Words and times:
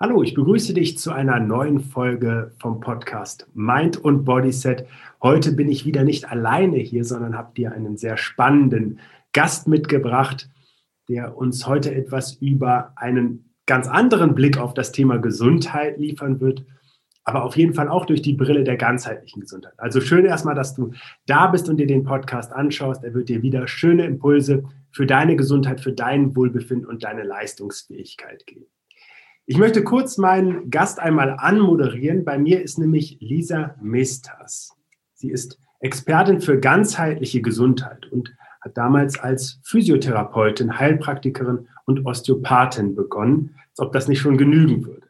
Hallo, 0.00 0.22
ich 0.22 0.32
begrüße 0.32 0.74
dich 0.74 0.96
zu 0.96 1.10
einer 1.10 1.40
neuen 1.40 1.80
Folge 1.80 2.52
vom 2.60 2.78
Podcast 2.78 3.48
Mind 3.52 3.96
und 3.96 4.24
Body 4.24 4.52
Set. 4.52 4.86
Heute 5.20 5.50
bin 5.50 5.68
ich 5.68 5.86
wieder 5.86 6.04
nicht 6.04 6.30
alleine 6.30 6.76
hier, 6.76 7.04
sondern 7.04 7.36
habe 7.36 7.52
dir 7.56 7.72
einen 7.72 7.96
sehr 7.96 8.16
spannenden 8.16 9.00
Gast 9.32 9.66
mitgebracht, 9.66 10.48
der 11.08 11.36
uns 11.36 11.66
heute 11.66 11.92
etwas 11.92 12.34
über 12.34 12.92
einen 12.94 13.52
ganz 13.66 13.88
anderen 13.88 14.36
Blick 14.36 14.56
auf 14.56 14.72
das 14.72 14.92
Thema 14.92 15.18
Gesundheit 15.18 15.98
liefern 15.98 16.40
wird, 16.40 16.64
aber 17.24 17.42
auf 17.42 17.56
jeden 17.56 17.74
Fall 17.74 17.88
auch 17.88 18.06
durch 18.06 18.22
die 18.22 18.34
Brille 18.34 18.62
der 18.62 18.76
ganzheitlichen 18.76 19.40
Gesundheit. 19.40 19.74
Also 19.78 20.00
schön 20.00 20.24
erstmal, 20.24 20.54
dass 20.54 20.76
du 20.76 20.92
da 21.26 21.48
bist 21.48 21.68
und 21.68 21.76
dir 21.76 21.88
den 21.88 22.04
Podcast 22.04 22.52
anschaust. 22.52 23.02
Er 23.02 23.14
wird 23.14 23.30
dir 23.30 23.42
wieder 23.42 23.66
schöne 23.66 24.06
Impulse 24.06 24.62
für 24.92 25.06
deine 25.06 25.34
Gesundheit, 25.34 25.80
für 25.80 25.92
dein 25.92 26.36
Wohlbefinden 26.36 26.86
und 26.86 27.02
deine 27.02 27.24
Leistungsfähigkeit 27.24 28.46
geben. 28.46 28.66
Ich 29.50 29.56
möchte 29.56 29.82
kurz 29.82 30.18
meinen 30.18 30.68
Gast 30.68 31.00
einmal 31.00 31.30
anmoderieren. 31.38 32.22
Bei 32.22 32.36
mir 32.36 32.60
ist 32.60 32.78
nämlich 32.78 33.16
Lisa 33.20 33.76
Mestas. 33.80 34.76
Sie 35.14 35.30
ist 35.30 35.58
Expertin 35.80 36.42
für 36.42 36.60
ganzheitliche 36.60 37.40
Gesundheit 37.40 38.12
und 38.12 38.30
hat 38.60 38.76
damals 38.76 39.18
als 39.18 39.58
Physiotherapeutin, 39.64 40.78
Heilpraktikerin 40.78 41.66
und 41.86 42.04
Osteopathin 42.04 42.94
begonnen, 42.94 43.54
als 43.70 43.80
ob 43.80 43.92
das 43.92 44.06
nicht 44.06 44.20
schon 44.20 44.36
genügen 44.36 44.84
würde. 44.84 45.06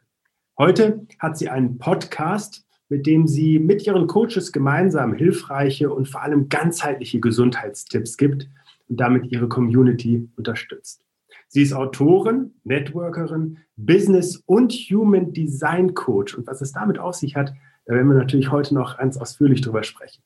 Heute 0.57 1.05
hat 1.19 1.37
sie 1.37 1.49
einen 1.49 1.77
Podcast, 1.77 2.65
mit 2.87 3.07
dem 3.07 3.27
sie 3.27 3.59
mit 3.59 3.85
ihren 3.85 4.07
Coaches 4.07 4.53
gemeinsam 4.53 5.15
hilfreiche 5.15 5.93
und 5.93 6.07
vor 6.07 6.23
allem 6.23 6.47
ganzheitliche 6.47 7.19
Gesundheitstipps 7.19 8.15
gibt 8.15 8.47
und 8.87 9.01
damit 9.01 9.33
ihre 9.33 9.49
Community 9.49 10.29
unterstützt. 10.37 11.03
Sie 11.51 11.63
ist 11.63 11.73
Autorin, 11.73 12.53
Networkerin, 12.63 13.57
Business 13.75 14.37
und 14.45 14.71
Human 14.71 15.33
Design 15.33 15.95
Coach. 15.95 16.35
Und 16.35 16.45
was 16.45 16.61
es 16.61 16.71
damit 16.71 16.99
auf 16.99 17.15
sich 17.15 17.35
hat, 17.35 17.53
da 17.85 17.95
werden 17.95 18.07
wir 18.07 18.17
natürlich 18.17 18.51
heute 18.51 18.75
noch 18.75 18.99
ganz 18.99 19.17
ausführlich 19.17 19.61
drüber 19.61 19.81
sprechen. 19.81 20.21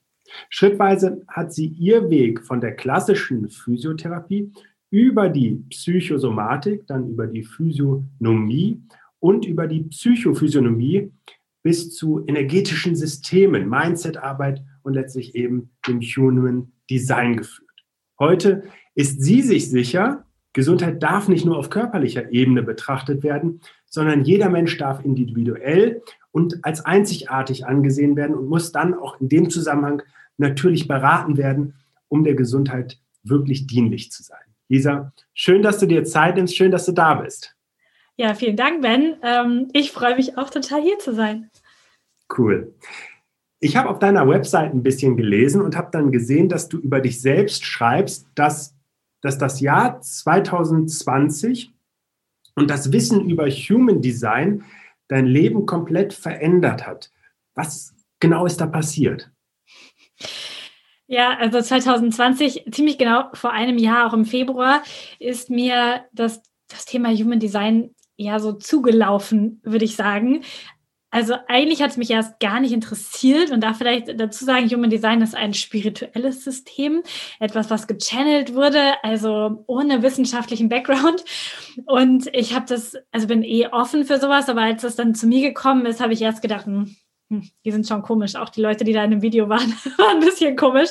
Schrittweise 0.50 1.22
hat 1.30 1.54
sie 1.54 1.68
ihr 1.68 2.10
Weg 2.10 2.44
von 2.46 2.60
der 2.60 2.76
klassischen 2.76 3.50
Physiotherapie 3.50 4.52
über 4.90 5.30
die 5.30 5.64
Psychosomatik, 5.70 6.86
dann 6.88 7.10
über 7.10 7.26
die 7.26 7.44
Physiognomie 7.44 8.82
und 9.20 9.46
über 9.46 9.68
die 9.68 9.84
Psychophysiognomie 9.84 11.12
bis 11.64 11.96
zu 11.96 12.26
energetischen 12.28 12.98
Systemen, 12.98 13.70
Mindsetarbeit 13.70 14.62
und 14.82 14.96
letztlich 14.96 15.36
eben 15.36 15.70
dem 15.88 16.02
Human 16.02 16.74
Design 16.90 17.38
geführt. 17.38 17.70
Heute 18.20 18.64
ist 18.94 19.22
sie 19.22 19.42
sich 19.42 19.70
sicher, 19.70 20.26
Gesundheit 20.54 21.02
darf 21.02 21.28
nicht 21.28 21.46
nur 21.46 21.58
auf 21.58 21.70
körperlicher 21.70 22.32
Ebene 22.32 22.64
betrachtet 22.64 23.24
werden, 23.24 23.62
sondern 23.86 24.24
jeder 24.24 24.50
Mensch 24.50 24.78
darf 24.78 25.04
individuell 25.04 26.02
und 26.32 26.64
als 26.64 26.86
einzigartig 26.86 27.66
angesehen 27.66 28.16
werden 28.16 28.36
und 28.36 28.48
muss 28.48 28.72
dann 28.72 28.94
auch 28.94 29.20
in 29.20 29.30
dem 29.30 29.50
Zusammenhang 29.50 30.04
natürlich 30.38 30.88
beraten 30.88 31.38
werden, 31.38 31.76
um 32.08 32.24
der 32.24 32.36
Gesundheit 32.36 33.00
wirklich 33.24 33.68
dienlich 33.68 34.12
zu 34.12 34.24
sein. 34.24 34.40
Lisa, 34.70 35.12
schön, 35.34 35.62
dass 35.62 35.80
du 35.80 35.88
dir 35.88 36.04
Zeit 36.04 36.36
nimmst, 36.36 36.56
schön, 36.56 36.72
dass 36.72 36.86
du 36.86 36.92
da 36.92 37.16
bist. 37.16 37.56
Ja, 38.16 38.36
vielen 38.36 38.56
Dank, 38.56 38.82
Ben. 38.82 39.16
Ähm, 39.24 39.70
ich 39.74 39.92
freue 39.92 40.16
mich 40.16 40.38
auch 40.38 40.50
total 40.50 40.82
hier 40.82 41.00
zu 41.00 41.14
sein. 41.14 41.50
Cool. 42.36 42.74
Ich 43.60 43.78
habe 43.78 43.90
auf 43.90 44.00
deiner 44.00 44.28
Website 44.28 44.74
ein 44.74 44.84
bisschen 44.84 45.18
gelesen 45.18 45.62
und 45.62 45.78
habe 45.78 45.90
dann 45.92 46.12
gesehen, 46.12 46.50
dass 46.50 46.68
du 46.68 46.78
über 46.78 47.00
dich 47.00 47.22
selbst 47.22 47.66
schreibst, 47.66 48.28
dass 48.36 48.73
dass 49.24 49.40
das 49.40 49.62
Jahr 49.62 50.00
2020 50.02 51.74
und 52.56 52.70
das 52.70 52.92
Wissen 52.92 53.28
über 53.28 53.50
Human 53.50 54.02
Design 54.02 54.64
dein 55.08 55.26
Leben 55.26 55.66
komplett 55.66 56.14
verändert 56.14 56.86
hat. 56.86 57.10
Was 57.56 57.96
genau 58.20 58.46
ist 58.46 58.62
da 58.62 58.68
passiert? 58.68 59.32
Ja, 61.08 61.38
also 61.38 61.62
2020, 61.62 62.66
ziemlich 62.72 62.98
genau 62.98 63.26
vor 63.34 63.52
einem 63.52 63.78
Jahr, 63.78 64.08
auch 64.08 64.14
im 64.14 64.26
Februar, 64.26 64.84
ist 65.20 65.50
mir 65.50 66.06
das, 66.14 66.42
das 66.68 66.86
Thema 66.86 67.10
Human 67.10 67.40
Design 67.40 67.96
ja 68.16 68.40
so 68.40 68.54
zugelaufen, 68.54 69.62
würde 69.64 69.86
ich 69.86 69.96
sagen. 69.96 70.44
Also 71.14 71.36
eigentlich 71.48 71.84
hat 71.84 71.92
es 71.92 71.98
mich 71.98 72.10
erst 72.10 72.40
gar 72.40 72.60
nicht 72.60 72.72
interessiert 72.72 73.52
und 73.52 73.62
da 73.62 73.76
vielleicht 73.76 74.20
dazu 74.20 74.46
sagen, 74.46 74.68
Human 74.68 74.90
Design 74.90 75.22
ist 75.22 75.36
ein 75.36 75.54
spirituelles 75.54 76.44
System, 76.44 77.04
etwas, 77.40 77.70
was 77.70 77.86
gechannelt 77.86 78.56
wurde, 78.56 78.82
also 79.04 79.64
ohne 79.68 80.02
wissenschaftlichen 80.02 80.70
Background. 80.70 81.24
Und 81.86 82.34
ich 82.34 82.56
habe 82.56 82.66
das, 82.68 82.98
also 83.12 83.28
bin 83.28 83.44
eh 83.44 83.68
offen 83.68 84.06
für 84.06 84.20
sowas, 84.20 84.50
aber 84.50 84.62
als 84.62 84.82
das 84.82 84.96
dann 84.96 85.14
zu 85.14 85.28
mir 85.28 85.48
gekommen 85.48 85.86
ist, 85.86 86.02
habe 86.02 86.14
ich 86.14 86.22
erst 86.24 86.42
gedacht, 86.42 86.66
hm, 86.66 86.96
hm, 87.30 87.48
die 87.64 87.72
sind 87.72 87.88
schon 87.88 88.02
komisch. 88.02 88.36
Auch 88.36 88.50
die 88.50 88.62
Leute, 88.62 88.84
die 88.84 88.94
da 88.94 89.04
in 89.04 89.12
dem 89.12 89.22
Video 89.22 89.48
waren, 89.50 89.72
waren 90.00 90.18
ein 90.18 90.20
bisschen 90.20 90.56
komisch. 90.56 90.90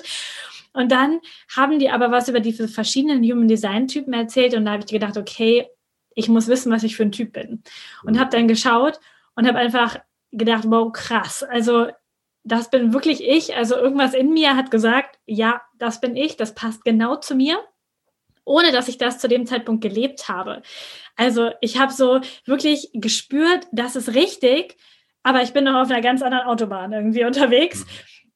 Und 0.73 0.93
dann 0.93 1.19
haben 1.57 1.81
die 1.81 1.91
aber 1.91 2.13
was 2.13 2.29
über 2.29 2.39
die 2.39 2.53
verschiedenen 2.53 3.25
Human 3.25 3.49
Design 3.49 3.89
Typen 3.89 4.13
erzählt 4.13 4.55
und 4.55 4.67
da 4.67 4.71
habe 4.71 4.85
ich 4.87 4.93
gedacht, 4.93 5.17
okay, 5.17 5.67
ich 6.15 6.29
muss 6.29 6.47
wissen, 6.47 6.71
was 6.71 6.85
ich 6.85 6.95
für 6.95 7.03
ein 7.03 7.11
Typ 7.11 7.33
bin. 7.33 7.65
Und 8.05 8.21
habe 8.21 8.31
dann 8.31 8.47
geschaut 8.47 9.01
und 9.35 9.49
habe 9.49 9.59
einfach 9.59 9.99
gedacht, 10.33 10.65
wow, 10.67 10.93
krass. 10.93 11.43
Also 11.43 11.89
das 12.45 12.71
bin 12.71 12.93
wirklich 12.93 13.23
ich. 13.23 13.55
Also 13.55 13.77
irgendwas 13.77 14.15
in 14.15 14.33
mir 14.33 14.57
hat 14.57 14.71
gesagt, 14.71 15.19
ja, 15.27 15.63
das 15.79 16.01
bin 16.01 16.17
ich, 16.17 16.37
das 16.37 16.55
passt 16.55 16.85
genau 16.85 17.17
zu 17.17 17.35
mir, 17.35 17.61
ohne 18.45 18.73
dass 18.73 18.89
ich 18.89 18.99
das 18.99 19.19
zu 19.19 19.29
dem 19.29 19.47
Zeitpunkt 19.47 19.83
gelebt 19.83 20.29
habe. 20.29 20.63
Also 21.17 21.51
ich 21.61 21.79
habe 21.79 21.93
so 21.93 22.21
wirklich 22.45 22.91
gespürt, 22.95 23.67
das 23.71 23.97
ist 23.97 24.15
richtig, 24.15 24.77
aber 25.23 25.43
ich 25.43 25.53
bin 25.53 25.65
noch 25.65 25.83
auf 25.83 25.91
einer 25.91 26.01
ganz 26.01 26.23
anderen 26.23 26.47
Autobahn 26.47 26.93
irgendwie 26.93 27.25
unterwegs. 27.25 27.87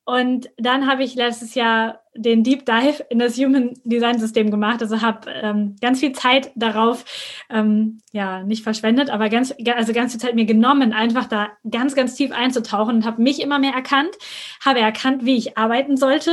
Und 0.06 0.50
dann 0.56 0.87
habe 0.87 1.03
ich 1.03 1.17
letztes 1.17 1.56
Jahr 1.56 2.00
den 2.15 2.44
Deep 2.44 2.65
Dive 2.65 3.05
in 3.11 3.19
das 3.19 3.37
Human 3.37 3.75
Design 3.83 4.21
System 4.21 4.53
gemacht. 4.53 4.81
Also 4.81 5.03
habe 5.03 5.28
ähm, 5.28 5.75
ganz 5.81 5.99
viel 5.99 6.12
Zeit 6.12 6.53
darauf, 6.55 7.05
ähm, 7.50 7.99
ja, 8.12 8.45
nicht 8.45 8.62
verschwendet, 8.62 9.11
aber 9.11 9.28
ganz, 9.28 9.53
also 9.75 9.93
ganz 9.93 10.12
viel 10.12 10.21
Zeit 10.21 10.37
mir 10.37 10.45
genommen, 10.45 10.93
einfach 10.93 11.27
da 11.27 11.49
ganz, 11.69 11.97
ganz 11.97 12.15
tief 12.15 12.31
einzutauchen 12.31 12.95
und 12.95 13.05
habe 13.05 13.21
mich 13.21 13.43
immer 13.43 13.59
mehr 13.59 13.75
erkannt, 13.75 14.16
habe 14.65 14.78
erkannt, 14.78 15.25
wie 15.25 15.37
ich 15.37 15.59
arbeiten 15.59 15.97
sollte, 15.97 16.31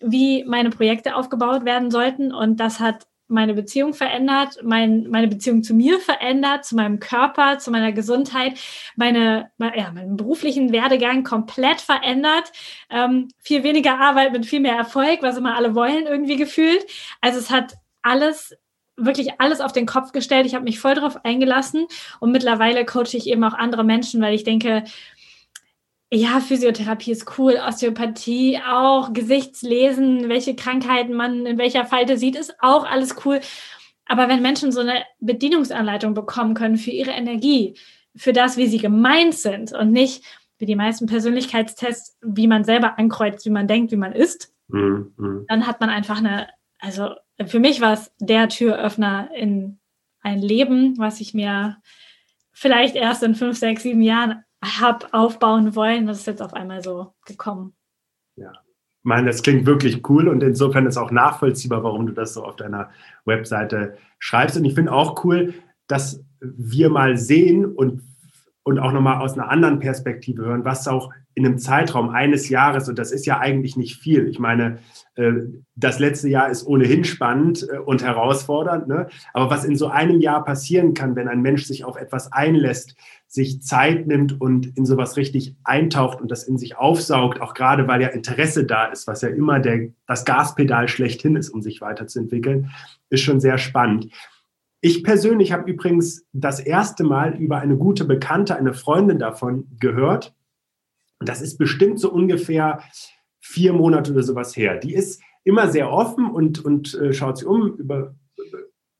wie 0.00 0.42
meine 0.44 0.70
Projekte 0.70 1.14
aufgebaut 1.14 1.64
werden 1.64 1.92
sollten. 1.92 2.34
Und 2.34 2.58
das 2.58 2.80
hat 2.80 3.06
meine 3.32 3.54
Beziehung 3.54 3.94
verändert, 3.94 4.58
mein, 4.62 5.08
meine 5.10 5.28
Beziehung 5.28 5.62
zu 5.62 5.74
mir 5.74 5.98
verändert, 5.98 6.64
zu 6.64 6.76
meinem 6.76 7.00
Körper, 7.00 7.58
zu 7.58 7.70
meiner 7.70 7.92
Gesundheit, 7.92 8.58
meine, 8.96 9.50
ja, 9.58 9.90
meinen 9.92 10.16
beruflichen 10.16 10.72
Werdegang 10.72 11.24
komplett 11.24 11.80
verändert. 11.80 12.52
Ähm, 12.90 13.28
viel 13.38 13.64
weniger 13.64 13.98
Arbeit 13.98 14.32
mit 14.32 14.46
viel 14.46 14.60
mehr 14.60 14.76
Erfolg, 14.76 15.22
was 15.22 15.36
immer 15.36 15.56
alle 15.56 15.74
wollen, 15.74 16.06
irgendwie 16.06 16.36
gefühlt. 16.36 16.84
Also 17.20 17.38
es 17.38 17.50
hat 17.50 17.74
alles 18.02 18.56
wirklich 18.96 19.40
alles 19.40 19.60
auf 19.60 19.72
den 19.72 19.86
Kopf 19.86 20.12
gestellt. 20.12 20.46
Ich 20.46 20.54
habe 20.54 20.64
mich 20.64 20.78
voll 20.78 20.94
darauf 20.94 21.24
eingelassen 21.24 21.86
und 22.20 22.30
mittlerweile 22.30 22.84
coache 22.84 23.16
ich 23.16 23.26
eben 23.26 23.42
auch 23.44 23.54
andere 23.54 23.84
Menschen, 23.84 24.20
weil 24.20 24.34
ich 24.34 24.44
denke, 24.44 24.84
ja, 26.14 26.40
Physiotherapie 26.40 27.10
ist 27.10 27.38
cool, 27.38 27.58
Osteopathie 27.66 28.60
auch, 28.68 29.14
Gesichtslesen, 29.14 30.28
welche 30.28 30.54
Krankheiten 30.54 31.14
man 31.14 31.46
in 31.46 31.56
welcher 31.56 31.86
Falte 31.86 32.18
sieht, 32.18 32.36
ist 32.36 32.54
auch 32.60 32.84
alles 32.84 33.16
cool. 33.24 33.40
Aber 34.04 34.28
wenn 34.28 34.42
Menschen 34.42 34.72
so 34.72 34.80
eine 34.80 35.04
Bedienungsanleitung 35.20 36.12
bekommen 36.12 36.52
können 36.52 36.76
für 36.76 36.90
ihre 36.90 37.12
Energie, 37.12 37.78
für 38.14 38.34
das, 38.34 38.58
wie 38.58 38.66
sie 38.66 38.76
gemeint 38.76 39.34
sind 39.34 39.72
und 39.72 39.90
nicht 39.90 40.22
wie 40.58 40.66
die 40.66 40.76
meisten 40.76 41.06
Persönlichkeitstests, 41.06 42.18
wie 42.20 42.46
man 42.46 42.64
selber 42.64 42.98
ankreuzt, 42.98 43.46
wie 43.46 43.50
man 43.50 43.66
denkt, 43.66 43.90
wie 43.90 43.96
man 43.96 44.12
ist, 44.12 44.52
mhm. 44.68 45.14
mhm. 45.16 45.46
dann 45.48 45.66
hat 45.66 45.80
man 45.80 45.88
einfach 45.88 46.18
eine, 46.18 46.48
also 46.78 47.14
für 47.46 47.58
mich 47.58 47.80
war 47.80 47.94
es 47.94 48.12
der 48.20 48.50
Türöffner 48.50 49.30
in 49.34 49.78
ein 50.20 50.42
Leben, 50.42 50.98
was 50.98 51.22
ich 51.22 51.32
mir 51.32 51.78
vielleicht 52.52 52.96
erst 52.96 53.22
in 53.22 53.34
fünf, 53.34 53.56
sechs, 53.56 53.82
sieben 53.82 54.02
Jahren 54.02 54.44
habe 54.62 55.06
aufbauen 55.12 55.74
wollen. 55.74 56.06
Das 56.06 56.20
ist 56.20 56.26
jetzt 56.26 56.42
auf 56.42 56.54
einmal 56.54 56.82
so 56.82 57.14
gekommen. 57.26 57.74
Ja. 58.36 58.52
Ich 58.52 59.04
meine, 59.04 59.26
das 59.26 59.42
klingt 59.42 59.66
wirklich 59.66 60.08
cool 60.08 60.28
und 60.28 60.42
insofern 60.44 60.86
ist 60.86 60.96
auch 60.96 61.10
nachvollziehbar, 61.10 61.82
warum 61.82 62.06
du 62.06 62.12
das 62.12 62.34
so 62.34 62.44
auf 62.44 62.54
deiner 62.54 62.90
Webseite 63.24 63.96
schreibst. 64.20 64.56
Und 64.56 64.64
ich 64.64 64.74
finde 64.74 64.92
auch 64.92 65.24
cool, 65.24 65.54
dass 65.88 66.24
wir 66.40 66.88
mal 66.88 67.16
sehen 67.16 67.66
und, 67.66 68.02
und 68.62 68.78
auch 68.78 68.92
nochmal 68.92 69.20
aus 69.20 69.34
einer 69.34 69.50
anderen 69.50 69.80
Perspektive 69.80 70.44
hören, 70.44 70.64
was 70.64 70.86
auch 70.86 71.12
in 71.34 71.46
einem 71.46 71.58
Zeitraum 71.58 72.10
eines 72.10 72.48
Jahres, 72.48 72.88
und 72.88 72.98
das 72.98 73.12
ist 73.12 73.26
ja 73.26 73.38
eigentlich 73.38 73.76
nicht 73.76 73.96
viel. 73.96 74.28
Ich 74.28 74.38
meine, 74.38 74.78
äh, 75.14 75.32
das 75.74 75.98
letzte 75.98 76.28
Jahr 76.28 76.50
ist 76.50 76.66
ohnehin 76.66 77.04
spannend 77.04 77.66
äh, 77.70 77.78
und 77.78 78.02
herausfordernd, 78.02 78.88
ne? 78.88 79.08
aber 79.32 79.50
was 79.50 79.64
in 79.64 79.76
so 79.76 79.88
einem 79.88 80.20
Jahr 80.20 80.44
passieren 80.44 80.94
kann, 80.94 81.16
wenn 81.16 81.28
ein 81.28 81.42
Mensch 81.42 81.64
sich 81.64 81.84
auf 81.84 81.96
etwas 81.96 82.32
einlässt, 82.32 82.96
sich 83.26 83.62
Zeit 83.62 84.06
nimmt 84.06 84.40
und 84.40 84.76
in 84.76 84.84
sowas 84.84 85.16
richtig 85.16 85.56
eintaucht 85.64 86.20
und 86.20 86.30
das 86.30 86.44
in 86.44 86.58
sich 86.58 86.76
aufsaugt, 86.76 87.40
auch 87.40 87.54
gerade 87.54 87.88
weil 87.88 88.02
ja 88.02 88.08
Interesse 88.08 88.64
da 88.64 88.86
ist, 88.86 89.06
was 89.06 89.22
ja 89.22 89.28
immer 89.28 89.58
der, 89.58 89.88
das 90.06 90.24
Gaspedal 90.24 90.88
schlechthin 90.88 91.36
ist, 91.36 91.48
um 91.48 91.62
sich 91.62 91.80
weiterzuentwickeln, 91.80 92.70
ist 93.08 93.22
schon 93.22 93.40
sehr 93.40 93.56
spannend. 93.58 94.08
Ich 94.84 95.04
persönlich 95.04 95.52
habe 95.52 95.70
übrigens 95.70 96.26
das 96.32 96.58
erste 96.58 97.04
Mal 97.04 97.36
über 97.36 97.58
eine 97.58 97.76
gute 97.76 98.04
Bekannte, 98.04 98.56
eine 98.56 98.74
Freundin 98.74 99.20
davon 99.20 99.68
gehört. 99.78 100.34
Das 101.24 101.42
ist 101.42 101.58
bestimmt 101.58 101.98
so 102.00 102.10
ungefähr 102.10 102.82
vier 103.40 103.72
Monate 103.72 104.12
oder 104.12 104.22
sowas 104.22 104.56
her. 104.56 104.78
Die 104.78 104.94
ist 104.94 105.20
immer 105.44 105.68
sehr 105.68 105.90
offen 105.90 106.30
und, 106.30 106.64
und 106.64 106.94
äh, 106.94 107.12
schaut 107.12 107.38
sich 107.38 107.46
um 107.46 107.74
über 107.76 108.14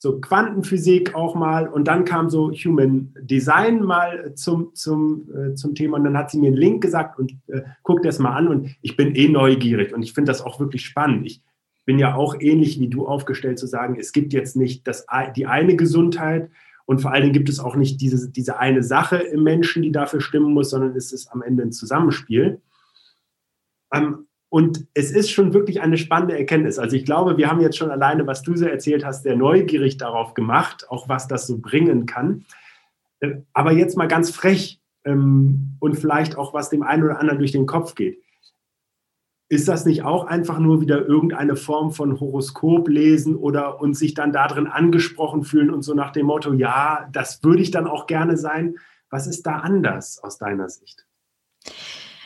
so 0.03 0.21
Quantenphysik 0.21 1.15
auch 1.15 1.37
mal 1.37 1.69
und 1.69 1.87
dann 1.87 2.05
kam 2.05 2.29
so 2.29 2.51
Human 2.51 3.15
Design 3.21 3.85
mal 3.85 4.35
zum, 4.35 4.75
zum, 4.75 5.29
äh, 5.33 5.55
zum 5.55 5.77
Thema 5.77 5.97
und 5.97 6.03
dann 6.03 6.19
hat 6.19 6.29
sie 6.29 6.41
mir 6.41 6.49
einen 6.49 6.57
Link 6.57 6.83
gesagt 6.83 7.21
und 7.21 7.37
äh, 7.47 7.63
guckt 7.85 8.05
das 8.05 8.19
mal 8.19 8.35
an 8.35 8.49
und 8.49 8.75
ich 8.83 8.97
bin 8.97 9.15
eh 9.15 9.29
neugierig 9.29 9.95
und 9.95 10.03
ich 10.03 10.13
finde 10.13 10.33
das 10.33 10.43
auch 10.43 10.59
wirklich 10.59 10.85
spannend. 10.85 11.27
Ich 11.27 11.41
bin 11.85 12.01
ja 12.01 12.17
auch 12.17 12.35
ähnlich 12.41 12.81
wie 12.81 12.89
du 12.89 13.07
aufgestellt 13.07 13.61
zu 13.61 13.69
sagen, 13.69 13.97
es 13.97 14.11
gibt 14.11 14.33
jetzt 14.33 14.57
nicht 14.57 14.89
das, 14.89 15.07
die 15.37 15.47
eine 15.47 15.77
Gesundheit 15.77 16.51
und 16.93 16.99
vor 16.99 17.11
allen 17.11 17.23
Dingen 17.23 17.33
gibt 17.33 17.49
es 17.49 17.59
auch 17.59 17.75
nicht 17.75 18.03
diese, 18.03 18.31
diese 18.31 18.59
eine 18.59 18.83
Sache 18.83 19.17
im 19.17 19.43
Menschen, 19.43 19.83
die 19.83 19.93
dafür 19.93 20.21
stimmen 20.21 20.53
muss, 20.53 20.69
sondern 20.69 20.95
es 20.95 21.11
ist 21.11 21.33
am 21.33 21.41
Ende 21.41 21.63
ein 21.63 21.73
Zusammenspiel. 21.73 22.61
Ähm, 23.95 24.27
und 24.51 24.85
es 24.93 25.11
ist 25.11 25.31
schon 25.31 25.55
wirklich 25.55 25.81
eine 25.81 25.97
spannende 25.97 26.37
Erkenntnis. 26.37 26.79
Also 26.79 26.95
ich 26.95 27.07
glaube, 27.07 27.39
wir 27.39 27.51
haben 27.51 27.63
jetzt 27.63 27.79
schon 27.79 27.91
alleine, 27.91 28.27
was 28.27 28.43
du 28.43 28.55
so 28.59 28.67
erzählt 28.67 29.07
hast, 29.07 29.23
sehr 29.23 29.37
neugierig 29.37 29.97
darauf 29.97 30.35
gemacht, 30.35 30.85
auch 30.91 31.09
was 31.09 31.29
das 31.29 31.47
so 31.47 31.57
bringen 31.57 32.05
kann. 32.05 32.45
Äh, 33.21 33.37
aber 33.55 33.73
jetzt 33.73 33.97
mal 33.97 34.07
ganz 34.07 34.31
frech 34.31 34.79
ähm, 35.07 35.79
und 35.81 35.95
vielleicht 35.95 36.37
auch, 36.37 36.53
was 36.53 36.69
dem 36.69 36.83
einen 36.83 37.05
oder 37.05 37.21
anderen 37.21 37.39
durch 37.39 37.53
den 37.53 37.65
Kopf 37.65 37.95
geht. 37.95 38.23
Ist 39.53 39.69
das 39.69 39.85
nicht 39.85 40.03
auch 40.03 40.25
einfach 40.25 40.59
nur 40.59 40.81
wieder 40.81 41.07
irgendeine 41.07 41.57
Form 41.57 41.93
von 41.93 42.19
Horoskop 42.19 42.89
lesen 42.89 43.37
oder 43.37 43.83
uns 43.83 43.99
sich 43.99 44.15
dann 44.15 44.33
darin 44.33 44.67
angesprochen 44.67 45.43
fühlen 45.43 45.71
und 45.71 45.83
so 45.83 45.93
nach 45.93 46.11
dem 46.11 46.25
Motto, 46.25 46.55
ja, 46.55 47.07
das 47.13 47.45
würde 47.45 47.61
ich 47.61 47.71
dann 47.71 47.87
auch 47.87 48.07
gerne 48.07 48.39
sein? 48.39 48.77
Was 49.11 49.27
ist 49.27 49.43
da 49.43 49.59
anders 49.59 50.25
aus 50.25 50.39
deiner 50.39 50.71
Sicht? 50.71 51.05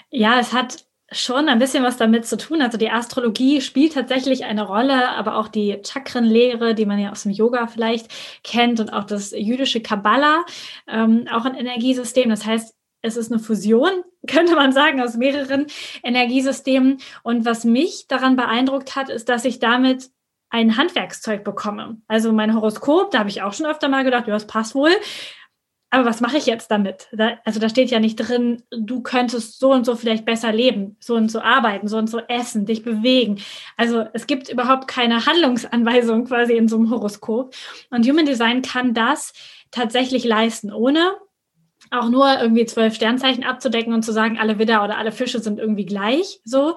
Ja, 0.09 0.39
es 0.39 0.53
hat 0.53 0.87
schon 1.11 1.49
ein 1.49 1.59
bisschen 1.59 1.83
was 1.83 1.97
damit 1.97 2.27
zu 2.27 2.37
tun. 2.37 2.63
Also 2.63 2.79
die 2.79 2.93
Astrologie 2.93 3.61
spielt 3.61 3.95
tatsächlich 3.95 4.45
eine 4.45 4.65
Rolle, 4.65 5.09
aber 5.09 5.37
auch 5.37 5.49
die 5.49 5.81
Chakrenlehre, 5.85 6.77
die 6.77 6.87
man 6.87 7.01
ja 7.01 7.11
aus 7.11 7.25
dem 7.25 7.33
Yoga 7.33 7.67
vielleicht 7.67 8.07
kennt 8.45 8.79
und 8.79 8.93
auch 8.93 9.03
das 9.03 9.33
jüdische 9.33 9.81
Kabbala, 9.81 10.45
ähm, 10.87 11.27
auch 11.33 11.45
ein 11.45 11.57
Energiesystem. 11.57 12.31
Das 12.31 12.47
heißt, 12.47 12.76
es 13.07 13.17
ist 13.17 13.33
eine 13.33 13.41
Fusion, 13.41 13.91
könnte 14.27 14.55
man 14.55 14.73
sagen, 14.73 15.01
aus 15.01 15.17
mehreren 15.17 15.67
Energiesystemen. 16.03 16.99
Und 17.23 17.45
was 17.45 17.65
mich 17.65 18.07
daran 18.09 18.37
beeindruckt 18.37 18.97
hat, 18.97 19.09
ist, 19.09 19.29
dass 19.29 19.45
ich 19.45 19.59
damit 19.59 20.11
ein 20.49 20.77
Handwerkszeug 20.77 21.45
bekomme. 21.45 22.01
Also 22.07 22.33
mein 22.33 22.55
Horoskop, 22.55 23.11
da 23.11 23.19
habe 23.21 23.31
ich 23.31 23.43
auch 23.43 23.53
schon 23.53 23.67
öfter 23.67 23.89
mal 23.89 24.05
gedacht, 24.05 24.27
ja, 24.27 24.35
das 24.35 24.47
passt 24.47 24.75
wohl 24.75 24.93
aber 25.91 26.05
was 26.05 26.21
mache 26.21 26.37
ich 26.37 26.47
jetzt 26.47 26.71
damit? 26.71 27.09
Da, 27.13 27.39
also 27.45 27.61
da 27.61 27.69
steht 27.69 27.91
ja 27.91 28.01
nicht 28.01 28.17
drin, 28.17 28.63
du 28.71 29.03
könntest 29.03 29.59
so 29.59 29.73
und 29.73 29.87
so 29.87 29.95
vielleicht 29.95 30.25
besser 30.25 30.53
leben, 30.53 30.97
so 31.01 31.15
und 31.15 31.31
so 31.31 31.41
arbeiten, 31.41 31.87
so 31.89 31.97
und 31.97 32.11
so 32.11 32.19
essen, 32.29 32.67
dich 32.67 32.83
bewegen. 32.83 33.41
Also 33.77 34.05
es 34.13 34.27
gibt 34.27 34.49
überhaupt 34.49 34.89
keine 34.89 35.27
Handlungsanweisung 35.27 36.27
quasi 36.27 36.55
in 36.55 36.69
so 36.69 36.77
einem 36.77 36.91
Horoskop. 36.91 37.55
Und 37.91 38.07
Human 38.07 38.27
Design 38.27 38.63
kann 38.63 38.95
das 38.95 39.33
tatsächlich 39.71 40.25
leisten, 40.25 40.73
ohne 40.73 41.17
auch 41.91 42.09
nur 42.09 42.41
irgendwie 42.41 42.67
zwölf 42.67 42.95
Sternzeichen 42.95 43.45
abzudecken 43.45 43.93
und 43.93 44.03
zu 44.03 44.13
sagen, 44.13 44.39
alle 44.39 44.59
Widder 44.59 44.85
oder 44.85 44.99
alle 44.99 45.13
Fische 45.13 45.41
sind 45.41 45.59
irgendwie 45.59 45.87
gleich. 45.87 46.41
So, 46.45 46.77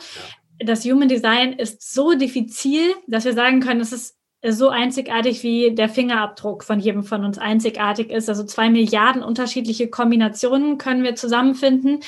das 0.59 0.85
Human 0.85 1.07
Design 1.07 1.53
ist 1.53 1.94
so 1.94 2.13
diffizil, 2.13 2.94
dass 3.07 3.25
wir 3.25 3.33
sagen 3.33 3.61
können, 3.61 3.81
es 3.81 3.91
ist 3.91 4.17
so 4.45 4.69
einzigartig 4.69 5.44
wie 5.44 5.75
der 5.75 5.89
Fingerabdruck 5.89 6.63
von 6.63 6.79
jedem 6.79 7.03
von 7.03 7.25
uns 7.25 7.38
einzigartig 7.38 8.09
ist. 8.09 8.29
Also 8.29 8.45
zwei 8.45 8.69
Milliarden 8.69 9.21
unterschiedliche 9.21 9.89
Kombinationen 9.89 10.77
können 10.77 11.03
wir 11.03 11.15
zusammenfinden 11.15 12.00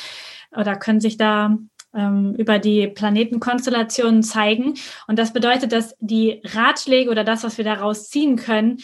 oder 0.56 0.76
können 0.78 1.02
sich 1.02 1.18
da 1.18 1.58
ähm, 1.94 2.36
über 2.38 2.60
die 2.60 2.88
Planetenkonstellationen 2.88 4.24
zeigen. 4.24 4.76
Und 5.08 5.20
das 5.20 5.34
bedeutet, 5.34 5.74
dass 5.74 5.96
die 6.00 6.42
Ratschläge 6.46 7.12
oder 7.12 7.24
das, 7.24 7.44
was 7.44 7.58
wir 7.58 7.66
daraus 7.66 8.10
ziehen 8.10 8.38
können, 8.38 8.78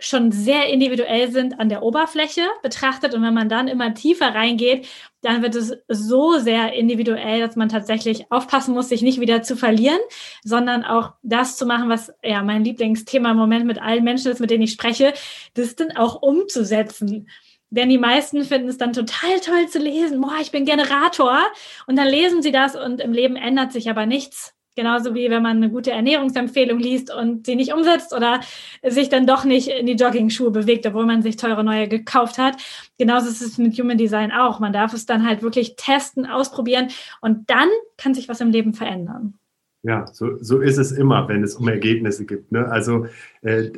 schon 0.00 0.32
sehr 0.32 0.68
individuell 0.68 1.30
sind 1.30 1.60
an 1.60 1.68
der 1.68 1.82
Oberfläche 1.82 2.42
betrachtet. 2.62 3.14
Und 3.14 3.22
wenn 3.22 3.34
man 3.34 3.48
dann 3.48 3.68
immer 3.68 3.94
tiefer 3.94 4.34
reingeht, 4.34 4.88
dann 5.22 5.42
wird 5.42 5.54
es 5.54 5.76
so 5.88 6.38
sehr 6.38 6.72
individuell, 6.72 7.40
dass 7.40 7.56
man 7.56 7.68
tatsächlich 7.68 8.30
aufpassen 8.30 8.74
muss, 8.74 8.88
sich 8.88 9.02
nicht 9.02 9.20
wieder 9.20 9.42
zu 9.42 9.56
verlieren, 9.56 10.00
sondern 10.42 10.84
auch 10.84 11.12
das 11.22 11.56
zu 11.56 11.66
machen, 11.66 11.88
was 11.88 12.12
ja 12.22 12.42
mein 12.42 12.64
Lieblingsthema 12.64 13.32
im 13.32 13.36
Moment 13.36 13.66
mit 13.66 13.80
allen 13.80 14.04
Menschen 14.04 14.32
ist, 14.32 14.40
mit 14.40 14.50
denen 14.50 14.64
ich 14.64 14.72
spreche, 14.72 15.12
das 15.54 15.76
dann 15.76 15.96
auch 15.96 16.22
umzusetzen. 16.22 17.28
Denn 17.70 17.88
die 17.88 17.98
meisten 17.98 18.44
finden 18.44 18.68
es 18.68 18.78
dann 18.78 18.92
total 18.92 19.38
toll 19.40 19.68
zu 19.68 19.78
lesen. 19.78 20.20
Boah, 20.20 20.38
ich 20.40 20.50
bin 20.50 20.64
Generator. 20.64 21.40
Und 21.86 21.96
dann 21.96 22.08
lesen 22.08 22.42
sie 22.42 22.50
das 22.50 22.74
und 22.74 23.00
im 23.00 23.12
Leben 23.12 23.36
ändert 23.36 23.72
sich 23.72 23.88
aber 23.88 24.06
nichts. 24.06 24.54
Genauso 24.76 25.14
wie 25.14 25.30
wenn 25.30 25.42
man 25.42 25.56
eine 25.56 25.70
gute 25.70 25.90
Ernährungsempfehlung 25.90 26.78
liest 26.78 27.12
und 27.12 27.44
sie 27.46 27.56
nicht 27.56 27.72
umsetzt 27.72 28.14
oder 28.14 28.40
sich 28.86 29.08
dann 29.08 29.26
doch 29.26 29.44
nicht 29.44 29.68
in 29.68 29.86
die 29.86 29.94
Jogging-Schuhe 29.94 30.50
bewegt, 30.50 30.86
obwohl 30.86 31.06
man 31.06 31.22
sich 31.22 31.36
teure 31.36 31.64
neue 31.64 31.88
gekauft 31.88 32.38
hat. 32.38 32.56
Genauso 32.96 33.28
ist 33.28 33.42
es 33.42 33.58
mit 33.58 33.78
Human 33.78 33.98
Design 33.98 34.30
auch. 34.32 34.60
Man 34.60 34.72
darf 34.72 34.92
es 34.92 35.06
dann 35.06 35.26
halt 35.26 35.42
wirklich 35.42 35.74
testen, 35.76 36.24
ausprobieren 36.24 36.88
und 37.20 37.50
dann 37.50 37.68
kann 37.96 38.14
sich 38.14 38.28
was 38.28 38.40
im 38.40 38.50
Leben 38.50 38.72
verändern. 38.72 39.34
Ja, 39.82 40.06
so, 40.12 40.36
so 40.40 40.60
ist 40.60 40.76
es 40.76 40.92
immer, 40.92 41.26
wenn 41.28 41.42
es 41.42 41.56
um 41.56 41.66
Ergebnisse 41.68 42.26
gibt. 42.26 42.52
Ne? 42.52 42.66
Also 42.68 43.06
äh, 43.42 43.70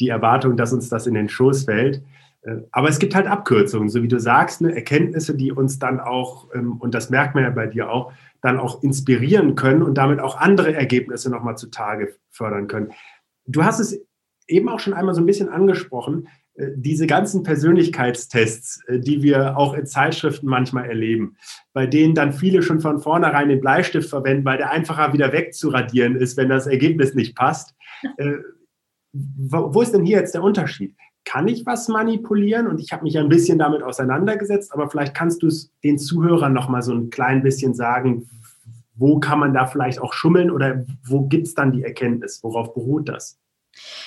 die 0.00 0.08
Erwartung, 0.08 0.56
dass 0.56 0.72
uns 0.72 0.88
das 0.88 1.06
in 1.06 1.14
den 1.14 1.28
Schoß 1.28 1.64
fällt. 1.64 2.02
Äh, 2.48 2.62
aber 2.72 2.88
es 2.88 2.98
gibt 2.98 3.14
halt 3.14 3.26
Abkürzungen, 3.26 3.88
so 3.88 4.02
wie 4.02 4.08
du 4.08 4.18
sagst, 4.18 4.60
ne? 4.60 4.74
Erkenntnisse, 4.74 5.34
die 5.34 5.52
uns 5.52 5.78
dann 5.78 6.00
auch, 6.00 6.48
ähm, 6.54 6.78
und 6.78 6.94
das 6.94 7.10
merkt 7.10 7.34
man 7.34 7.44
ja 7.44 7.50
bei 7.50 7.66
dir 7.66 7.90
auch, 7.90 8.12
dann 8.40 8.58
auch 8.58 8.82
inspirieren 8.82 9.54
können 9.54 9.82
und 9.82 9.98
damit 9.98 10.20
auch 10.20 10.38
andere 10.38 10.74
Ergebnisse 10.74 11.30
nochmal 11.30 11.56
zutage 11.56 12.14
fördern 12.30 12.68
können. 12.68 12.92
Du 13.46 13.64
hast 13.64 13.80
es 13.80 14.00
eben 14.46 14.68
auch 14.68 14.80
schon 14.80 14.94
einmal 14.94 15.14
so 15.14 15.20
ein 15.20 15.26
bisschen 15.26 15.48
angesprochen, 15.48 16.28
äh, 16.54 16.68
diese 16.76 17.06
ganzen 17.06 17.42
Persönlichkeitstests, 17.42 18.84
äh, 18.86 19.00
die 19.00 19.22
wir 19.22 19.56
auch 19.56 19.74
in 19.74 19.86
Zeitschriften 19.86 20.46
manchmal 20.46 20.86
erleben, 20.86 21.36
bei 21.72 21.86
denen 21.86 22.14
dann 22.14 22.32
viele 22.32 22.62
schon 22.62 22.80
von 22.80 23.00
vornherein 23.00 23.48
den 23.48 23.60
Bleistift 23.60 24.08
verwenden, 24.08 24.44
weil 24.44 24.58
der 24.58 24.70
einfacher 24.70 25.12
wieder 25.12 25.32
wegzuradieren 25.32 26.16
ist, 26.16 26.36
wenn 26.36 26.48
das 26.48 26.66
Ergebnis 26.66 27.14
nicht 27.14 27.36
passt. 27.36 27.74
Wo 29.12 29.80
ist 29.80 29.92
denn 29.92 30.04
hier 30.04 30.18
jetzt 30.18 30.34
der 30.34 30.42
Unterschied? 30.42 30.94
Kann 31.28 31.46
ich 31.46 31.66
was 31.66 31.88
manipulieren? 31.88 32.66
Und 32.66 32.80
ich 32.80 32.90
habe 32.90 33.02
mich 33.02 33.18
ein 33.18 33.28
bisschen 33.28 33.58
damit 33.58 33.82
auseinandergesetzt, 33.82 34.72
aber 34.72 34.88
vielleicht 34.88 35.14
kannst 35.14 35.42
du 35.42 35.48
es 35.48 35.70
den 35.84 35.98
Zuhörern 35.98 36.54
noch 36.54 36.70
mal 36.70 36.80
so 36.80 36.94
ein 36.94 37.10
klein 37.10 37.42
bisschen 37.42 37.74
sagen, 37.74 38.30
wo 38.94 39.20
kann 39.20 39.38
man 39.38 39.52
da 39.52 39.66
vielleicht 39.66 40.00
auch 40.00 40.14
schummeln 40.14 40.50
oder 40.50 40.86
wo 41.06 41.26
gibt 41.26 41.46
es 41.46 41.54
dann 41.54 41.72
die 41.72 41.84
Erkenntnis? 41.84 42.42
Worauf 42.42 42.72
beruht 42.72 43.10
das? 43.10 43.38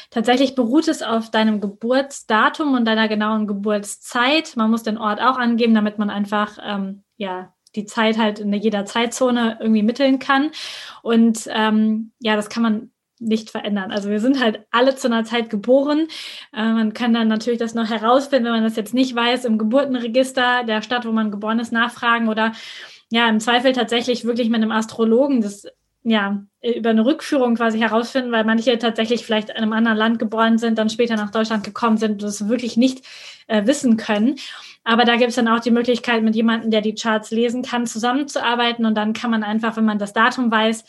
Tatsächlich 0.10 0.56
beruht 0.56 0.88
es 0.88 1.04
auf 1.04 1.30
deinem 1.30 1.62
Geburtsdatum 1.62 2.74
und 2.74 2.86
deiner 2.86 3.08
genauen 3.08 3.46
Geburtszeit. 3.46 4.54
Man 4.58 4.72
muss 4.72 4.82
den 4.82 4.98
Ort 4.98 5.22
auch 5.22 5.38
angeben, 5.38 5.76
damit 5.76 6.00
man 6.00 6.10
einfach 6.10 6.58
ähm, 6.64 7.04
ja, 7.18 7.54
die 7.76 7.86
Zeit 7.86 8.18
halt 8.18 8.40
in 8.40 8.52
jeder 8.52 8.86
Zeitzone 8.86 9.58
irgendwie 9.62 9.84
mitteln 9.84 10.18
kann. 10.18 10.50
Und 11.04 11.48
ähm, 11.52 12.12
ja, 12.20 12.36
das 12.36 12.50
kann 12.50 12.64
man 12.64 12.91
nicht 13.22 13.50
verändern. 13.50 13.92
Also 13.92 14.10
wir 14.10 14.20
sind 14.20 14.44
halt 14.44 14.66
alle 14.72 14.96
zu 14.96 15.08
einer 15.08 15.24
Zeit 15.24 15.50
geboren. 15.50 16.08
Äh, 16.54 16.74
man 16.74 16.94
kann 16.94 17.14
dann 17.14 17.28
natürlich 17.28 17.60
das 17.60 17.76
noch 17.76 17.90
herausfinden, 17.90 18.46
wenn 18.46 18.54
man 18.54 18.64
das 18.64 18.76
jetzt 18.76 18.94
nicht 18.94 19.16
weiß, 19.16 19.46
im 19.46 19.58
Geburtenregister 19.58 20.64
der 20.64 20.82
Stadt, 20.82 21.06
wo 21.06 21.12
man 21.12 21.32
geboren 21.32 21.60
ist, 21.60 21.72
nachfragen 21.72 22.28
oder 22.28 22.52
ja, 23.12 23.30
im 23.30 23.40
Zweifel 23.40 23.74
tatsächlich 23.74 24.26
wirklich 24.26 24.50
mit 24.50 24.62
einem 24.62 24.72
Astrologen 24.72 25.42
das 25.42 25.68
ja, 26.04 26.44
über 26.64 26.90
eine 26.90 27.06
Rückführung 27.06 27.56
quasi 27.56 27.78
herausfinden, 27.80 28.32
weil 28.32 28.44
manche 28.44 28.78
tatsächlich 28.80 29.24
vielleicht 29.24 29.50
in 29.50 29.58
einem 29.58 29.74
anderen 29.74 29.98
Land 29.98 30.20
geboren 30.20 30.58
sind, 30.58 30.80
dann 30.80 30.90
später 30.90 31.16
nach 31.16 31.30
Deutschland 31.30 31.64
gekommen 31.64 31.98
sind 31.98 32.14
und 32.14 32.24
das 32.24 32.50
wirklich 32.50 32.76
nicht 32.76 33.06
äh, 33.48 33.68
wissen 33.68 33.98
können. 33.98 34.38
Aber 34.84 35.06
da 35.06 35.16
gibt 35.16 35.30
es 35.30 35.36
dann 35.36 35.48
auch 35.48 35.60
die 35.60 35.70
Möglichkeit, 35.70 36.24
mit 36.24 36.36
jemandem, 36.36 36.72
der 36.72 36.82
die 36.82 36.96
Charts 36.96 37.30
lesen 37.30 37.62
kann, 37.62 37.86
zusammenzuarbeiten 37.86 38.86
und 38.86 38.96
dann 38.96 39.14
kann 39.14 39.30
man 39.30 39.44
einfach, 39.44 39.78
wenn 39.78 39.86
man 39.86 40.00
das 40.00 40.14
Datum 40.14 40.50
weiß, 40.50 40.86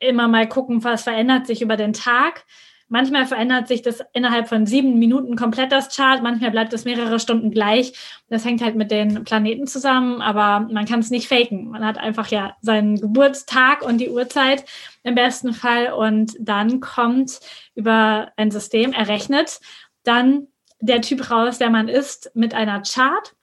immer 0.00 0.28
mal 0.28 0.48
gucken, 0.48 0.82
was 0.82 1.04
verändert 1.04 1.46
sich 1.46 1.62
über 1.62 1.76
den 1.76 1.92
Tag. 1.92 2.44
Manchmal 2.88 3.24
verändert 3.24 3.68
sich 3.68 3.82
das 3.82 4.02
innerhalb 4.14 4.48
von 4.48 4.66
sieben 4.66 4.98
Minuten 4.98 5.36
komplett 5.36 5.70
das 5.70 5.94
Chart, 5.94 6.24
manchmal 6.24 6.50
bleibt 6.50 6.72
es 6.72 6.84
mehrere 6.84 7.20
Stunden 7.20 7.52
gleich. 7.52 7.92
Das 8.28 8.44
hängt 8.44 8.62
halt 8.62 8.74
mit 8.74 8.90
den 8.90 9.22
Planeten 9.22 9.68
zusammen, 9.68 10.20
aber 10.20 10.66
man 10.72 10.86
kann 10.86 10.98
es 10.98 11.10
nicht 11.10 11.28
faken. 11.28 11.70
Man 11.70 11.86
hat 11.86 11.98
einfach 11.98 12.26
ja 12.28 12.56
seinen 12.62 13.00
Geburtstag 13.00 13.82
und 13.82 13.98
die 13.98 14.10
Uhrzeit 14.10 14.64
im 15.04 15.14
besten 15.14 15.54
Fall 15.54 15.92
und 15.92 16.34
dann 16.40 16.80
kommt 16.80 17.38
über 17.76 18.32
ein 18.36 18.50
System 18.50 18.92
errechnet 18.92 19.60
dann 20.02 20.48
der 20.80 21.02
Typ 21.02 21.30
raus, 21.30 21.58
der 21.58 21.70
man 21.70 21.88
ist, 21.88 22.30
mit 22.34 22.54
einer 22.54 22.82
Chart 22.82 23.34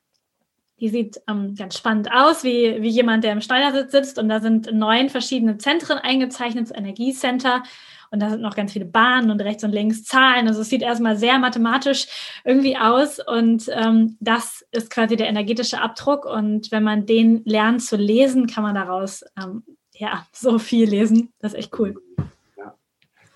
Die 0.80 0.90
sieht 0.90 1.20
ähm, 1.28 1.56
ganz 1.56 1.78
spannend 1.78 2.12
aus, 2.12 2.44
wie, 2.44 2.82
wie 2.82 2.90
jemand, 2.90 3.24
der 3.24 3.32
im 3.32 3.42
Schneidersitz 3.42 3.92
sitzt. 3.92 4.20
Und 4.20 4.30
da 4.30 4.40
sind 4.40 4.72
neun 4.72 5.10
verschiedene 5.10 5.58
Zentren 5.58 5.98
eingezeichnet, 5.98 6.70
Energiecenter. 6.74 7.64
Und 8.12 8.22
da 8.22 8.30
sind 8.30 8.42
noch 8.42 8.56
ganz 8.56 8.74
viele 8.74 8.86
Bahnen 8.86 9.32
und 9.32 9.42
rechts 9.42 9.64
und 9.64 9.72
links 9.72 10.04
Zahlen. 10.04 10.48
Also 10.48 10.62
es 10.62 10.70
sieht 10.70 10.82
erstmal 10.82 11.18
sehr 11.18 11.40
mathematisch 11.40 12.08
irgendwie 12.46 12.78
aus. 12.78 13.20
Und 13.20 13.70
ähm, 13.74 14.18
das 14.20 14.66
ist 14.72 14.90
quasi 14.90 15.16
der 15.16 15.28
energetische 15.28 15.82
Abdruck. 15.82 16.26
Und 16.26 16.72
wenn 16.72 16.84
man 16.84 17.06
den 17.06 17.42
lernt 17.46 17.82
zu 17.84 17.98
lesen, 17.98 18.48
kann 18.48 18.64
man 18.64 18.76
daraus 18.76 19.26
ähm, 19.42 19.64
ja 19.94 20.26
so 20.32 20.60
viel 20.60 20.88
lesen. 20.88 21.34
Das 21.40 21.54
ist 21.54 21.60
echt 21.60 21.80
cool. 21.80 21.96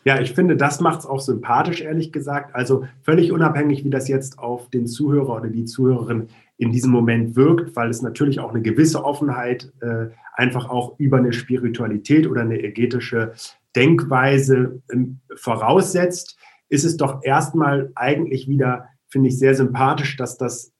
Ja, 0.03 0.19
ich 0.19 0.33
finde, 0.33 0.57
das 0.57 0.79
macht 0.79 1.01
es 1.01 1.05
auch 1.05 1.19
sympathisch, 1.19 1.81
ehrlich 1.81 2.12
gesagt. 2.12 2.55
Also 2.55 2.86
völlig 3.03 3.31
unabhängig, 3.31 3.83
wie 3.83 3.91
das 3.91 4.07
jetzt 4.07 4.39
auf 4.39 4.69
den 4.69 4.88
Zuhörer 4.88 5.36
oder 5.36 5.50
die 5.50 5.65
Zuhörerin 5.65 6.29
in 6.62 6.72
diesem 6.72 6.91
Moment 6.91 7.36
wirkt, 7.36 7.75
weil 7.75 7.89
es 7.89 8.03
natürlich 8.03 8.39
auch 8.39 8.51
eine 8.51 8.62
gewisse 8.62 9.03
Offenheit 9.03 9.74
äh, 9.82 10.10
einfach 10.36 10.70
auch 10.70 10.94
über 11.00 11.18
eine 11.18 11.34
Spiritualität 11.34 12.27
oder 12.27 12.41
eine 12.41 12.60
energetische 12.60 13.34
Denkweise 13.75 14.80
ähm, 14.91 15.22
voraussetzt, 15.36 16.38
ist 16.70 16.84
es 16.84 16.98
doch 16.98 17.24
erstmal 17.24 17.91
eigentlich 17.96 18.48
wieder, 18.48 18.89
finde 19.10 19.30
ich, 19.30 19.39
sehr 19.39 19.56
sympathisch, 19.56 20.18
dass 20.18 20.38
das, 20.38 20.72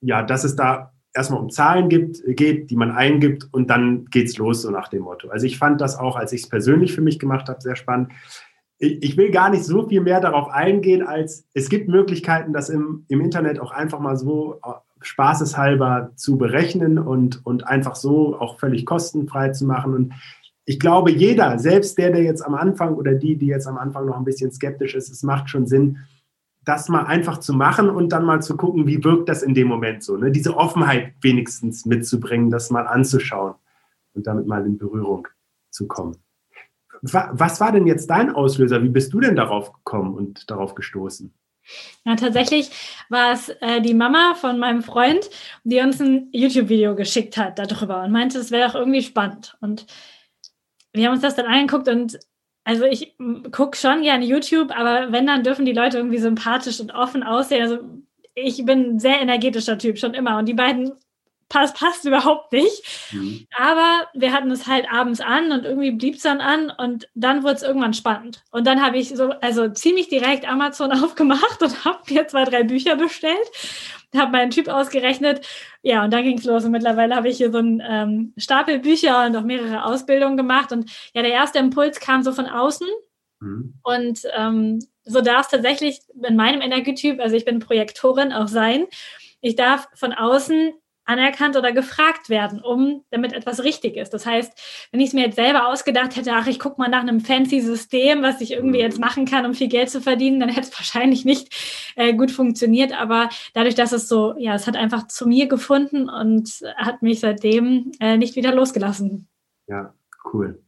ja, 0.00 0.22
dass 0.22 0.44
es 0.44 0.56
da 0.56 0.94
erstmal 1.12 1.40
um 1.40 1.50
Zahlen 1.50 1.90
gibt, 1.90 2.22
geht, 2.28 2.70
die 2.70 2.76
man 2.76 2.90
eingibt 2.90 3.46
und 3.52 3.68
dann 3.68 4.06
geht's 4.06 4.38
los, 4.38 4.62
so 4.62 4.70
nach 4.70 4.88
dem 4.88 5.02
Motto. 5.02 5.28
Also 5.28 5.44
ich 5.44 5.58
fand 5.58 5.82
das 5.82 5.98
auch, 5.98 6.16
als 6.16 6.32
ich 6.32 6.44
es 6.44 6.48
persönlich 6.48 6.94
für 6.94 7.02
mich 7.02 7.18
gemacht 7.18 7.50
habe, 7.50 7.60
sehr 7.60 7.76
spannend 7.76 8.10
ich 8.78 9.16
will 9.16 9.30
gar 9.30 9.48
nicht 9.48 9.64
so 9.64 9.88
viel 9.88 10.02
mehr 10.02 10.20
darauf 10.20 10.48
eingehen, 10.48 11.02
als 11.02 11.46
es 11.54 11.70
gibt 11.70 11.88
Möglichkeiten, 11.88 12.52
das 12.52 12.68
im, 12.68 13.06
im 13.08 13.22
Internet 13.22 13.58
auch 13.58 13.70
einfach 13.70 14.00
mal 14.00 14.16
so 14.16 14.60
äh, 14.62 14.72
spaßeshalber 15.06 16.10
zu 16.16 16.36
berechnen 16.36 16.98
und, 16.98 17.44
und 17.46 17.66
einfach 17.66 17.94
so 17.94 18.38
auch 18.38 18.58
völlig 18.58 18.84
kostenfrei 18.84 19.50
zu 19.50 19.64
machen. 19.64 19.94
Und 19.94 20.14
ich 20.64 20.80
glaube, 20.80 21.12
jeder, 21.12 21.58
selbst 21.58 21.96
der, 21.96 22.10
der 22.10 22.22
jetzt 22.22 22.44
am 22.44 22.54
Anfang 22.54 22.94
oder 22.94 23.14
die, 23.14 23.36
die 23.36 23.46
jetzt 23.46 23.68
am 23.68 23.78
Anfang 23.78 24.06
noch 24.06 24.16
ein 24.16 24.24
bisschen 24.24 24.50
skeptisch 24.50 24.94
ist, 24.94 25.08
es 25.08 25.22
macht 25.22 25.48
schon 25.48 25.66
Sinn, 25.66 25.98
das 26.64 26.88
mal 26.88 27.04
einfach 27.04 27.38
zu 27.38 27.52
machen 27.54 27.88
und 27.88 28.10
dann 28.10 28.24
mal 28.24 28.42
zu 28.42 28.56
gucken, 28.56 28.88
wie 28.88 29.04
wirkt 29.04 29.28
das 29.28 29.44
in 29.44 29.54
dem 29.54 29.68
Moment 29.68 30.02
so. 30.02 30.16
Ne? 30.16 30.32
Diese 30.32 30.56
Offenheit 30.56 31.14
wenigstens 31.22 31.86
mitzubringen, 31.86 32.50
das 32.50 32.70
mal 32.70 32.88
anzuschauen 32.88 33.54
und 34.14 34.26
damit 34.26 34.48
mal 34.48 34.66
in 34.66 34.76
Berührung 34.76 35.28
zu 35.70 35.86
kommen. 35.86 36.16
Was 37.02 37.60
war 37.60 37.70
denn 37.70 37.86
jetzt 37.86 38.10
dein 38.10 38.34
Auslöser? 38.34 38.82
Wie 38.82 38.88
bist 38.88 39.12
du 39.12 39.20
denn 39.20 39.36
darauf 39.36 39.72
gekommen 39.72 40.14
und 40.14 40.50
darauf 40.50 40.74
gestoßen? 40.74 41.32
Ja, 42.04 42.16
tatsächlich 42.16 42.70
war 43.08 43.32
es 43.32 43.48
äh, 43.48 43.80
die 43.80 43.94
Mama 43.94 44.34
von 44.34 44.58
meinem 44.58 44.82
Freund, 44.82 45.28
die 45.64 45.80
uns 45.80 46.00
ein 46.00 46.28
YouTube-Video 46.32 46.94
geschickt 46.94 47.36
hat 47.36 47.58
darüber 47.58 48.02
und 48.02 48.12
meinte, 48.12 48.38
es 48.38 48.50
wäre 48.50 48.68
doch 48.68 48.74
irgendwie 48.76 49.02
spannend. 49.02 49.56
Und 49.60 49.86
wir 50.92 51.06
haben 51.06 51.14
uns 51.14 51.22
das 51.22 51.36
dann 51.36 51.46
angeguckt 51.46 51.88
und 51.88 52.18
also 52.64 52.84
ich 52.84 53.16
gucke 53.52 53.76
schon 53.76 54.02
gerne 54.02 54.24
YouTube, 54.24 54.76
aber 54.76 55.12
wenn, 55.12 55.26
dann 55.26 55.44
dürfen 55.44 55.64
die 55.64 55.72
Leute 55.72 55.98
irgendwie 55.98 56.18
sympathisch 56.18 56.80
und 56.80 56.92
offen 56.92 57.22
aussehen. 57.22 57.62
Also 57.62 57.78
ich 58.34 58.64
bin 58.64 58.96
ein 58.96 58.98
sehr 58.98 59.20
energetischer 59.20 59.78
Typ, 59.78 59.98
schon 59.98 60.14
immer. 60.14 60.38
Und 60.38 60.46
die 60.46 60.54
beiden 60.54 60.92
passt, 61.48 61.76
passt 61.76 62.04
überhaupt 62.04 62.52
nicht. 62.52 62.82
Mhm. 63.12 63.46
Aber 63.56 64.08
wir 64.14 64.32
hatten 64.32 64.50
es 64.50 64.66
halt 64.66 64.86
abends 64.90 65.20
an 65.20 65.52
und 65.52 65.64
irgendwie 65.64 65.92
blieb 65.92 66.16
es 66.16 66.22
dann 66.22 66.40
an 66.40 66.70
und 66.70 67.08
dann 67.14 67.42
wurde 67.42 67.54
es 67.54 67.62
irgendwann 67.62 67.94
spannend. 67.94 68.42
Und 68.50 68.66
dann 68.66 68.82
habe 68.84 68.98
ich 68.98 69.10
so, 69.10 69.30
also 69.40 69.68
ziemlich 69.68 70.08
direkt 70.08 70.48
Amazon 70.48 70.92
aufgemacht 71.04 71.62
und 71.62 71.84
habe 71.84 72.00
mir 72.12 72.26
zwei, 72.26 72.44
drei 72.44 72.62
Bücher 72.62 72.96
bestellt, 72.96 73.46
habe 74.16 74.32
meinen 74.32 74.50
Typ 74.50 74.68
ausgerechnet. 74.68 75.46
Ja, 75.82 76.04
und 76.04 76.12
dann 76.12 76.24
ging 76.24 76.38
es 76.38 76.44
los. 76.44 76.64
Und 76.64 76.72
mittlerweile 76.72 77.14
habe 77.14 77.28
ich 77.28 77.36
hier 77.36 77.52
so 77.52 77.58
einen 77.58 77.82
ähm, 77.86 78.32
Stapel 78.36 78.78
Bücher 78.78 79.26
und 79.26 79.36
auch 79.36 79.42
mehrere 79.42 79.84
Ausbildungen 79.84 80.36
gemacht. 80.36 80.72
Und 80.72 80.90
ja, 81.14 81.22
der 81.22 81.32
erste 81.32 81.58
Impuls 81.58 82.00
kam 82.00 82.22
so 82.22 82.32
von 82.32 82.46
außen. 82.46 82.88
Mhm. 83.40 83.74
Und 83.82 84.20
ähm, 84.36 84.80
so 85.04 85.20
darf 85.20 85.46
es 85.46 85.50
tatsächlich 85.50 86.00
in 86.22 86.36
meinem 86.36 86.60
Energietyp, 86.60 87.20
also 87.20 87.36
ich 87.36 87.44
bin 87.44 87.60
Projektorin, 87.60 88.32
auch 88.32 88.48
sein. 88.48 88.86
Ich 89.40 89.54
darf 89.54 89.88
von 89.94 90.12
außen 90.12 90.72
anerkannt 91.06 91.56
oder 91.56 91.72
gefragt 91.72 92.28
werden, 92.28 92.60
um 92.60 93.04
damit 93.10 93.32
etwas 93.32 93.64
richtig 93.64 93.96
ist. 93.96 94.10
Das 94.10 94.26
heißt, 94.26 94.52
wenn 94.90 95.00
ich 95.00 95.08
es 95.08 95.14
mir 95.14 95.26
jetzt 95.26 95.36
selber 95.36 95.68
ausgedacht 95.68 96.16
hätte, 96.16 96.32
ach, 96.34 96.46
ich 96.46 96.58
gucke 96.58 96.80
mal 96.80 96.88
nach 96.88 97.00
einem 97.00 97.20
fancy 97.20 97.60
System, 97.60 98.22
was 98.22 98.40
ich 98.40 98.52
irgendwie 98.52 98.80
jetzt 98.80 98.98
machen 98.98 99.24
kann, 99.24 99.46
um 99.46 99.54
viel 99.54 99.68
Geld 99.68 99.88
zu 99.88 100.00
verdienen, 100.00 100.40
dann 100.40 100.48
hätte 100.48 100.68
es 100.68 100.72
wahrscheinlich 100.78 101.24
nicht 101.24 101.92
äh, 101.96 102.14
gut 102.14 102.30
funktioniert. 102.30 102.92
Aber 102.92 103.28
dadurch, 103.54 103.74
dass 103.74 103.92
es 103.92 104.08
so, 104.08 104.34
ja, 104.38 104.54
es 104.54 104.66
hat 104.66 104.76
einfach 104.76 105.06
zu 105.06 105.26
mir 105.26 105.46
gefunden 105.46 106.08
und 106.08 106.50
hat 106.76 107.02
mich 107.02 107.20
seitdem 107.20 107.92
äh, 108.00 108.16
nicht 108.16 108.36
wieder 108.36 108.54
losgelassen. 108.54 109.28
Ja, 109.68 109.94
cool. 110.32 110.60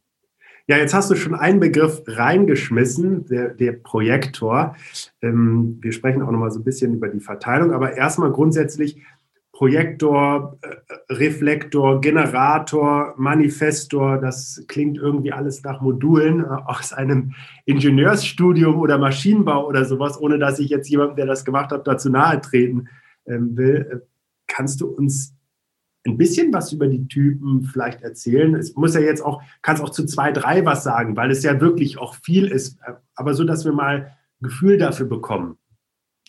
Ja, 0.71 0.77
jetzt 0.77 0.93
hast 0.93 1.11
du 1.11 1.17
schon 1.17 1.35
einen 1.35 1.61
Begriff 1.61 2.03
reingeschmissen, 2.07 3.25
der, 3.25 3.55
der 3.55 3.73
Projektor. 3.73 4.77
Ähm, 5.23 5.79
wir 5.81 5.93
sprechen 5.93 6.21
auch 6.21 6.31
noch 6.31 6.39
mal 6.39 6.51
so 6.51 6.61
ein 6.61 6.65
bisschen 6.65 6.93
über 6.93 7.09
die 7.09 7.21
Verteilung, 7.21 7.73
aber 7.73 7.97
erstmal 7.97 8.31
grundsätzlich, 8.33 9.01
Projektor, 9.59 10.57
äh, 10.63 11.13
Reflektor, 11.13 12.01
Generator, 12.01 13.15
Manifestor, 13.17 14.19
das 14.19 14.63
klingt 14.69 14.99
irgendwie 14.99 15.33
alles 15.33 15.65
nach 15.65 15.81
Modulen 15.81 16.45
äh, 16.45 16.47
aus 16.47 16.93
einem 16.93 17.35
Ingenieursstudium 17.65 18.79
oder 18.79 18.99
Maschinenbau 18.99 19.67
oder 19.67 19.85
sowas, 19.85 20.17
ohne 20.21 20.39
dass 20.39 20.61
ich 20.61 20.71
jetzt 20.71 20.89
jemandem, 20.89 21.17
der 21.17 21.27
das 21.27 21.45
gemacht 21.45 21.73
hat, 21.73 21.89
dazu 21.89 22.09
nahe 22.09 22.41
treten 22.41 22.87
ähm, 23.27 23.57
will. 23.57 23.89
Äh, 23.91 24.07
kannst 24.47 24.81
du 24.81 24.87
uns 24.87 25.35
ein 26.07 26.17
bisschen 26.17 26.53
was 26.53 26.73
über 26.73 26.87
die 26.87 27.09
Typen 27.09 27.65
vielleicht 27.65 28.03
erzählen? 28.03 28.55
Es 28.55 28.77
muss 28.77 28.95
ja 28.95 29.01
jetzt 29.01 29.25
auch, 29.25 29.43
kannst 29.63 29.83
auch 29.83 29.91
zu 29.91 30.07
zwei, 30.07 30.31
drei 30.31 30.65
was 30.65 30.85
sagen, 30.85 31.17
weil 31.17 31.33
es 31.33 31.43
ja 31.43 31.61
wirklich 31.61 31.99
auch 31.99 32.15
viel 32.15 32.47
ist, 32.47 32.79
aber 33.17 33.35
so, 33.35 33.43
dass 33.43 33.65
wir 33.65 33.73
mal 33.73 34.13
Gefühl 34.41 34.79
dafür 34.79 35.07
bekommen. 35.07 35.59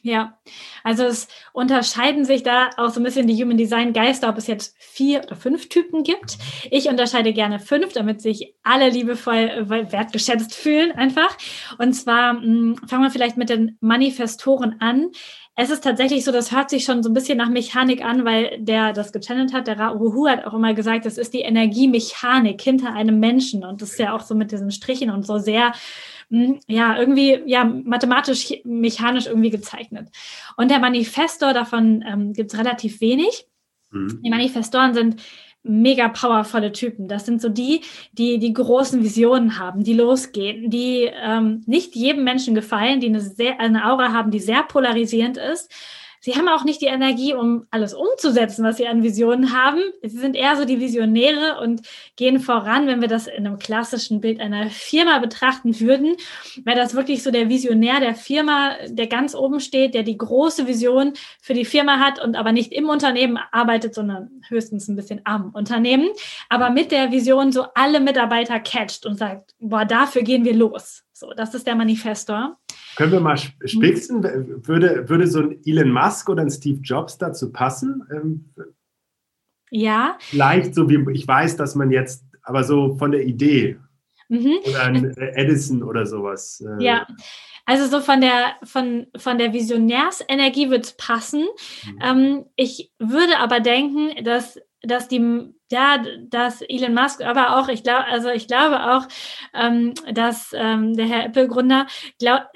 Ja, 0.02 0.38
also 0.84 1.04
es 1.04 1.28
unterscheiden 1.52 2.24
sich 2.24 2.44
da 2.44 2.70
auch 2.78 2.90
so 2.90 3.02
ein 3.02 3.04
bisschen 3.04 3.28
die 3.28 3.42
Human 3.42 3.58
Design 3.58 3.92
Geister, 3.92 4.30
ob 4.30 4.38
es 4.38 4.48
jetzt 4.48 4.76
vier 4.80 5.24
oder 5.24 5.36
fünf 5.36 5.68
Typen 5.68 6.04
gibt. 6.04 6.38
Ich 6.72 6.88
unterscheide 6.88 7.34
gerne 7.34 7.60
fünf, 7.60 7.94
damit 7.94 8.22
sich 8.22 8.56
alle 8.64 8.90
liebevoll 8.90 9.36
äh, 9.36 9.92
wertgeschätzt 9.92 10.56
fühlen 10.56 10.94
einfach. 10.94 11.38
Und 11.78 11.94
zwar 11.94 12.34
mh, 12.34 12.42
hm, 12.42 12.76
fangen 12.88 13.04
wir 13.04 13.12
vielleicht 13.12 13.36
mit 13.36 13.50
den 13.50 13.78
Manifestoren 13.82 14.80
an. 14.80 15.12
Es 15.56 15.70
ist 15.70 15.84
tatsächlich 15.84 16.24
so, 16.24 16.32
das 16.32 16.54
hört 16.54 16.70
sich 16.70 16.86
schon 16.86 17.04
so 17.04 17.10
ein 17.10 17.14
bisschen 17.14 17.38
nach 17.38 17.50
Mechanik 17.50 18.02
an, 18.02 18.24
weil 18.24 18.60
der 18.60 18.94
das 18.94 19.12
gechannelt 19.12 19.52
hat, 19.52 19.68
der 19.68 19.78
Raohu 19.78 20.30
hat 20.30 20.46
auch 20.46 20.54
immer 20.54 20.74
gesagt, 20.74 21.06
das 21.06 21.18
ist 21.18 21.34
die 21.34 21.42
Energiemechanik 21.42 22.62
hinter 22.62 22.94
einem 22.94 23.20
Menschen. 23.20 23.66
Und 23.66 23.82
das 23.82 23.92
ist 23.92 24.00
ja 24.00 24.16
auch 24.16 24.22
so 24.22 24.36
mit 24.36 24.54
diesen 24.54 24.72
Strichen 24.72 25.10
und 25.10 25.26
so 25.26 25.38
sehr 25.38 25.74
ja, 26.30 26.98
irgendwie, 26.98 27.42
ja, 27.46 27.64
mathematisch, 27.64 28.54
mechanisch 28.64 29.26
irgendwie 29.26 29.50
gezeichnet. 29.50 30.10
Und 30.58 30.70
der 30.70 30.80
Manifestor, 30.80 31.54
davon 31.54 32.04
ähm, 32.08 32.34
gibt 32.34 32.54
es 32.54 32.60
relativ 32.60 33.02
wenig. 33.02 33.48
Mhm. 33.92 34.22
Die 34.24 34.30
Manifestoren 34.30 34.94
sind 34.94 35.22
mega 35.64 36.08
powervolle 36.08 36.72
Typen. 36.72 37.08
Das 37.08 37.26
sind 37.26 37.42
so 37.42 37.50
die, 37.50 37.82
die 38.14 38.40
die 38.40 38.54
großen 38.54 39.04
Visionen 39.04 39.60
haben, 39.60 39.84
die 39.84 39.94
losgehen, 39.94 40.70
die 40.70 41.10
ähm, 41.12 41.64
nicht 41.66 41.96
jedem 41.96 42.24
Menschen 42.24 42.56
gefallen, 42.56 43.00
die 43.00 43.08
eine, 43.08 43.22
sehr, 43.22 43.60
eine 43.60 43.86
Aura 43.86 44.14
haben, 44.14 44.32
die 44.32 44.40
sehr 44.40 44.64
polarisierend 44.64 45.38
ist, 45.38 45.72
sie 46.20 46.36
haben 46.36 46.48
auch 46.48 46.64
nicht 46.64 46.82
die 46.82 46.88
Energie, 46.88 47.34
um 47.34 47.66
alles 47.72 47.94
umzusetzen, 47.94 48.64
was 48.64 48.78
sie 48.78 48.88
an 48.88 49.04
Visionen 49.04 49.54
haben. 49.54 49.82
Sie 50.02 50.18
sind 50.18 50.36
eher 50.36 50.56
so 50.56 50.66
die 50.66 50.80
Visionäre 50.80 51.60
und 51.62 51.82
gehen 52.16 52.40
voran. 52.40 52.88
Wenn 52.88 53.02
wir 53.02 53.08
das 53.08 53.28
in 53.28 53.46
einem 53.46 53.60
klassischen 53.60 54.22
Bild 54.22 54.40
einer 54.40 54.70
Firma 54.70 55.20
betrachten 55.20 55.80
würden, 55.80 56.16
wäre 56.64 56.78
das 56.78 56.96
wirklich 56.96 57.24
so 57.24 57.32
der 57.32 57.50
Visionär 57.50 58.00
der 58.00 58.16
Firma, 58.16 58.76
der 58.88 59.08
ganz 59.08 59.36
oben 59.36 59.60
steht, 59.60 59.94
der 59.94 60.04
die 60.04 60.18
große 60.18 60.68
Vision 60.68 61.14
für 61.42 61.54
die 61.54 61.66
Firma 61.66 62.00
hat 62.00 62.24
und 62.24 62.36
aber 62.36 62.52
nicht 62.52 62.72
im 62.74 62.90
Unternehmen 62.90 63.40
arbeitet, 63.52 63.94
sondern 63.94 64.30
höchstens 64.48 64.88
ein 64.88 64.96
bisschen 64.96 65.22
am 65.24 65.52
Unternehmen, 65.52 66.10
aber 66.50 66.70
mit 66.70 66.92
der 66.92 67.12
Vision 67.12 67.52
so 67.52 67.66
alle 67.76 68.00
Mitarbeiter 68.00 68.60
catcht 68.60 69.06
und 69.06 69.18
sagt, 69.18 69.56
boah, 69.60 69.86
dafür 69.86 70.24
gehen 70.24 70.46
wir 70.46 70.54
los. 70.54 71.04
So, 71.20 71.34
das 71.36 71.54
ist 71.54 71.68
der 71.68 71.76
Manifestor. 71.76 72.58
Können 72.96 73.12
wir 73.12 73.20
mal 73.20 73.36
spitzen? 73.36 74.24
Würde, 74.66 75.10
würde 75.10 75.28
so 75.28 75.42
ein 75.42 75.60
Elon 75.66 75.92
Musk 75.92 76.30
oder 76.30 76.44
ein 76.44 76.50
Steve 76.50 76.80
Jobs 76.82 77.18
dazu 77.18 77.52
passen? 77.52 78.04
Ähm, 78.10 78.54
ja. 79.70 80.16
Vielleicht 80.22 80.76
so 80.76 80.90
wie, 80.90 81.06
ich 81.12 81.28
weiß, 81.28 81.58
dass 81.58 81.76
man 81.76 81.92
jetzt, 81.92 82.24
aber 82.42 82.64
so 82.64 82.96
von 82.96 83.12
der 83.12 83.26
Idee. 83.26 83.78
Mhm. 84.30 84.60
Oder 84.64 84.84
ein 84.84 85.18
Edison 85.18 85.84
oder 85.84 86.06
sowas. 86.06 86.64
Äh. 86.66 86.86
Ja. 86.86 87.06
Also 87.66 87.88
so 87.88 88.00
von 88.00 88.22
der, 88.22 88.56
von, 88.64 89.08
von 89.18 89.38
der 89.38 89.52
Visionärsenergie 89.52 90.70
wird 90.70 90.86
es 90.86 90.96
passen. 90.96 91.48
Mhm. 91.86 92.00
Ähm, 92.02 92.46
ich 92.56 92.94
würde 92.98 93.40
aber 93.40 93.60
denken, 93.60 94.24
dass 94.24 94.58
dass 94.82 95.08
die, 95.08 95.54
ja, 95.72 96.04
dass 96.30 96.62
Elon 96.62 96.94
Musk, 96.94 97.22
aber 97.22 97.58
auch, 97.58 97.68
ich 97.68 97.84
glaube, 97.84 98.06
also 98.06 98.30
ich 98.30 98.48
glaube 98.48 98.94
auch, 98.94 99.08
ähm, 99.54 99.94
dass 100.14 100.52
ähm, 100.54 100.96
der 100.96 101.06
Herr 101.06 101.26
Apple-Gründer 101.26 101.88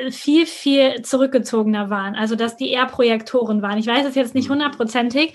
viel, 0.10 0.46
viel 0.46 1.02
zurückgezogener 1.02 1.90
waren. 1.90 2.16
Also 2.16 2.36
dass 2.36 2.56
die 2.56 2.70
eher 2.72 2.86
Projektoren 2.86 3.62
waren. 3.62 3.78
Ich 3.78 3.88
weiß 3.88 4.06
es 4.06 4.16
jetzt 4.16 4.36
nicht 4.36 4.50
hundertprozentig, 4.50 5.34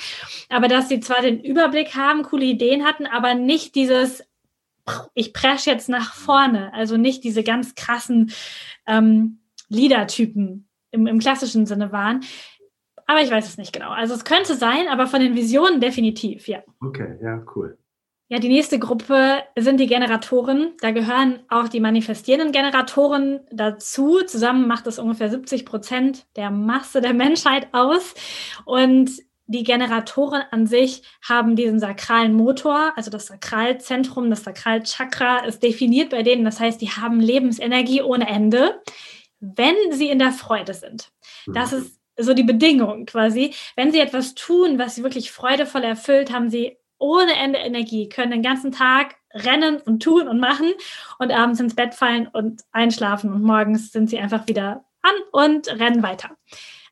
aber 0.49 0.69
dass 0.69 0.89
sie 0.89 1.01
zwar 1.01 1.21
den 1.21 1.43
Überblick 1.43 1.95
haben, 1.95 2.23
coole 2.23 2.47
Ideen 2.47 2.85
hatten, 2.85 3.07
aber 3.07 3.35
nicht 3.35 3.75
dieses, 3.75 4.25
ich 5.15 5.35
presche 5.35 5.71
jetzt 5.71 5.91
nach 5.91 6.15
vorne. 6.15 6.73
Also 6.73 6.97
nicht 6.97 7.23
diese 7.23 7.43
ganz 7.43 7.75
krassen 7.75 8.33
ähm, 8.87 9.41
Leader-Typen 9.69 10.69
im, 10.91 11.07
im 11.07 11.19
klassischen 11.19 11.67
Sinne 11.67 11.93
waren. 11.93 12.25
Aber 13.09 13.23
ich 13.23 13.31
weiß 13.31 13.49
es 13.49 13.57
nicht 13.57 13.73
genau. 13.73 13.91
Also 13.91 14.15
es 14.15 14.25
könnte 14.25 14.55
sein, 14.55 14.87
aber 14.89 15.07
von 15.07 15.21
den 15.21 15.35
Visionen 15.35 15.81
definitiv, 15.81 16.47
ja. 16.47 16.63
Okay, 16.81 17.19
ja, 17.23 17.43
cool. 17.57 17.79
Ja, 18.29 18.39
die 18.39 18.49
nächste 18.49 18.79
Gruppe 18.79 19.43
sind 19.59 19.81
die 19.81 19.87
Generatoren. 19.87 20.73
Da 20.83 20.91
gehören 20.91 21.41
auch 21.49 21.69
die 21.69 21.81
manifestierenden 21.81 22.53
Generatoren 22.53 23.41
dazu. 23.51 24.21
Zusammen 24.27 24.69
macht 24.69 24.87
es 24.87 24.99
ungefähr 24.99 25.31
70 25.31 25.65
Prozent 25.65 26.27
der 26.37 26.51
Masse 26.51 27.01
der 27.01 27.15
Menschheit 27.15 27.69
aus. 27.73 28.15
Und 28.67 29.11
die 29.47 29.65
Generatoren 29.65 30.43
an 30.51 30.67
sich 30.67 31.03
haben 31.27 31.57
diesen 31.57 31.81
sakralen 31.81 32.35
Motor, 32.35 32.93
also 32.97 33.11
das 33.11 33.29
Sakralzentrum, 33.29 34.29
das 34.29 34.45
Sakralchakra 34.45 35.39
ist 35.47 35.63
definiert 35.63 36.11
bei 36.11 36.23
denen. 36.23 36.45
Das 36.45 36.61
heißt, 36.61 36.83
die 36.83 36.91
haben 36.91 37.21
Lebensenergie 37.21 38.03
ohne 38.03 38.29
Ende, 38.29 38.83
wenn 39.41 39.77
sie 39.93 40.11
in 40.11 40.19
der 40.19 40.33
Freude 40.33 40.75
sind. 40.75 41.11
Das 41.47 41.73
mhm. 41.73 41.79
ist 41.79 41.98
so 42.19 42.35
die 42.35 42.43
Bedingung 42.43 43.07
quasi. 43.07 43.55
Wenn 43.77 43.93
sie 43.93 44.01
etwas 44.01 44.35
tun, 44.35 44.79
was 44.79 44.97
sie 44.97 45.03
wirklich 45.03 45.31
freudevoll 45.31 45.85
erfüllt, 45.85 46.33
haben 46.33 46.51
sie 46.51 46.77
ohne 46.99 47.35
Ende 47.37 47.61
Energie, 47.61 48.09
können 48.09 48.33
den 48.33 48.43
ganzen 48.43 48.73
Tag 48.73 49.17
rennen 49.33 49.81
und 49.81 50.03
tun 50.03 50.27
und 50.29 50.41
machen 50.41 50.73
und 51.19 51.31
abends 51.31 51.61
ins 51.61 51.75
Bett 51.75 51.95
fallen 51.95 52.27
und 52.27 52.63
einschlafen 52.73 53.33
und 53.33 53.43
morgens 53.43 53.93
sind 53.93 54.11
sie 54.11 54.19
einfach 54.19 54.49
wieder 54.49 54.85
an 55.03 55.15
und 55.33 55.69
rennen 55.69 56.03
weiter. 56.03 56.37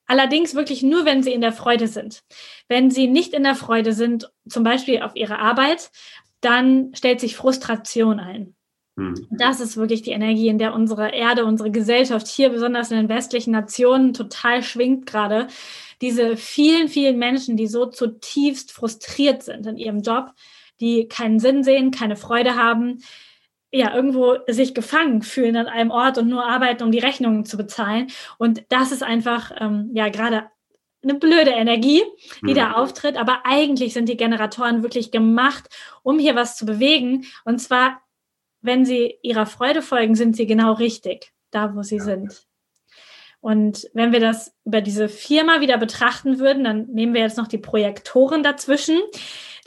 Allerdings 0.07 0.55
wirklich 0.55 0.83
nur, 0.83 1.05
wenn 1.05 1.23
sie 1.23 1.33
in 1.33 1.41
der 1.41 1.53
Freude 1.53 1.89
sind. 1.89 2.23
Wenn 2.69 2.91
sie 2.91 3.09
nicht 3.09 3.35
in 3.35 3.43
der 3.43 3.57
Freude 3.57 3.93
sind, 3.93 4.31
zum 4.49 4.63
Beispiel 4.63 5.03
auf 5.03 5.17
ihrer 5.17 5.41
Arbeit, 5.41 5.91
dann 6.41 6.93
stellt 6.95 7.21
sich 7.21 7.37
Frustration 7.37 8.21
ein. 8.21 8.56
Mhm. 8.97 9.27
Das 9.31 9.61
ist 9.61 9.77
wirklich 9.77 10.03
die 10.03 10.11
Energie, 10.11 10.49
in 10.49 10.59
der 10.59 10.75
unsere 10.75 11.11
Erde, 11.11 11.45
unsere 11.45 11.71
Gesellschaft 11.71 12.27
hier, 12.27 12.49
besonders 12.49 12.91
in 12.91 12.97
den 12.97 13.09
westlichen 13.09 13.53
Nationen, 13.53 14.15
total 14.15 14.63
schwingt 14.63 15.07
gerade. 15.07 15.49
Diese 16.01 16.37
vielen, 16.37 16.89
vielen 16.89 17.19
Menschen, 17.19 17.57
die 17.57 17.67
so 17.67 17.87
zutiefst 17.87 18.73
frustriert 18.73 19.43
sind 19.43 19.67
in 19.67 19.77
ihrem 19.77 20.01
Job, 20.01 20.33
die 20.81 21.09
keinen 21.09 21.39
Sinn 21.39 21.63
sehen, 21.63 21.91
keine 21.91 22.17
Freude 22.17 22.57
haben, 22.57 23.03
ja, 23.71 23.95
irgendwo 23.95 24.37
sich 24.47 24.75
gefangen 24.75 25.23
fühlen 25.23 25.57
an 25.57 25.67
einem 25.67 25.91
Ort 25.91 26.19
und 26.19 26.29
nur 26.29 26.47
arbeiten, 26.47 26.83
um 26.83 26.93
die 26.93 26.99
Rechnungen 26.99 27.45
zu 27.45 27.57
bezahlen. 27.57 28.09
Und 28.39 28.65
das 28.71 28.93
ist 28.93 29.03
einfach, 29.03 29.53
ähm, 29.59 29.91
ja, 29.93 30.09
gerade 30.09 30.45
eine 31.03 31.15
blöde 31.15 31.51
Energie, 31.51 32.03
die 32.43 32.53
mhm. 32.53 32.55
da 32.55 32.73
auftritt. 32.73 33.17
Aber 33.17 33.41
eigentlich 33.45 33.93
sind 33.93 34.09
die 34.09 34.17
Generatoren 34.17 34.83
wirklich 34.83 35.11
gemacht, 35.11 35.69
um 36.03 36.19
hier 36.19 36.35
was 36.35 36.57
zu 36.57 36.65
bewegen. 36.65 37.27
Und 37.45 37.59
zwar 37.59 38.01
wenn 38.67 38.85
sie 38.85 39.19
ihrer 39.23 39.47
Freude 39.47 39.83
folgen, 39.83 40.15
sind 40.15 40.37
sie 40.37 40.47
genau 40.47 40.73
richtig, 40.75 41.33
da 41.51 41.75
wo 41.75 41.83
sie 41.83 41.97
ja. 41.97 42.05
sind. 42.05 42.47
Und 43.41 43.89
wenn 43.95 44.13
wir 44.13 44.21
das 44.21 44.55
über 44.65 44.81
diese 44.81 45.09
Firma 45.09 45.61
wieder 45.61 45.79
betrachten 45.79 46.39
würden, 46.39 46.65
dann 46.65 46.87
nehmen 46.87 47.15
wir 47.15 47.21
jetzt 47.21 47.39
noch 47.39 47.47
die 47.47 47.59
Projektoren 47.59 48.43
dazwischen. 48.43 48.99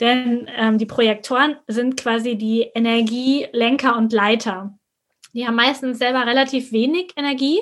Denn 0.00 0.48
ähm, 0.54 0.78
die 0.78 0.86
Projektoren 0.86 1.56
sind 1.66 1.96
quasi 1.96 2.36
die 2.36 2.70
Energielenker 2.74 3.96
und 3.96 4.12
Leiter. 4.12 4.78
Die 5.32 5.46
haben 5.46 5.54
meistens 5.54 5.98
selber 5.98 6.26
relativ 6.26 6.72
wenig 6.72 7.12
Energie, 7.16 7.60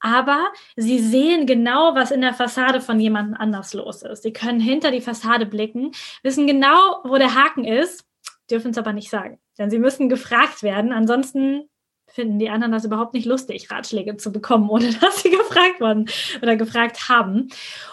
aber 0.00 0.52
sie 0.76 0.98
sehen 0.98 1.46
genau, 1.46 1.94
was 1.94 2.10
in 2.10 2.20
der 2.20 2.34
Fassade 2.34 2.80
von 2.80 3.00
jemandem 3.00 3.34
anders 3.34 3.74
los 3.74 4.02
ist. 4.02 4.22
Sie 4.22 4.32
können 4.32 4.60
hinter 4.60 4.90
die 4.90 5.00
Fassade 5.00 5.46
blicken, 5.46 5.92
wissen 6.22 6.46
genau, 6.46 7.00
wo 7.04 7.16
der 7.16 7.34
Haken 7.34 7.64
ist, 7.64 8.04
dürfen 8.50 8.70
es 8.70 8.78
aber 8.78 8.92
nicht 8.92 9.10
sagen. 9.10 9.38
Denn 9.58 9.70
sie 9.70 9.78
müssen 9.78 10.08
gefragt 10.08 10.62
werden. 10.62 10.92
Ansonsten 10.92 11.68
finden 12.10 12.38
die 12.38 12.48
anderen 12.48 12.72
das 12.72 12.84
überhaupt 12.84 13.14
nicht 13.14 13.26
lustig, 13.26 13.70
Ratschläge 13.70 14.16
zu 14.16 14.32
bekommen, 14.32 14.70
ohne 14.70 14.92
dass 14.92 15.22
sie 15.22 15.30
gefragt 15.30 15.80
worden 15.80 16.08
oder 16.42 16.56
gefragt 16.56 17.08
haben. 17.08 17.48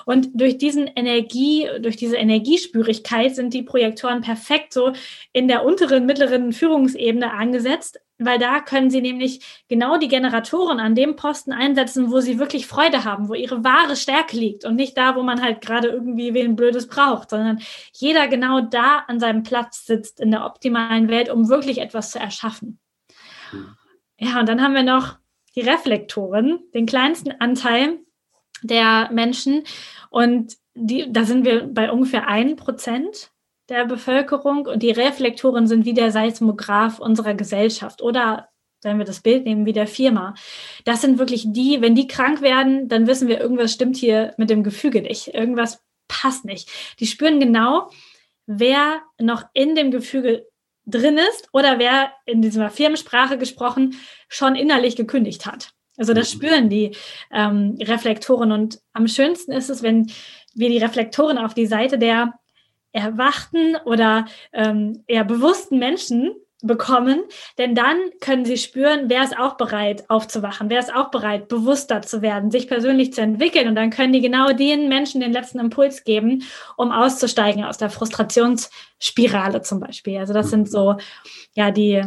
Und 0.05 0.29
durch 0.33 0.57
diesen 0.57 0.87
Energie, 0.87 1.67
durch 1.79 1.97
diese 1.97 2.17
Energiespürigkeit 2.17 3.35
sind 3.35 3.53
die 3.53 3.63
Projektoren 3.63 4.21
perfekt 4.21 4.73
so 4.73 4.93
in 5.33 5.47
der 5.47 5.65
unteren, 5.65 6.05
mittleren 6.05 6.53
Führungsebene 6.53 7.33
angesetzt, 7.33 7.99
weil 8.17 8.39
da 8.39 8.61
können 8.61 8.89
sie 8.89 9.01
nämlich 9.01 9.63
genau 9.67 9.97
die 9.97 10.07
Generatoren 10.07 10.79
an 10.79 10.95
dem 10.95 11.15
Posten 11.15 11.51
einsetzen, 11.51 12.11
wo 12.11 12.19
sie 12.19 12.39
wirklich 12.39 12.67
Freude 12.67 13.03
haben, 13.03 13.27
wo 13.29 13.33
ihre 13.33 13.63
wahre 13.63 13.95
Stärke 13.95 14.37
liegt 14.37 14.65
und 14.65 14.75
nicht 14.75 14.97
da, 14.97 15.15
wo 15.15 15.23
man 15.23 15.41
halt 15.41 15.61
gerade 15.61 15.89
irgendwie 15.89 16.33
wen 16.33 16.55
Blödes 16.55 16.87
braucht, 16.87 17.29
sondern 17.29 17.59
jeder 17.93 18.27
genau 18.27 18.61
da 18.61 19.03
an 19.07 19.19
seinem 19.19 19.43
Platz 19.43 19.85
sitzt 19.85 20.19
in 20.19 20.31
der 20.31 20.45
optimalen 20.45 21.09
Welt, 21.09 21.29
um 21.29 21.49
wirklich 21.49 21.79
etwas 21.79 22.11
zu 22.11 22.19
erschaffen. 22.19 22.79
Mhm. 23.51 23.75
Ja, 24.17 24.39
und 24.39 24.47
dann 24.47 24.61
haben 24.61 24.73
wir 24.73 24.83
noch 24.83 25.17
die 25.55 25.61
Reflektoren, 25.61 26.59
den 26.73 26.85
kleinsten 26.85 27.33
Anteil 27.39 27.99
der 28.61 29.09
Menschen. 29.11 29.63
Und 30.09 30.55
die, 30.73 31.11
da 31.11 31.23
sind 31.23 31.45
wir 31.45 31.67
bei 31.67 31.91
ungefähr 31.91 32.27
ein 32.27 32.55
Prozent 32.55 33.31
der 33.69 33.85
Bevölkerung. 33.85 34.67
Und 34.67 34.83
die 34.83 34.91
Reflektoren 34.91 35.67
sind 35.67 35.85
wie 35.85 35.93
der 35.93 36.11
Seismograph 36.11 36.99
unserer 36.99 37.33
Gesellschaft 37.33 38.01
oder 38.01 38.49
wenn 38.81 38.97
wir 38.97 39.05
das 39.05 39.21
Bild 39.21 39.45
nehmen, 39.45 39.65
wie 39.65 39.73
der 39.73 39.87
Firma. 39.87 40.35
Das 40.85 41.01
sind 41.01 41.17
wirklich 41.17 41.45
die, 41.47 41.81
wenn 41.81 41.95
die 41.95 42.07
krank 42.07 42.41
werden, 42.41 42.87
dann 42.87 43.07
wissen 43.07 43.27
wir, 43.27 43.41
irgendwas 43.41 43.73
stimmt 43.73 43.97
hier 43.97 44.33
mit 44.37 44.49
dem 44.49 44.63
Gefüge 44.63 45.01
nicht. 45.01 45.33
Irgendwas 45.33 45.83
passt 46.07 46.45
nicht. 46.45 46.69
Die 46.99 47.07
spüren 47.07 47.39
genau, 47.39 47.89
wer 48.45 49.01
noch 49.19 49.43
in 49.53 49.75
dem 49.75 49.91
Gefüge 49.91 50.45
drin 50.85 51.17
ist 51.17 51.49
oder 51.51 51.79
wer 51.79 52.11
in 52.25 52.41
dieser 52.41 52.69
Firmensprache 52.69 53.37
gesprochen 53.37 53.95
schon 54.29 54.55
innerlich 54.55 54.95
gekündigt 54.95 55.45
hat. 55.47 55.71
Also 55.97 56.13
das 56.13 56.33
mhm. 56.33 56.37
spüren 56.37 56.69
die 56.69 56.91
ähm, 57.31 57.77
Reflektoren 57.81 58.51
und 58.51 58.79
am 58.93 59.07
schönsten 59.07 59.51
ist 59.51 59.69
es, 59.69 59.81
wenn 59.81 60.11
wir 60.53 60.69
die 60.69 60.77
Reflektoren 60.77 61.37
auf 61.37 61.53
die 61.53 61.65
Seite 61.65 61.97
der 61.97 62.33
erwachten 62.95 63.75
oder 63.85 64.25
ähm, 64.53 65.03
eher 65.05 65.25
bewussten 65.25 65.77
Menschen 65.79 66.31
bekommen, 66.61 67.23
denn 67.57 67.75
dann 67.75 67.97
können 68.21 68.45
sie 68.45 68.57
spüren, 68.57 69.09
wer 69.09 69.23
ist 69.23 69.37
auch 69.37 69.57
bereit 69.57 70.09
aufzuwachen, 70.09 70.69
wer 70.69 70.79
ist 70.79 70.95
auch 70.95 71.11
bereit, 71.11 71.49
bewusster 71.49 72.01
zu 72.01 72.21
werden, 72.21 72.49
sich 72.49 72.67
persönlich 72.67 73.13
zu 73.13 73.21
entwickeln 73.21 73.67
und 73.67 73.75
dann 73.75 73.89
können 73.89 74.13
die 74.13 74.21
genau 74.21 74.53
den 74.53 74.87
Menschen 74.87 75.21
den 75.21 75.33
letzten 75.33 75.59
Impuls 75.59 76.05
geben, 76.05 76.43
um 76.77 76.91
auszusteigen 76.91 77.65
aus 77.65 77.77
der 77.77 77.89
Frustrationsspirale 77.89 79.61
zum 79.61 79.81
Beispiel. 79.81 80.17
Also 80.17 80.33
das 80.33 80.49
sind 80.49 80.71
so 80.71 80.95
ja 81.53 81.71
die, 81.71 82.03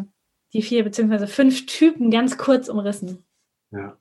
die 0.54 0.62
vier 0.62 0.82
beziehungsweise 0.82 1.26
fünf 1.26 1.66
Typen 1.66 2.10
ganz 2.10 2.38
kurz 2.38 2.68
umrissen. 2.68 3.24
Ja. 3.70 3.98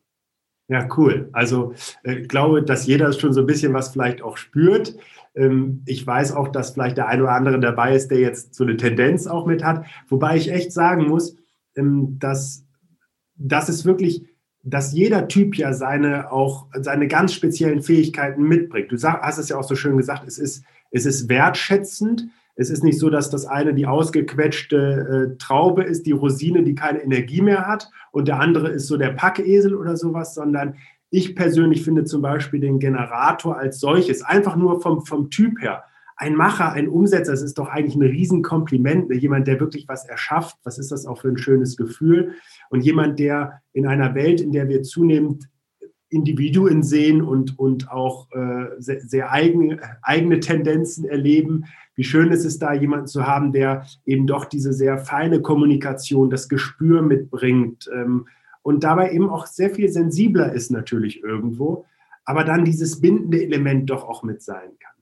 Ja, 0.70 0.90
cool. 0.98 1.30
Also 1.32 1.74
äh, 2.04 2.20
ich 2.20 2.28
glaube, 2.28 2.62
dass 2.62 2.86
jeder 2.86 3.14
schon 3.14 3.32
so 3.32 3.42
ein 3.42 3.46
bisschen 3.46 3.74
was 3.74 3.90
vielleicht 3.90 4.22
auch 4.22 4.36
spürt. 4.36 4.96
Ähm, 5.38 5.84
ich 5.86 6.06
weiß 6.06 6.34
auch, 6.34 6.50
dass 6.50 6.72
vielleicht 6.72 6.98
der 6.98 7.08
eine 7.08 7.24
oder 7.24 7.34
andere 7.34 7.60
dabei 7.60 7.96
ist, 7.96 8.10
der 8.10 8.20
jetzt 8.20 8.56
so 8.56 8.64
eine 8.64 8.78
Tendenz 8.78 9.28
auch 9.28 9.46
mit 9.46 9.64
hat. 9.64 9.86
Wobei 10.10 10.36
ich 10.36 10.52
echt 10.52 10.72
sagen 10.74 11.08
muss, 11.08 11.36
ähm, 11.76 12.18
dass 12.20 12.66
das 13.36 13.70
ist 13.70 13.86
wirklich, 13.86 14.26
dass 14.64 14.94
jeder 14.94 15.28
Typ 15.28 15.56
ja 15.56 15.74
seine 15.74 16.32
auch 16.32 16.68
seine 16.74 17.08
ganz 17.08 17.34
speziellen 17.34 17.82
Fähigkeiten 17.82 18.44
mitbringt. 18.44 18.92
Du 18.92 18.98
hast 18.98 19.38
es 19.38 19.50
ja 19.50 19.58
auch 19.58 19.64
so 19.64 19.76
schön 19.76 19.96
gesagt, 19.96 20.28
es 20.28 20.38
ist, 20.40 20.64
es 20.92 21.06
ist 21.06 21.30
wertschätzend. 21.30 22.28
Es 22.60 22.72
ist 22.72 22.84
nicht 22.84 22.98
so, 22.98 23.12
dass 23.12 23.30
das 23.30 23.46
eine 23.46 23.76
die 23.76 23.86
ausgequetschte 23.86 25.36
äh, 25.36 25.38
Traube 25.38 25.84
ist, 25.84 26.08
die 26.08 26.12
Rosine, 26.12 26.64
die 26.64 26.74
keine 26.74 27.04
Energie 27.04 27.42
mehr 27.42 27.68
hat, 27.68 27.92
und 28.12 28.28
der 28.28 28.40
andere 28.40 28.70
ist 28.70 28.88
so 28.88 28.98
der 28.98 29.12
Packesel 29.12 29.76
oder 29.76 29.96
sowas, 29.96 30.34
sondern 30.34 30.74
ich 31.10 31.36
persönlich 31.36 31.84
finde 31.84 32.04
zum 32.04 32.22
Beispiel 32.22 32.60
den 32.60 32.80
Generator 32.80 33.58
als 33.58 33.80
solches, 33.80 34.22
einfach 34.22 34.56
nur 34.56 34.82
vom, 34.82 35.06
vom 35.06 35.30
Typ 35.30 35.62
her, 35.62 35.84
ein 36.18 36.36
Macher, 36.36 36.74
ein 36.74 36.90
Umsetzer, 36.90 37.32
das 37.32 37.44
ist 37.44 37.60
doch 37.60 37.70
eigentlich 37.70 37.96
ein 37.96 38.02
Riesenkompliment. 38.02 39.10
Ne? 39.10 39.16
Jemand, 39.16 39.48
der 39.48 39.60
wirklich 39.60 39.88
was 39.88 40.06
erschafft, 40.06 40.58
was 40.64 40.80
ist 40.80 40.92
das 40.92 41.06
auch 41.06 41.22
für 41.22 41.28
ein 41.28 41.38
schönes 41.38 41.78
Gefühl? 41.78 42.34
Und 42.70 42.82
jemand, 42.82 43.20
der 43.20 43.62
in 43.72 43.86
einer 43.86 44.16
Welt, 44.16 44.42
in 44.42 44.52
der 44.52 44.68
wir 44.68 44.82
zunehmend 44.82 45.48
Individuen 46.10 46.84
sehen 46.84 47.22
und, 47.22 47.60
und 47.60 47.92
auch 47.92 48.32
äh, 48.32 48.66
sehr, 48.80 49.02
sehr 49.02 49.32
eigen, 49.32 49.80
eigene 50.02 50.40
Tendenzen 50.40 51.06
erleben. 51.06 51.66
Wie 51.96 52.06
schön 52.06 52.32
ist 52.32 52.46
es 52.46 52.60
da, 52.60 52.74
jemanden 52.74 53.08
zu 53.08 53.28
haben, 53.28 53.52
der 53.52 53.86
eben 54.06 54.26
doch 54.26 54.46
diese 54.46 54.74
sehr 54.74 54.98
feine 54.98 55.42
Kommunikation, 55.42 56.30
das 56.30 56.48
Gespür 56.48 57.02
mitbringt, 57.02 57.90
ähm, 57.94 58.28
und 58.62 58.84
dabei 58.84 59.12
eben 59.12 59.30
auch 59.30 59.46
sehr 59.46 59.70
viel 59.70 59.90
sensibler 59.90 60.54
ist 60.54 60.72
natürlich 60.72 61.24
irgendwo, 61.24 61.86
aber 62.26 62.44
dann 62.44 62.66
dieses 62.66 63.02
bindende 63.02 63.42
Element 63.42 63.90
doch 63.90 64.04
auch 64.04 64.24
mit 64.24 64.42
sein 64.42 64.78
kann. 64.80 64.94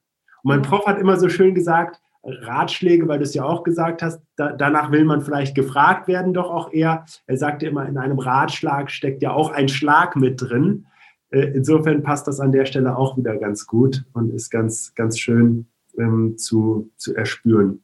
Und 0.43 0.49
mein 0.49 0.61
Prof 0.61 0.85
hat 0.85 0.99
immer 0.99 1.17
so 1.17 1.29
schön 1.29 1.55
gesagt, 1.55 1.99
Ratschläge, 2.25 3.07
weil 3.07 3.19
du 3.19 3.23
es 3.23 3.33
ja 3.33 3.43
auch 3.43 3.63
gesagt 3.63 4.01
hast, 4.01 4.21
da, 4.35 4.51
danach 4.51 4.91
will 4.91 5.05
man 5.05 5.21
vielleicht 5.21 5.55
gefragt 5.55 6.07
werden, 6.07 6.33
doch 6.33 6.49
auch 6.49 6.73
eher. 6.73 7.05
Er 7.27 7.37
sagte 7.37 7.67
immer, 7.67 7.87
in 7.87 7.97
einem 7.97 8.19
Ratschlag 8.19 8.89
steckt 8.89 9.21
ja 9.21 9.31
auch 9.31 9.51
ein 9.51 9.69
Schlag 9.69 10.15
mit 10.15 10.41
drin. 10.41 10.87
Äh, 11.29 11.51
insofern 11.53 12.03
passt 12.03 12.27
das 12.27 12.39
an 12.39 12.51
der 12.51 12.65
Stelle 12.65 12.97
auch 12.97 13.17
wieder 13.17 13.37
ganz 13.37 13.67
gut 13.67 14.03
und 14.13 14.33
ist 14.33 14.49
ganz, 14.49 14.93
ganz 14.95 15.19
schön 15.19 15.67
ähm, 15.97 16.37
zu, 16.37 16.91
zu 16.97 17.15
erspüren. 17.15 17.83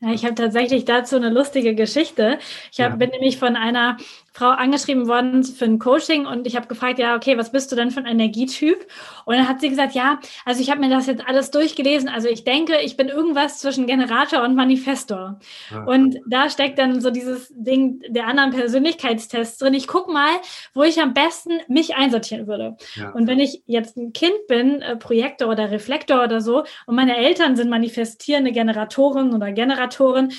Ja, 0.00 0.12
ich 0.12 0.24
habe 0.24 0.34
tatsächlich 0.34 0.84
dazu 0.84 1.16
eine 1.16 1.30
lustige 1.30 1.74
Geschichte. 1.74 2.38
Ich 2.72 2.80
hab, 2.80 2.90
ja. 2.90 2.96
bin 2.96 3.10
nämlich 3.10 3.38
von 3.38 3.56
einer 3.56 3.96
Frau 4.36 4.48
angeschrieben 4.48 5.06
worden 5.06 5.44
für 5.44 5.64
ein 5.64 5.78
Coaching 5.78 6.26
und 6.26 6.48
ich 6.48 6.56
habe 6.56 6.66
gefragt, 6.66 6.98
ja, 6.98 7.14
okay, 7.14 7.38
was 7.38 7.52
bist 7.52 7.70
du 7.70 7.76
denn 7.76 7.92
für 7.92 8.00
ein 8.00 8.06
Energietyp? 8.06 8.84
Und 9.26 9.36
dann 9.36 9.48
hat 9.48 9.60
sie 9.60 9.68
gesagt, 9.68 9.94
ja, 9.94 10.18
also 10.44 10.60
ich 10.60 10.70
habe 10.70 10.80
mir 10.80 10.90
das 10.90 11.06
jetzt 11.06 11.24
alles 11.24 11.52
durchgelesen. 11.52 12.08
Also 12.08 12.28
ich 12.28 12.42
denke, 12.42 12.80
ich 12.80 12.96
bin 12.96 13.08
irgendwas 13.08 13.60
zwischen 13.60 13.86
Generator 13.86 14.42
und 14.42 14.56
Manifestor. 14.56 15.38
Ja. 15.70 15.84
Und 15.84 16.18
da 16.26 16.50
steckt 16.50 16.80
dann 16.80 17.00
so 17.00 17.10
dieses 17.10 17.52
Ding 17.54 18.02
der 18.08 18.26
anderen 18.26 18.50
Persönlichkeitstests 18.50 19.58
drin. 19.58 19.72
Ich 19.72 19.86
gucke 19.86 20.12
mal, 20.12 20.32
wo 20.74 20.82
ich 20.82 21.00
am 21.00 21.14
besten 21.14 21.60
mich 21.68 21.94
einsortieren 21.94 22.48
würde. 22.48 22.76
Ja. 22.96 23.10
Und 23.10 23.28
wenn 23.28 23.38
ich 23.38 23.62
jetzt 23.66 23.96
ein 23.96 24.12
Kind 24.12 24.48
bin, 24.48 24.82
äh, 24.82 24.96
Projektor 24.96 25.48
oder 25.48 25.70
Reflektor 25.70 26.24
oder 26.24 26.40
so, 26.40 26.64
und 26.86 26.96
meine 26.96 27.16
Eltern 27.16 27.54
sind 27.54 27.70
manifestierende 27.70 28.50
Generatoren 28.50 29.32
oder 29.32 29.52
Generatoren, 29.52 30.32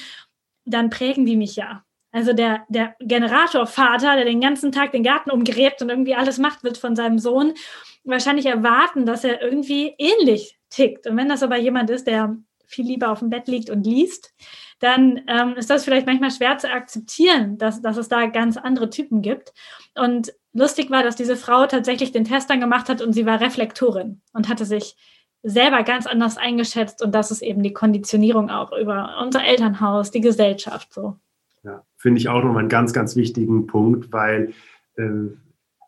dann 0.66 0.90
prägen 0.90 1.26
die 1.26 1.38
mich 1.38 1.56
ja. 1.56 1.86
Also 2.16 2.32
der, 2.32 2.64
der 2.70 2.96
Generatorvater, 3.02 4.16
der 4.16 4.24
den 4.24 4.40
ganzen 4.40 4.72
Tag 4.72 4.94
den 4.94 5.04
Garten 5.04 5.32
umgräbt 5.32 5.82
und 5.82 5.90
irgendwie 5.90 6.16
alles 6.16 6.38
macht, 6.38 6.64
wird 6.64 6.78
von 6.78 6.96
seinem 6.96 7.20
Sohn 7.20 7.54
wahrscheinlich 8.06 8.46
erwarten, 8.46 9.06
dass 9.06 9.26
er 9.26 9.42
irgendwie 9.42 9.94
ähnlich 9.98 10.58
tickt. 10.70 11.08
Und 11.08 11.18
wenn 11.18 11.28
das 11.28 11.44
aber 11.44 11.58
jemand 11.58 11.90
ist, 11.90 12.08
der 12.08 12.38
viel 12.68 12.86
lieber 12.86 13.10
auf 13.10 13.20
dem 13.20 13.30
Bett 13.30 13.50
liegt 13.50 13.70
und 13.70 13.86
liest, 13.86 14.34
dann 14.80 15.24
ähm, 15.28 15.56
ist 15.58 15.70
das 15.70 15.84
vielleicht 15.84 16.06
manchmal 16.08 16.32
schwer 16.32 16.58
zu 16.58 16.72
akzeptieren, 16.72 17.58
dass, 17.58 17.82
dass 17.82 17.98
es 17.98 18.08
da 18.08 18.28
ganz 18.28 18.56
andere 18.56 18.90
Typen 18.90 19.22
gibt. 19.22 19.52
Und 19.94 20.32
lustig 20.54 20.90
war, 20.92 21.04
dass 21.04 21.18
diese 21.18 21.36
Frau 21.36 21.66
tatsächlich 21.68 22.14
den 22.14 22.24
Test 22.24 22.50
dann 22.50 22.62
gemacht 22.62 22.88
hat 22.88 23.02
und 23.02 23.12
sie 23.12 23.26
war 23.26 23.42
Reflektorin 23.42 24.22
und 24.32 24.48
hatte 24.48 24.64
sich 24.64 24.96
selber 25.44 25.84
ganz 25.84 26.08
anders 26.08 26.38
eingeschätzt. 26.38 27.02
Und 27.02 27.14
das 27.14 27.30
ist 27.30 27.42
eben 27.42 27.62
die 27.62 27.74
Konditionierung 27.74 28.50
auch 28.50 28.72
über 28.72 29.18
unser 29.22 29.44
Elternhaus, 29.44 30.12
die 30.12 30.22
Gesellschaft 30.22 30.94
so. 30.94 31.20
Ja, 31.66 31.84
finde 31.98 32.20
ich 32.20 32.30
auch 32.30 32.44
nochmal 32.44 32.60
einen 32.60 32.70
ganz, 32.70 32.94
ganz 32.94 33.16
wichtigen 33.16 33.66
Punkt, 33.66 34.14
weil, 34.14 34.54
äh, 34.98 35.10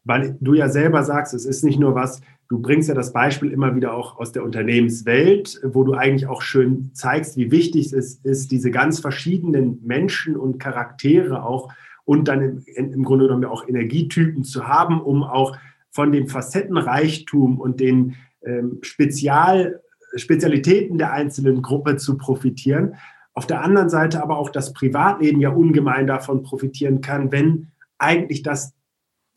weil 0.04 0.36
du 0.42 0.56
ja 0.56 0.70
selber 0.70 1.04
sagst, 1.04 1.36
es 1.36 1.46
ist 1.46 1.64
nicht 1.64 1.80
nur 1.80 1.94
was, 1.94 2.22
du 2.50 2.60
bringst 2.60 2.90
ja 2.90 2.96
das 2.96 3.14
Beispiel 3.14 3.52
immer 3.52 3.76
wieder 3.76 3.94
auch 3.94 4.18
aus 4.18 4.32
der 4.32 4.44
Unternehmenswelt, 4.44 5.62
wo 5.64 5.84
du 5.84 5.94
eigentlich 5.94 6.26
auch 6.26 6.42
schön 6.42 6.90
zeigst, 6.96 7.38
wie 7.38 7.52
wichtig 7.52 7.94
es 7.94 8.16
ist, 8.16 8.52
diese 8.52 8.72
ganz 8.72 9.00
verschiedenen 9.00 9.80
Menschen 9.86 10.36
und 10.36 10.58
Charaktere 10.58 11.44
auch 11.44 11.72
und 12.06 12.28
dann 12.28 12.42
im, 12.42 12.94
im 12.94 13.04
Grunde 13.04 13.26
genommen 13.26 13.46
auch 13.46 13.68
Energietypen 13.68 14.44
zu 14.44 14.68
haben, 14.68 15.00
um 15.00 15.24
auch 15.24 15.58
von 15.92 16.12
dem 16.12 16.28
Facettenreichtum 16.28 17.60
und 17.60 17.80
den 17.80 18.16
ähm, 18.44 18.80
Spezial, 18.82 19.82
Spezialitäten 20.16 20.98
der 20.98 21.12
einzelnen 21.12 21.62
Gruppe 21.62 21.98
zu 21.98 22.18
profitieren. 22.18 22.96
Auf 23.38 23.46
der 23.46 23.62
anderen 23.62 23.88
Seite 23.88 24.24
aber 24.24 24.40
auch 24.40 24.50
das 24.50 24.74
Privatleben 24.74 25.40
ja 25.40 25.52
ungemein 25.52 26.08
davon 26.08 26.42
profitieren 26.42 27.02
kann, 27.02 27.32
wenn 27.32 27.68
eigentlich 28.00 28.42
das 28.42 28.74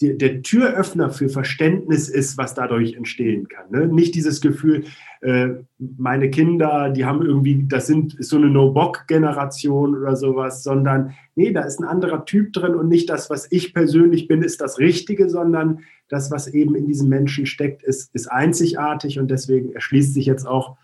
der, 0.00 0.14
der 0.14 0.40
Türöffner 0.40 1.10
für 1.10 1.28
Verständnis 1.28 2.08
ist, 2.08 2.38
was 2.38 2.54
dadurch 2.54 2.94
entstehen 2.94 3.48
kann. 3.48 3.70
Ne? 3.70 3.88
Nicht 3.88 4.14
dieses 4.14 4.40
Gefühl, 4.40 4.84
äh, 5.20 5.48
meine 5.76 6.30
Kinder, 6.30 6.88
die 6.88 7.04
haben 7.04 7.20
irgendwie, 7.20 7.66
das 7.68 7.88
sind 7.88 8.14
ist 8.14 8.30
so 8.30 8.38
eine 8.38 8.48
No-Bock-Generation 8.48 9.94
oder 9.94 10.16
sowas, 10.16 10.62
sondern 10.62 11.12
nee, 11.34 11.52
da 11.52 11.60
ist 11.60 11.78
ein 11.78 11.84
anderer 11.86 12.24
Typ 12.24 12.54
drin 12.54 12.76
und 12.76 12.88
nicht 12.88 13.10
das, 13.10 13.28
was 13.28 13.48
ich 13.50 13.74
persönlich 13.74 14.28
bin, 14.28 14.40
ist 14.40 14.62
das 14.62 14.78
Richtige, 14.78 15.28
sondern 15.28 15.80
das, 16.08 16.30
was 16.30 16.48
eben 16.48 16.74
in 16.74 16.86
diesem 16.86 17.10
Menschen 17.10 17.44
steckt, 17.44 17.82
ist, 17.82 18.14
ist 18.14 18.32
einzigartig 18.32 19.18
und 19.18 19.30
deswegen 19.30 19.74
erschließt 19.74 20.14
sich 20.14 20.24
jetzt 20.24 20.46
auch 20.46 20.78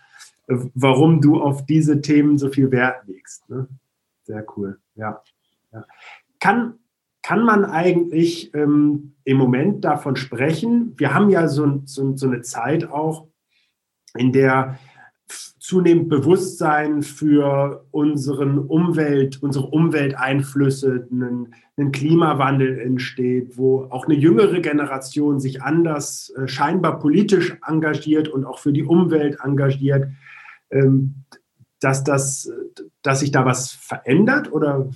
warum 0.47 1.21
du 1.21 1.41
auf 1.41 1.67
diese 1.67 2.01
Themen 2.01 2.39
so 2.39 2.49
viel 2.49 2.71
Wert 2.71 3.07
legst. 3.07 3.49
Ne? 3.49 3.69
Sehr 4.25 4.45
cool, 4.57 4.79
ja. 4.95 5.23
ja. 5.73 5.85
Kann, 6.41 6.75
kann 7.23 7.45
man 7.45 7.65
eigentlich 7.65 8.55
ähm, 8.55 9.15
im 9.25 9.37
Moment 9.37 9.85
davon 9.85 10.17
sprechen? 10.17 10.95
Wir 10.97 11.15
haben 11.15 11.31
ja 11.31 11.49
so, 11.49 11.83
so, 11.85 12.17
so 12.17 12.27
eine 12.29 12.43
Zeit 12.43 12.89
auch, 12.89 13.27
in 14.17 14.33
der 14.33 14.79
zunehmend 15.67 16.09
Bewusstsein 16.09 17.03
für 17.03 17.85
unseren 17.91 18.59
Umwelt, 18.59 19.43
unsere 19.43 19.67
Umwelteinflüsse, 19.67 21.09
einen, 21.11 21.55
einen, 21.77 21.91
Klimawandel 21.91 22.79
entsteht, 22.79 23.59
wo 23.59 23.89
auch 23.91 24.05
eine 24.05 24.15
jüngere 24.15 24.61
Generation 24.61 25.41
sich 25.41 25.63
anders 25.63 26.33
äh, 26.37 26.47
scheinbar 26.47 27.01
politisch 27.01 27.57
engagiert 27.67 28.29
und 28.29 28.45
auch 28.45 28.61
für 28.61 28.73
die 28.73 28.85
Umwelt 28.85 29.39
engagiert. 29.43 30.09
Ähm, 30.71 31.25
dass, 31.81 32.05
das, 32.05 32.51
dass 33.03 33.21
sich 33.21 33.31
da 33.31 33.45
was 33.45 33.73
verändert 33.73 34.51
oder 34.51 34.91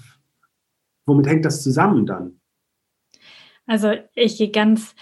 womit 1.07 1.27
hängt 1.27 1.45
das 1.45 1.63
zusammen 1.63 2.07
dann? 2.07 2.41
Also 3.67 3.93
ich 4.15 4.39
gehe 4.39 4.51
ganz, 4.51 4.95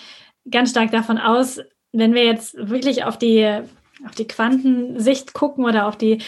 ganz 0.50 0.70
stark 0.70 0.90
davon 0.90 1.18
aus, 1.18 1.61
wenn 1.92 2.14
wir 2.14 2.24
jetzt 2.24 2.54
wirklich 2.57 3.04
auf 3.04 3.18
die 3.18 3.62
auf 4.07 4.14
die 4.14 4.28
Quantensicht 4.28 5.33
gucken 5.33 5.64
oder 5.64 5.88
auf 5.88 5.96
die 5.98 6.18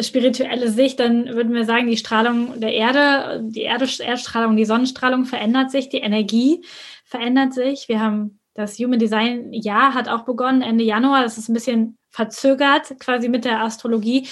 spirituelle 0.00 0.70
Sicht, 0.70 0.98
dann 0.98 1.26
würden 1.26 1.52
wir 1.52 1.66
sagen, 1.66 1.86
die 1.86 1.98
Strahlung 1.98 2.58
der 2.58 2.72
Erde, 2.72 3.42
die 3.44 3.60
Erde, 3.60 3.86
Erdstrahlung, 4.00 4.56
die 4.56 4.64
Sonnenstrahlung 4.64 5.26
verändert 5.26 5.70
sich, 5.70 5.90
die 5.90 5.98
Energie 5.98 6.64
verändert 7.04 7.52
sich. 7.52 7.86
Wir 7.90 8.00
haben 8.00 8.40
das 8.54 8.78
Human 8.78 8.98
Design 8.98 9.52
Jahr 9.52 9.92
hat 9.92 10.08
auch 10.08 10.24
begonnen 10.24 10.62
Ende 10.62 10.84
Januar. 10.84 11.22
Das 11.22 11.36
ist 11.36 11.50
ein 11.50 11.54
bisschen 11.54 11.97
verzögert 12.10 12.98
quasi 13.00 13.28
mit 13.28 13.44
der 13.44 13.62
Astrologie. 13.62 14.26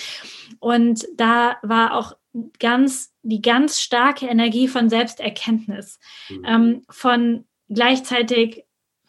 Und 0.58 1.06
da 1.16 1.56
war 1.62 1.94
auch 1.94 2.16
ganz 2.58 3.12
die 3.22 3.42
ganz 3.42 3.80
starke 3.80 4.26
Energie 4.26 4.68
von 4.68 4.88
Selbsterkenntnis, 4.88 5.98
mhm. 6.28 6.44
ähm, 6.46 6.82
von 6.88 7.44
gleichzeitig 7.68 8.64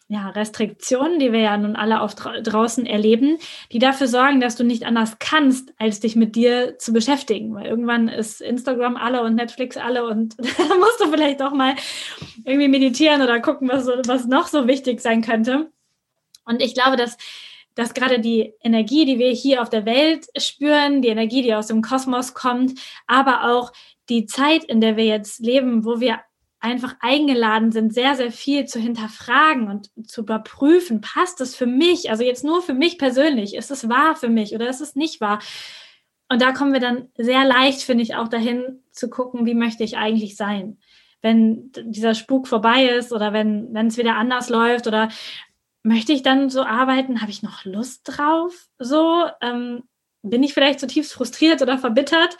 ja, 0.09 0.29
Restriktionen, 0.29 1.19
die 1.19 1.33
wir 1.33 1.41
ja 1.41 1.57
nun 1.57 1.75
alle 1.75 1.99
auf 1.99 2.15
draußen 2.15 2.85
erleben, 2.85 3.39
die 3.73 3.79
dafür 3.79 4.07
sorgen, 4.07 4.39
dass 4.39 4.55
du 4.55 4.63
nicht 4.63 4.85
anders 4.85 5.17
kannst, 5.19 5.73
als 5.77 5.99
dich 5.99 6.15
mit 6.15 6.37
dir 6.37 6.77
zu 6.77 6.93
beschäftigen. 6.93 7.53
Weil 7.53 7.65
irgendwann 7.65 8.07
ist 8.07 8.39
Instagram 8.39 8.95
alle 8.95 9.21
und 9.21 9.35
Netflix 9.35 9.75
alle 9.75 10.05
und 10.05 10.37
da 10.39 10.75
musst 10.75 11.01
du 11.01 11.11
vielleicht 11.11 11.41
auch 11.41 11.51
mal 11.51 11.75
irgendwie 12.45 12.69
meditieren 12.69 13.21
oder 13.21 13.41
gucken, 13.41 13.67
was, 13.67 13.87
was 13.87 14.27
noch 14.27 14.47
so 14.47 14.65
wichtig 14.65 15.01
sein 15.01 15.21
könnte. 15.21 15.71
Und 16.45 16.61
ich 16.61 16.73
glaube, 16.73 16.95
dass 16.95 17.17
dass 17.77 17.93
gerade 17.93 18.19
die 18.19 18.53
Energie, 18.61 19.05
die 19.05 19.19
wir 19.19 19.29
hier 19.29 19.61
auf 19.61 19.69
der 19.69 19.85
Welt 19.85 20.25
spüren, 20.35 21.03
die 21.03 21.09
Energie, 21.09 21.43
die 21.43 21.53
aus 21.53 21.67
dem 21.67 21.83
Kosmos 21.83 22.33
kommt, 22.33 22.79
aber 23.05 23.53
auch 23.53 23.71
die 24.09 24.25
Zeit, 24.25 24.63
in 24.63 24.81
der 24.81 24.97
wir 24.97 25.05
jetzt 25.05 25.39
leben, 25.39 25.85
wo 25.85 25.99
wir 25.99 26.19
einfach 26.59 26.95
eingeladen 27.01 27.71
sind, 27.71 27.93
sehr, 27.93 28.15
sehr 28.15 28.31
viel 28.31 28.65
zu 28.65 28.79
hinterfragen 28.79 29.67
und 29.67 30.09
zu 30.09 30.21
überprüfen, 30.21 31.01
passt 31.01 31.39
es 31.39 31.55
für 31.55 31.67
mich, 31.67 32.09
also 32.09 32.23
jetzt 32.23 32.43
nur 32.43 32.63
für 32.63 32.73
mich 32.73 32.97
persönlich, 32.97 33.55
ist 33.55 33.69
es 33.69 33.87
wahr 33.87 34.15
für 34.15 34.29
mich 34.29 34.55
oder 34.55 34.67
ist 34.67 34.81
es 34.81 34.95
nicht 34.95 35.21
wahr? 35.21 35.39
Und 36.29 36.41
da 36.41 36.53
kommen 36.53 36.73
wir 36.73 36.79
dann 36.79 37.09
sehr 37.15 37.45
leicht, 37.45 37.83
finde 37.83 38.01
ich, 38.01 38.15
auch 38.15 38.27
dahin 38.27 38.83
zu 38.91 39.07
gucken, 39.07 39.45
wie 39.45 39.53
möchte 39.53 39.83
ich 39.83 39.97
eigentlich 39.97 40.35
sein? 40.35 40.79
Wenn 41.21 41.71
dieser 41.83 42.15
Spuk 42.15 42.47
vorbei 42.47 42.85
ist 42.85 43.13
oder 43.13 43.33
wenn, 43.33 43.71
wenn 43.73 43.87
es 43.87 43.97
wieder 43.97 44.15
anders 44.15 44.49
läuft 44.49 44.87
oder 44.87 45.09
möchte 45.87 46.11
ich 46.11 46.21
dann 46.21 46.49
so 46.49 46.63
arbeiten? 46.63 47.21
Habe 47.21 47.31
ich 47.31 47.41
noch 47.41 47.65
Lust 47.65 48.01
drauf? 48.03 48.67
So 48.77 49.25
ähm, 49.41 49.83
bin 50.21 50.43
ich 50.43 50.53
vielleicht 50.53 50.79
zutiefst 50.79 51.13
frustriert 51.13 51.61
oder 51.61 51.77
verbittert? 51.77 52.37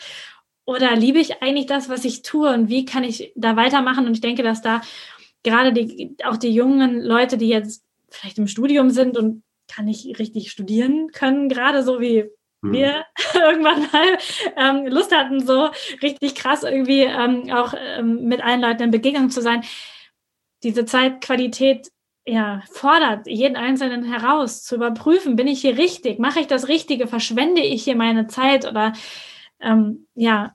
Oder 0.66 0.94
liebe 0.94 1.18
ich 1.18 1.42
eigentlich 1.42 1.66
das, 1.66 1.88
was 1.88 2.04
ich 2.04 2.22
tue? 2.22 2.52
Und 2.52 2.68
wie 2.68 2.84
kann 2.84 3.04
ich 3.04 3.32
da 3.36 3.56
weitermachen? 3.56 4.06
Und 4.06 4.12
ich 4.12 4.20
denke, 4.20 4.42
dass 4.42 4.60
da 4.60 4.82
gerade 5.42 5.72
die, 5.72 6.14
auch 6.24 6.36
die 6.36 6.50
jungen 6.50 7.00
Leute, 7.00 7.38
die 7.38 7.48
jetzt 7.48 7.84
vielleicht 8.10 8.38
im 8.38 8.48
Studium 8.48 8.90
sind 8.90 9.16
und 9.16 9.42
kann 9.66 9.86
nicht 9.86 10.18
richtig 10.18 10.50
studieren 10.50 11.10
können, 11.12 11.48
gerade 11.48 11.82
so 11.82 12.00
wie 12.00 12.24
hm. 12.62 12.72
wir 12.72 13.04
irgendwann 13.34 13.88
mal 13.90 14.18
ähm, 14.56 14.86
Lust 14.92 15.14
hatten, 15.16 15.44
so 15.44 15.70
richtig 16.02 16.34
krass 16.34 16.64
irgendwie 16.64 17.02
ähm, 17.02 17.50
auch 17.50 17.72
ähm, 17.76 18.24
mit 18.24 18.42
allen 18.42 18.60
Leuten 18.60 18.82
in 18.82 18.90
Begegnung 18.90 19.30
zu 19.30 19.40
sein. 19.40 19.64
Diese 20.62 20.84
Zeitqualität 20.84 21.88
ja, 22.28 22.62
fordert 22.70 23.26
jeden 23.26 23.56
Einzelnen 23.56 24.04
heraus, 24.04 24.62
zu 24.62 24.76
überprüfen, 24.76 25.34
bin 25.34 25.46
ich 25.46 25.62
hier 25.62 25.78
richtig, 25.78 26.18
mache 26.18 26.40
ich 26.40 26.46
das 26.46 26.68
Richtige, 26.68 27.06
verschwende 27.06 27.62
ich 27.62 27.84
hier 27.84 27.96
meine 27.96 28.26
Zeit 28.26 28.68
oder 28.68 28.92
ähm, 29.60 30.06
ja, 30.14 30.52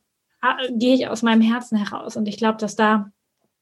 gehe 0.70 0.94
ich 0.94 1.08
aus 1.08 1.24
meinem 1.24 1.42
Herzen 1.42 1.78
heraus. 1.78 2.16
Und 2.16 2.28
ich 2.28 2.38
glaube, 2.38 2.60
dass 2.60 2.76
da 2.76 3.10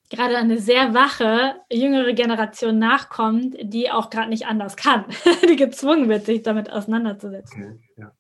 gerade 0.10 0.38
eine 0.38 0.58
sehr 0.58 0.94
wache 0.94 1.56
jüngere 1.72 2.12
Generation 2.12 2.78
nachkommt, 2.80 3.56
die 3.62 3.90
auch 3.90 4.10
gerade 4.10 4.30
nicht 4.30 4.46
anders 4.46 4.76
kann, 4.76 5.06
die 5.50 5.56
gezwungen 5.56 6.10
wird, 6.10 6.26
sich 6.26 6.42
damit 6.42 6.70
auseinanderzusetzen. 6.70 7.64
Okay, 7.64 7.80
ja. 7.98 8.12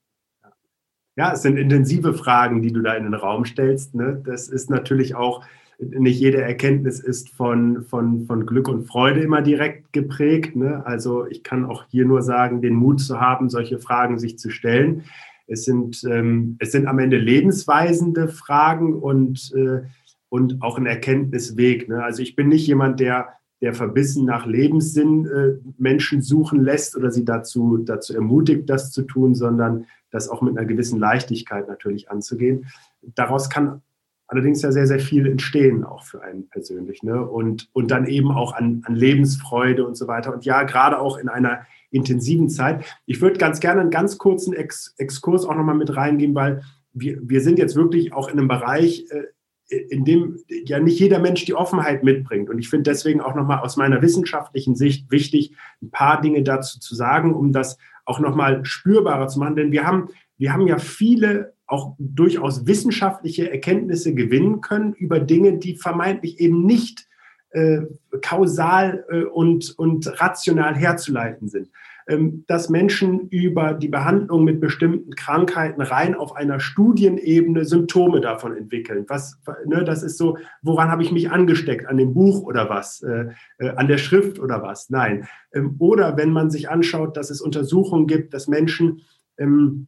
Ja, 1.17 1.33
es 1.33 1.41
sind 1.41 1.57
intensive 1.57 2.13
Fragen, 2.13 2.61
die 2.61 2.71
du 2.71 2.81
da 2.81 2.93
in 2.93 3.03
den 3.03 3.13
Raum 3.13 3.43
stellst. 3.43 3.93
Ne? 3.93 4.21
Das 4.25 4.47
ist 4.47 4.69
natürlich 4.69 5.15
auch, 5.15 5.43
nicht 5.81 6.19
jede 6.19 6.41
Erkenntnis 6.41 6.99
ist 6.99 7.29
von, 7.29 7.83
von, 7.83 8.25
von 8.25 8.45
Glück 8.45 8.67
und 8.67 8.85
Freude 8.85 9.21
immer 9.21 9.41
direkt 9.41 9.91
geprägt. 9.93 10.55
Ne? 10.55 10.85
Also 10.85 11.25
ich 11.25 11.43
kann 11.43 11.65
auch 11.65 11.85
hier 11.89 12.05
nur 12.05 12.21
sagen, 12.21 12.61
den 12.61 12.75
Mut 12.75 13.01
zu 13.01 13.19
haben, 13.19 13.49
solche 13.49 13.79
Fragen 13.79 14.19
sich 14.19 14.37
zu 14.37 14.49
stellen. 14.49 15.03
Es 15.47 15.65
sind, 15.65 16.03
ähm, 16.09 16.55
es 16.59 16.71
sind 16.71 16.87
am 16.87 16.99
Ende 16.99 17.17
lebensweisende 17.17 18.27
Fragen 18.27 18.93
und, 18.93 19.51
äh, 19.55 19.81
und 20.29 20.61
auch 20.61 20.77
ein 20.77 20.85
Erkenntnisweg. 20.85 21.89
Ne? 21.89 22.03
Also 22.03 22.21
ich 22.21 22.35
bin 22.35 22.47
nicht 22.47 22.67
jemand, 22.67 22.99
der 22.99 23.29
der 23.61 23.73
verbissen 23.75 24.25
nach 24.25 24.47
Lebenssinn 24.47 25.27
äh, 25.27 25.53
Menschen 25.77 26.21
suchen 26.21 26.63
lässt 26.63 26.95
oder 26.97 27.11
sie 27.11 27.23
dazu, 27.23 27.77
dazu 27.77 28.15
ermutigt, 28.15 28.69
das 28.69 28.91
zu 28.91 29.03
tun, 29.03 29.35
sondern 29.35 29.85
das 30.09 30.29
auch 30.29 30.41
mit 30.41 30.57
einer 30.57 30.65
gewissen 30.65 30.99
Leichtigkeit 30.99 31.67
natürlich 31.67 32.09
anzugehen. 32.09 32.65
Daraus 33.13 33.49
kann 33.49 33.83
allerdings 34.31 34.61
ja 34.61 34.71
sehr, 34.71 34.87
sehr 34.87 34.99
viel 34.99 35.27
entstehen, 35.27 35.83
auch 35.83 36.05
für 36.05 36.23
einen 36.23 36.47
persönlich. 36.47 37.03
Ne? 37.03 37.21
Und, 37.21 37.69
und 37.73 37.91
dann 37.91 38.05
eben 38.05 38.31
auch 38.31 38.53
an, 38.53 38.81
an 38.85 38.95
Lebensfreude 38.95 39.85
und 39.85 39.95
so 39.95 40.07
weiter. 40.07 40.33
Und 40.33 40.45
ja, 40.45 40.63
gerade 40.63 40.99
auch 40.99 41.17
in 41.17 41.27
einer 41.27 41.63
intensiven 41.89 42.49
Zeit. 42.49 42.85
Ich 43.05 43.19
würde 43.19 43.37
ganz 43.37 43.59
gerne 43.59 43.81
einen 43.81 43.89
ganz 43.89 44.17
kurzen 44.17 44.53
Ex 44.53 44.95
Exkurs 44.97 45.43
auch 45.43 45.55
nochmal 45.55 45.75
mit 45.75 45.93
reingehen, 45.97 46.33
weil 46.33 46.61
wir, 46.93 47.19
wir 47.21 47.41
sind 47.41 47.59
jetzt 47.59 47.75
wirklich 47.75 48.13
auch 48.13 48.29
in 48.29 48.39
einem 48.39 48.47
Bereich, 48.47 49.05
äh, 49.09 49.75
in 49.89 50.05
dem 50.05 50.37
ja 50.47 50.79
nicht 50.79 50.97
jeder 50.97 51.19
Mensch 51.19 51.43
die 51.43 51.53
Offenheit 51.53 52.05
mitbringt. 52.05 52.49
Und 52.49 52.57
ich 52.57 52.69
finde 52.69 52.89
deswegen 52.89 53.19
auch 53.19 53.35
nochmal 53.35 53.59
aus 53.59 53.75
meiner 53.75 54.01
wissenschaftlichen 54.01 54.75
Sicht 54.75 55.11
wichtig, 55.11 55.57
ein 55.81 55.91
paar 55.91 56.21
Dinge 56.21 56.41
dazu 56.43 56.79
zu 56.79 56.95
sagen, 56.95 57.35
um 57.35 57.51
das 57.51 57.77
auch 58.05 58.21
nochmal 58.21 58.63
spürbarer 58.63 59.27
zu 59.27 59.39
machen. 59.39 59.57
Denn 59.57 59.73
wir 59.73 59.85
haben, 59.85 60.07
wir 60.37 60.53
haben 60.53 60.67
ja 60.67 60.77
viele 60.77 61.53
auch 61.71 61.95
durchaus 61.97 62.67
wissenschaftliche 62.67 63.49
Erkenntnisse 63.49 64.13
gewinnen 64.13 64.61
können 64.61 64.93
über 64.93 65.19
Dinge, 65.19 65.57
die 65.57 65.75
vermeintlich 65.75 66.39
eben 66.39 66.65
nicht 66.65 67.07
äh, 67.51 67.81
kausal 68.21 69.05
äh, 69.09 69.23
und, 69.23 69.77
und 69.77 70.21
rational 70.21 70.75
herzuleiten 70.75 71.47
sind. 71.47 71.69
Ähm, 72.07 72.43
dass 72.47 72.69
Menschen 72.69 73.29
über 73.29 73.73
die 73.73 73.87
Behandlung 73.87 74.43
mit 74.43 74.59
bestimmten 74.59 75.15
Krankheiten 75.15 75.81
rein 75.81 76.15
auf 76.15 76.35
einer 76.35 76.59
Studienebene 76.59 77.63
Symptome 77.63 78.21
davon 78.21 78.57
entwickeln. 78.57 79.05
Was, 79.07 79.39
ne, 79.65 79.83
das 79.83 80.01
ist 80.01 80.17
so, 80.17 80.37
woran 80.61 80.89
habe 80.89 81.03
ich 81.03 81.11
mich 81.11 81.29
angesteckt? 81.29 81.87
An 81.87 81.97
dem 81.97 82.13
Buch 82.13 82.41
oder 82.41 82.69
was? 82.69 83.01
Äh, 83.03 83.27
äh, 83.59 83.69
an 83.75 83.87
der 83.87 83.97
Schrift 83.99 84.39
oder 84.39 84.63
was? 84.63 84.89
Nein. 84.89 85.27
Ähm, 85.53 85.75
oder 85.77 86.17
wenn 86.17 86.31
man 86.31 86.49
sich 86.49 86.69
anschaut, 86.69 87.15
dass 87.17 87.29
es 87.29 87.39
Untersuchungen 87.39 88.07
gibt, 88.07 88.33
dass 88.33 88.47
Menschen 88.47 89.01
ähm, 89.37 89.87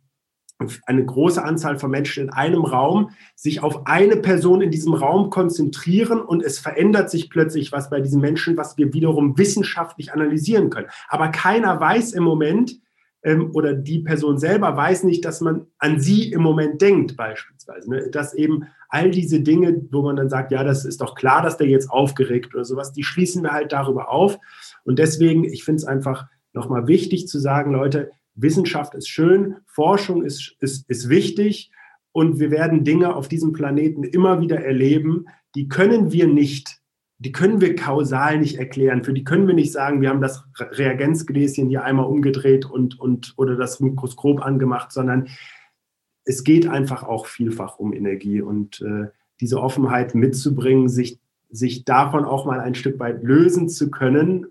eine 0.86 1.06
große 1.06 1.44
Anzahl 1.44 1.78
von 1.78 1.92
Menschen 1.92 2.24
in 2.24 2.30
einem 2.30 2.64
Raum 2.64 3.12
sich 3.36 3.64
auf 3.64 3.88
eine 3.88 4.18
Person 4.18 4.62
in 4.62 4.72
diesem 4.72 4.94
Raum 4.94 5.30
konzentrieren 5.30 6.22
und 6.22 6.44
es 6.44 6.60
verändert 6.60 7.10
sich 7.10 7.30
plötzlich 7.30 7.72
was 7.72 7.90
bei 7.90 8.02
diesen 8.02 8.22
Menschen, 8.22 8.58
was 8.58 8.78
wir 8.78 8.94
wiederum 8.94 9.38
wissenschaftlich 9.38 10.14
analysieren 10.14 10.70
können. 10.70 10.88
Aber 11.10 11.30
keiner 11.30 11.80
weiß 11.80 12.14
im 12.14 12.24
Moment 12.24 12.80
ähm, 13.24 13.52
oder 13.54 13.74
die 13.74 14.00
Person 14.00 14.38
selber 14.38 14.76
weiß 14.76 15.04
nicht, 15.04 15.26
dass 15.26 15.42
man 15.42 15.68
an 15.78 16.00
sie 16.00 16.32
im 16.32 16.42
Moment 16.42 16.82
denkt 16.82 17.16
beispielsweise. 17.16 17.90
Ne? 17.90 18.10
Dass 18.10 18.34
eben 18.34 18.66
all 18.90 19.12
diese 19.12 19.42
Dinge, 19.42 19.82
wo 19.92 20.02
man 20.02 20.18
dann 20.18 20.30
sagt, 20.30 20.52
ja, 20.52 20.64
das 20.64 20.86
ist 20.86 21.02
doch 21.02 21.16
klar, 21.16 21.42
dass 21.42 21.58
der 21.58 21.68
jetzt 21.68 21.90
aufgeregt 21.90 22.54
oder 22.54 22.66
sowas, 22.66 22.92
die 22.92 23.04
schließen 23.04 23.44
wir 23.44 23.52
halt 23.52 23.72
darüber 23.72 24.10
auf. 24.10 24.38
Und 24.84 25.00
deswegen, 25.00 25.46
ich 25.46 25.64
finde 25.64 25.78
es 25.78 25.86
einfach 25.86 26.28
nochmal 26.52 26.88
wichtig 26.88 27.28
zu 27.28 27.40
sagen, 27.40 27.72
Leute, 27.72 28.12
Wissenschaft 28.36 28.96
ist 28.96 29.10
schön, 29.10 29.58
Forschung 29.66 30.24
ist, 30.24 30.56
ist, 30.60 30.90
ist 30.90 31.10
wichtig 31.10 31.72
und 32.12 32.40
wir 32.40 32.52
werden 32.52 32.84
Dinge 32.84 33.16
auf 33.16 33.28
diesem 33.28 33.54
Planeten 33.54 34.04
immer 34.04 34.42
wieder 34.42 34.64
erleben, 34.64 35.28
die 35.56 35.68
können 35.68 36.12
wir 36.12 36.28
nicht, 36.28 36.80
die 37.20 37.32
können 37.32 37.62
wir 37.62 37.76
kausal 37.76 38.40
nicht 38.40 38.58
erklären. 38.58 39.04
Für 39.04 39.14
die 39.14 39.24
können 39.24 39.48
wir 39.48 39.54
nicht 39.54 39.72
sagen, 39.72 40.02
wir 40.02 40.10
haben 40.10 40.22
das 40.22 40.44
Reagenzgläschen 40.58 41.70
hier 41.70 41.84
einmal 41.84 42.06
umgedreht 42.06 42.66
und, 42.66 43.00
und 43.00 43.34
oder 43.38 43.56
das 43.56 43.80
Mikroskop 43.80 44.42
angemacht, 44.42 44.92
sondern 44.92 45.30
es 46.26 46.44
geht 46.44 46.68
einfach 46.68 47.04
auch 47.04 47.26
vielfach 47.28 47.78
um 47.78 47.94
Energie 47.94 48.42
und 48.42 48.82
äh, 48.82 49.08
diese 49.42 49.62
Offenheit 49.62 50.16
mitzubringen, 50.16 50.90
sich, 50.90 51.20
sich 51.50 51.86
davon 51.86 52.26
auch 52.26 52.46
mal 52.46 52.60
ein 52.60 52.76
Stück 52.76 53.00
weit 53.00 53.24
lösen 53.24 53.70
zu 53.70 53.92
können 53.92 54.48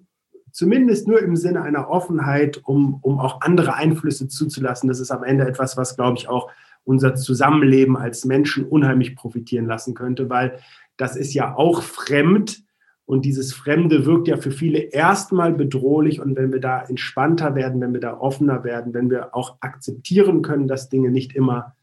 zumindest 0.52 1.08
nur 1.08 1.20
im 1.20 1.36
Sinne 1.36 1.62
einer 1.62 1.88
Offenheit, 1.88 2.60
um, 2.64 2.98
um 3.02 3.18
auch 3.18 3.40
andere 3.40 3.74
Einflüsse 3.74 4.28
zuzulassen. 4.28 4.88
Das 4.88 5.00
ist 5.00 5.10
am 5.10 5.24
Ende 5.24 5.46
etwas, 5.46 5.76
was, 5.76 5.96
glaube 5.96 6.18
ich, 6.18 6.28
auch 6.28 6.50
unser 6.84 7.14
Zusammenleben 7.14 7.96
als 7.96 8.24
Menschen 8.24 8.64
unheimlich 8.66 9.16
profitieren 9.16 9.66
lassen 9.66 9.94
könnte, 9.94 10.28
weil 10.30 10.58
das 10.96 11.16
ist 11.16 11.34
ja 11.34 11.54
auch 11.56 11.82
fremd 11.82 12.62
und 13.04 13.24
dieses 13.24 13.52
Fremde 13.52 14.06
wirkt 14.06 14.28
ja 14.28 14.36
für 14.36 14.50
viele 14.50 14.78
erstmal 14.78 15.52
bedrohlich 15.52 16.20
und 16.20 16.36
wenn 16.36 16.52
wir 16.52 16.60
da 16.60 16.82
entspannter 16.82 17.54
werden, 17.54 17.80
wenn 17.80 17.92
wir 17.92 18.00
da 18.00 18.18
offener 18.18 18.64
werden, 18.64 18.94
wenn 18.94 19.10
wir 19.10 19.34
auch 19.34 19.56
akzeptieren 19.60 20.42
können, 20.42 20.68
dass 20.68 20.88
Dinge 20.88 21.10
nicht 21.10 21.34
immer 21.34 21.76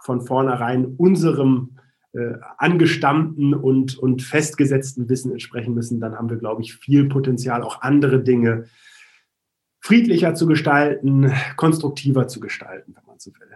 von 0.00 0.20
vornherein 0.20 0.94
unserem 0.96 1.78
äh, 2.14 2.34
angestammten 2.58 3.54
und, 3.54 3.98
und 3.98 4.22
festgesetzten 4.22 5.08
Wissen 5.08 5.32
entsprechen 5.32 5.74
müssen, 5.74 6.00
dann 6.00 6.14
haben 6.14 6.28
wir, 6.28 6.36
glaube 6.36 6.62
ich, 6.62 6.74
viel 6.74 7.08
Potenzial, 7.08 7.62
auch 7.62 7.82
andere 7.82 8.22
Dinge 8.22 8.66
friedlicher 9.80 10.34
zu 10.34 10.46
gestalten, 10.46 11.32
konstruktiver 11.56 12.28
zu 12.28 12.40
gestalten, 12.40 12.94
wenn 12.94 13.04
man 13.06 13.18
so 13.18 13.30
will. 13.32 13.48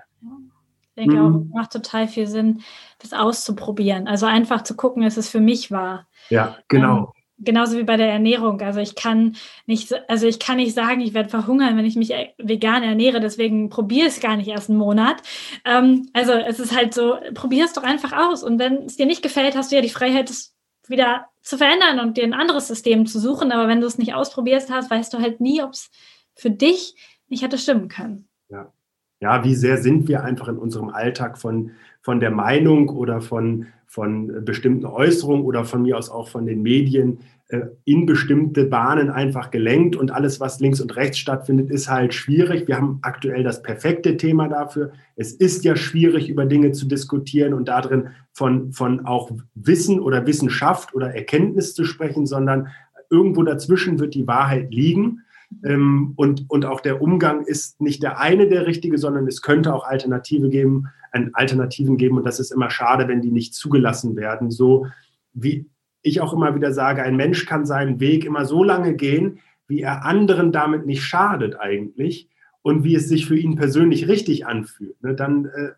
Ich 0.81 1.05
denke 1.05 1.17
mhm. 1.17 1.51
auch, 1.53 1.55
macht 1.55 1.73
total 1.73 2.09
viel 2.09 2.27
Sinn, 2.27 2.63
das 2.99 3.13
auszuprobieren. 3.13 4.09
Also 4.09 4.27
einfach 4.27 4.63
zu 4.63 4.75
gucken, 4.75 5.03
ist 5.03 5.19
es 5.19 5.29
für 5.29 5.41
mich 5.41 5.71
wahr. 5.71 6.09
Ja, 6.31 6.57
genau. 6.69 7.13
Genauso 7.39 7.77
wie 7.77 7.83
bei 7.83 7.99
der 7.99 8.11
Ernährung. 8.11 8.63
Also 8.63 8.81
ich 8.81 8.95
kann 8.95 9.37
nicht, 9.67 9.93
also 10.09 10.27
ich 10.27 10.39
kann 10.39 10.57
nicht 10.57 10.75
sagen, 10.75 11.03
ich 11.03 11.13
werde 11.13 11.29
verhungern, 11.29 11.77
wenn 11.77 11.85
ich 11.85 11.97
mich 11.97 12.15
vegan 12.39 12.83
ernähre. 12.83 13.21
Deswegen 13.21 13.69
probiere 13.69 14.09
es 14.09 14.21
gar 14.21 14.37
nicht 14.37 14.49
erst 14.49 14.71
einen 14.71 14.79
Monat. 14.79 15.23
Ähm, 15.67 16.09
also 16.15 16.33
es 16.33 16.59
ist 16.59 16.75
halt 16.75 16.95
so, 16.95 17.19
probier 17.35 17.67
es 17.67 17.75
doch 17.75 17.83
einfach 17.83 18.13
aus. 18.13 18.43
Und 18.43 18.59
wenn 18.59 18.85
es 18.85 18.97
dir 18.97 19.05
nicht 19.05 19.23
gefällt, 19.23 19.55
hast 19.55 19.71
du 19.71 19.77
ja 19.77 19.83
die 19.83 19.91
Freiheit, 19.91 20.31
es 20.31 20.55
wieder 20.89 21.27
zu 21.43 21.59
verändern 21.59 22.01
und 22.01 22.17
dir 22.17 22.25
ein 22.25 22.33
anderes 22.33 22.69
System 22.69 23.07
zu 23.07 23.19
suchen. 23.19 23.53
Aber 23.53 23.69
wenn 23.69 23.81
du 23.81 23.87
es 23.87 23.99
nicht 23.99 24.15
ausprobierst 24.15 24.71
hast, 24.71 24.91
weißt 24.91 25.13
du 25.13 25.19
halt 25.19 25.41
nie, 25.41 25.63
ob 25.63 25.73
es 25.73 25.91
für 26.35 26.51
dich 26.51 26.95
nicht 27.29 27.43
hätte 27.43 27.59
stimmen 27.59 27.89
können. 27.89 28.29
Ja. 28.49 28.73
Ja, 29.21 29.45
wie 29.45 29.55
sehr 29.55 29.79
sind 29.79 30.09
wir 30.09 30.25
einfach 30.25 30.49
in 30.49 30.59
unserem 30.59 30.91
Alltag 30.91 31.39
von, 31.39 31.73
von 32.03 32.21
der 32.21 32.31
Meinung 32.31 32.91
oder 32.91 33.23
von, 33.23 33.67
von 33.87 34.45
bestimmten 34.45 34.85
Äußerungen 34.85 35.45
oder 35.45 35.65
von 35.65 35.83
mir 35.83 35.97
aus 35.97 36.11
auch 36.11 36.29
von 36.29 36.47
den 36.47 36.63
Medien 36.63 37.21
äh, 37.49 37.61
in 37.85 38.07
bestimmte 38.07 38.65
Bahnen 38.65 39.09
einfach 39.09 39.53
gelenkt 39.53 39.95
und 39.95 40.11
alles, 40.11 40.41
was 40.41 40.59
links 40.59 40.81
und 40.81 40.97
rechts 40.97 41.19
stattfindet, 41.19 41.71
ist 41.71 41.89
halt 41.89 42.13
schwierig. 42.13 42.67
Wir 42.67 42.77
haben 42.77 42.99
aktuell 43.03 43.45
das 43.45 43.63
perfekte 43.63 44.17
Thema 44.17 44.49
dafür. 44.49 44.91
Es 45.15 45.33
ist 45.33 45.65
ja 45.65 45.77
schwierig, 45.77 46.29
über 46.29 46.45
Dinge 46.45 46.73
zu 46.73 46.87
diskutieren 46.87 47.55
und 47.55 47.69
darin 47.69 48.09
von, 48.33 48.73
von 48.73 49.07
auch 49.07 49.31
Wissen 49.55 50.01
oder 50.01 50.27
Wissenschaft 50.27 50.93
oder 50.95 51.15
Erkenntnis 51.15 51.75
zu 51.75 51.85
sprechen, 51.85 52.27
sondern 52.27 52.67
irgendwo 53.11 53.45
dazwischen 53.45 54.01
wird 54.01 54.15
die 54.15 54.27
Wahrheit 54.27 54.75
liegen. 54.75 55.21
Ähm, 55.65 56.15
und, 56.17 56.47
und 56.49 56.65
auch 56.65 56.81
der 56.81 57.01
Umgang 57.01 57.45
ist 57.45 57.81
nicht 57.81 58.03
der 58.03 58.19
eine 58.19 58.49
der 58.49 58.67
richtige, 58.67 58.99
sondern 58.99 59.29
es 59.29 59.41
könnte 59.41 59.73
auch 59.73 59.87
Alternative 59.87 60.49
geben, 60.49 60.89
Alternativen 61.35 61.97
geben. 61.97 62.19
Und 62.19 62.25
das 62.25 62.41
ist 62.41 62.51
immer 62.51 62.71
schade, 62.71 63.09
wenn 63.09 63.23
die 63.23 63.31
nicht 63.31 63.55
zugelassen 63.55 64.17
werden. 64.17 64.51
So 64.51 64.87
wie 65.33 65.67
ich 66.03 66.21
auch 66.21 66.33
immer 66.33 66.55
wieder 66.55 66.73
sage, 66.73 67.03
ein 67.03 67.17
Mensch 67.17 67.47
kann 67.47 67.67
seinen 67.67 68.01
Weg 68.01 68.25
immer 68.25 68.45
so 68.45 68.63
lange 68.63 68.95
gehen, 68.95 69.41
wie 69.67 69.81
er 69.81 70.05
anderen 70.05 70.53
damit 70.53 70.87
nicht 70.87 71.03
schadet 71.03 71.59
eigentlich 71.59 72.29
und 72.63 72.85
wie 72.85 72.95
es 72.95 73.09
sich 73.09 73.27
für 73.27 73.37
ihn 73.37 73.57
persönlich 73.57 74.09
richtig 74.09 74.47
anfühlt. 74.47 75.01
Ne? 75.03 75.15
Dann, 75.15 75.47
äh, 75.47 75.73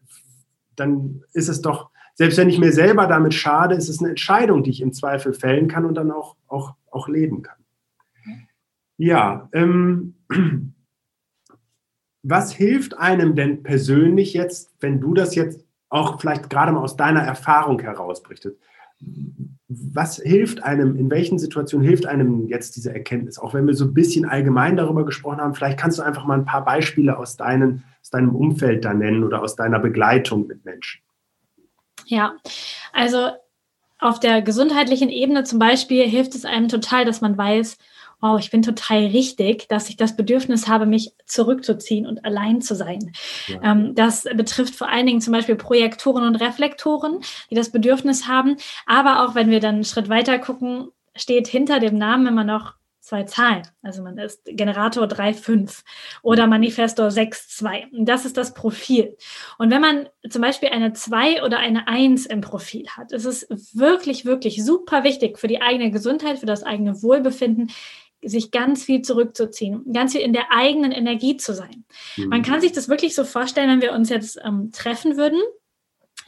dann 0.76 1.22
ist 1.32 1.48
es 1.48 1.60
doch, 1.60 1.90
selbst 2.14 2.36
wenn 2.38 2.48
ich 2.48 2.58
mir 2.58 2.72
selber 2.72 3.06
damit 3.06 3.34
schade, 3.34 3.74
ist 3.74 3.88
es 3.88 4.00
eine 4.00 4.10
Entscheidung, 4.10 4.62
die 4.62 4.70
ich 4.70 4.80
im 4.80 4.92
Zweifel 4.92 5.32
fällen 5.32 5.68
kann 5.68 5.84
und 5.84 5.94
dann 5.94 6.10
auch, 6.10 6.36
auch, 6.46 6.74
auch 6.90 7.08
leben 7.08 7.42
kann. 7.42 7.58
Ja, 8.96 9.48
ähm, 9.52 10.14
was 12.28 12.52
hilft 12.52 12.98
einem 12.98 13.34
denn 13.34 13.62
persönlich 13.62 14.34
jetzt, 14.34 14.74
wenn 14.80 15.00
du 15.00 15.14
das 15.14 15.34
jetzt 15.34 15.64
auch 15.88 16.20
vielleicht 16.20 16.50
gerade 16.50 16.72
mal 16.72 16.82
aus 16.82 16.96
deiner 16.96 17.22
Erfahrung 17.22 17.80
herausbrichtet? 17.80 18.58
Was 19.68 20.16
hilft 20.16 20.62
einem, 20.62 20.96
in 20.96 21.10
welchen 21.10 21.38
Situationen 21.38 21.86
hilft 21.86 22.04
einem 22.04 22.46
jetzt 22.48 22.76
diese 22.76 22.92
Erkenntnis? 22.92 23.38
Auch 23.38 23.54
wenn 23.54 23.66
wir 23.66 23.74
so 23.74 23.86
ein 23.86 23.94
bisschen 23.94 24.26
allgemein 24.26 24.76
darüber 24.76 25.06
gesprochen 25.06 25.38
haben, 25.38 25.54
vielleicht 25.54 25.78
kannst 25.78 25.98
du 25.98 26.02
einfach 26.02 26.26
mal 26.26 26.38
ein 26.38 26.44
paar 26.44 26.64
Beispiele 26.64 27.16
aus, 27.16 27.36
deinen, 27.36 27.84
aus 28.02 28.10
deinem 28.10 28.34
Umfeld 28.34 28.84
da 28.84 28.92
nennen 28.92 29.24
oder 29.24 29.42
aus 29.42 29.56
deiner 29.56 29.78
Begleitung 29.78 30.46
mit 30.46 30.64
Menschen. 30.64 31.00
Ja, 32.06 32.36
also 32.92 33.30
auf 33.98 34.20
der 34.20 34.42
gesundheitlichen 34.42 35.08
Ebene 35.08 35.44
zum 35.44 35.58
Beispiel 35.58 36.06
hilft 36.06 36.34
es 36.34 36.44
einem 36.44 36.68
total, 36.68 37.04
dass 37.04 37.20
man 37.20 37.38
weiß, 37.38 37.78
oh, 38.20 38.36
ich 38.38 38.50
bin 38.50 38.62
total 38.62 39.06
richtig, 39.06 39.68
dass 39.68 39.88
ich 39.88 39.96
das 39.96 40.16
Bedürfnis 40.16 40.68
habe, 40.68 40.86
mich 40.86 41.12
zurückzuziehen 41.26 42.06
und 42.06 42.24
allein 42.24 42.60
zu 42.60 42.74
sein. 42.74 43.12
Ja. 43.46 43.72
Ähm, 43.72 43.94
das 43.94 44.24
betrifft 44.24 44.74
vor 44.74 44.88
allen 44.88 45.06
Dingen 45.06 45.20
zum 45.20 45.32
Beispiel 45.32 45.56
Projektoren 45.56 46.24
und 46.24 46.36
Reflektoren, 46.36 47.20
die 47.50 47.54
das 47.54 47.70
Bedürfnis 47.70 48.26
haben. 48.26 48.56
Aber 48.86 49.24
auch 49.24 49.34
wenn 49.34 49.50
wir 49.50 49.60
dann 49.60 49.76
einen 49.76 49.84
Schritt 49.84 50.08
weiter 50.08 50.38
gucken, 50.38 50.88
steht 51.14 51.48
hinter 51.48 51.80
dem 51.80 51.96
Namen 51.96 52.26
immer 52.26 52.44
noch 52.44 52.74
zwei 53.08 53.22
Zahlen. 53.24 53.62
Also 53.82 54.02
man 54.02 54.18
ist 54.18 54.44
Generator 54.44 55.06
3,5 55.06 55.82
oder 56.22 56.46
Manifestor 56.46 57.08
6,2. 57.08 58.04
Das 58.04 58.26
ist 58.26 58.36
das 58.36 58.52
Profil. 58.52 59.16
Und 59.56 59.70
wenn 59.70 59.80
man 59.80 60.08
zum 60.28 60.42
Beispiel 60.42 60.68
eine 60.68 60.92
2 60.92 61.42
oder 61.42 61.58
eine 61.58 61.88
1 61.88 62.26
im 62.26 62.42
Profil 62.42 62.86
hat, 62.90 63.12
ist 63.12 63.24
es 63.24 63.48
wirklich, 63.72 64.26
wirklich 64.26 64.62
super 64.62 65.04
wichtig 65.04 65.38
für 65.38 65.48
die 65.48 65.62
eigene 65.62 65.90
Gesundheit, 65.90 66.38
für 66.38 66.46
das 66.46 66.62
eigene 66.62 67.02
Wohlbefinden, 67.02 67.70
sich 68.22 68.50
ganz 68.50 68.84
viel 68.84 69.02
zurückzuziehen, 69.02 69.92
ganz 69.92 70.12
viel 70.12 70.22
in 70.22 70.32
der 70.32 70.52
eigenen 70.52 70.92
Energie 70.92 71.36
zu 71.36 71.54
sein. 71.54 71.84
Mhm. 72.16 72.28
Man 72.28 72.42
kann 72.42 72.60
sich 72.60 72.72
das 72.72 72.88
wirklich 72.88 73.14
so 73.14 73.24
vorstellen, 73.24 73.70
wenn 73.70 73.82
wir 73.82 73.92
uns 73.92 74.08
jetzt 74.08 74.38
ähm, 74.44 74.70
treffen 74.72 75.16
würden 75.16 75.40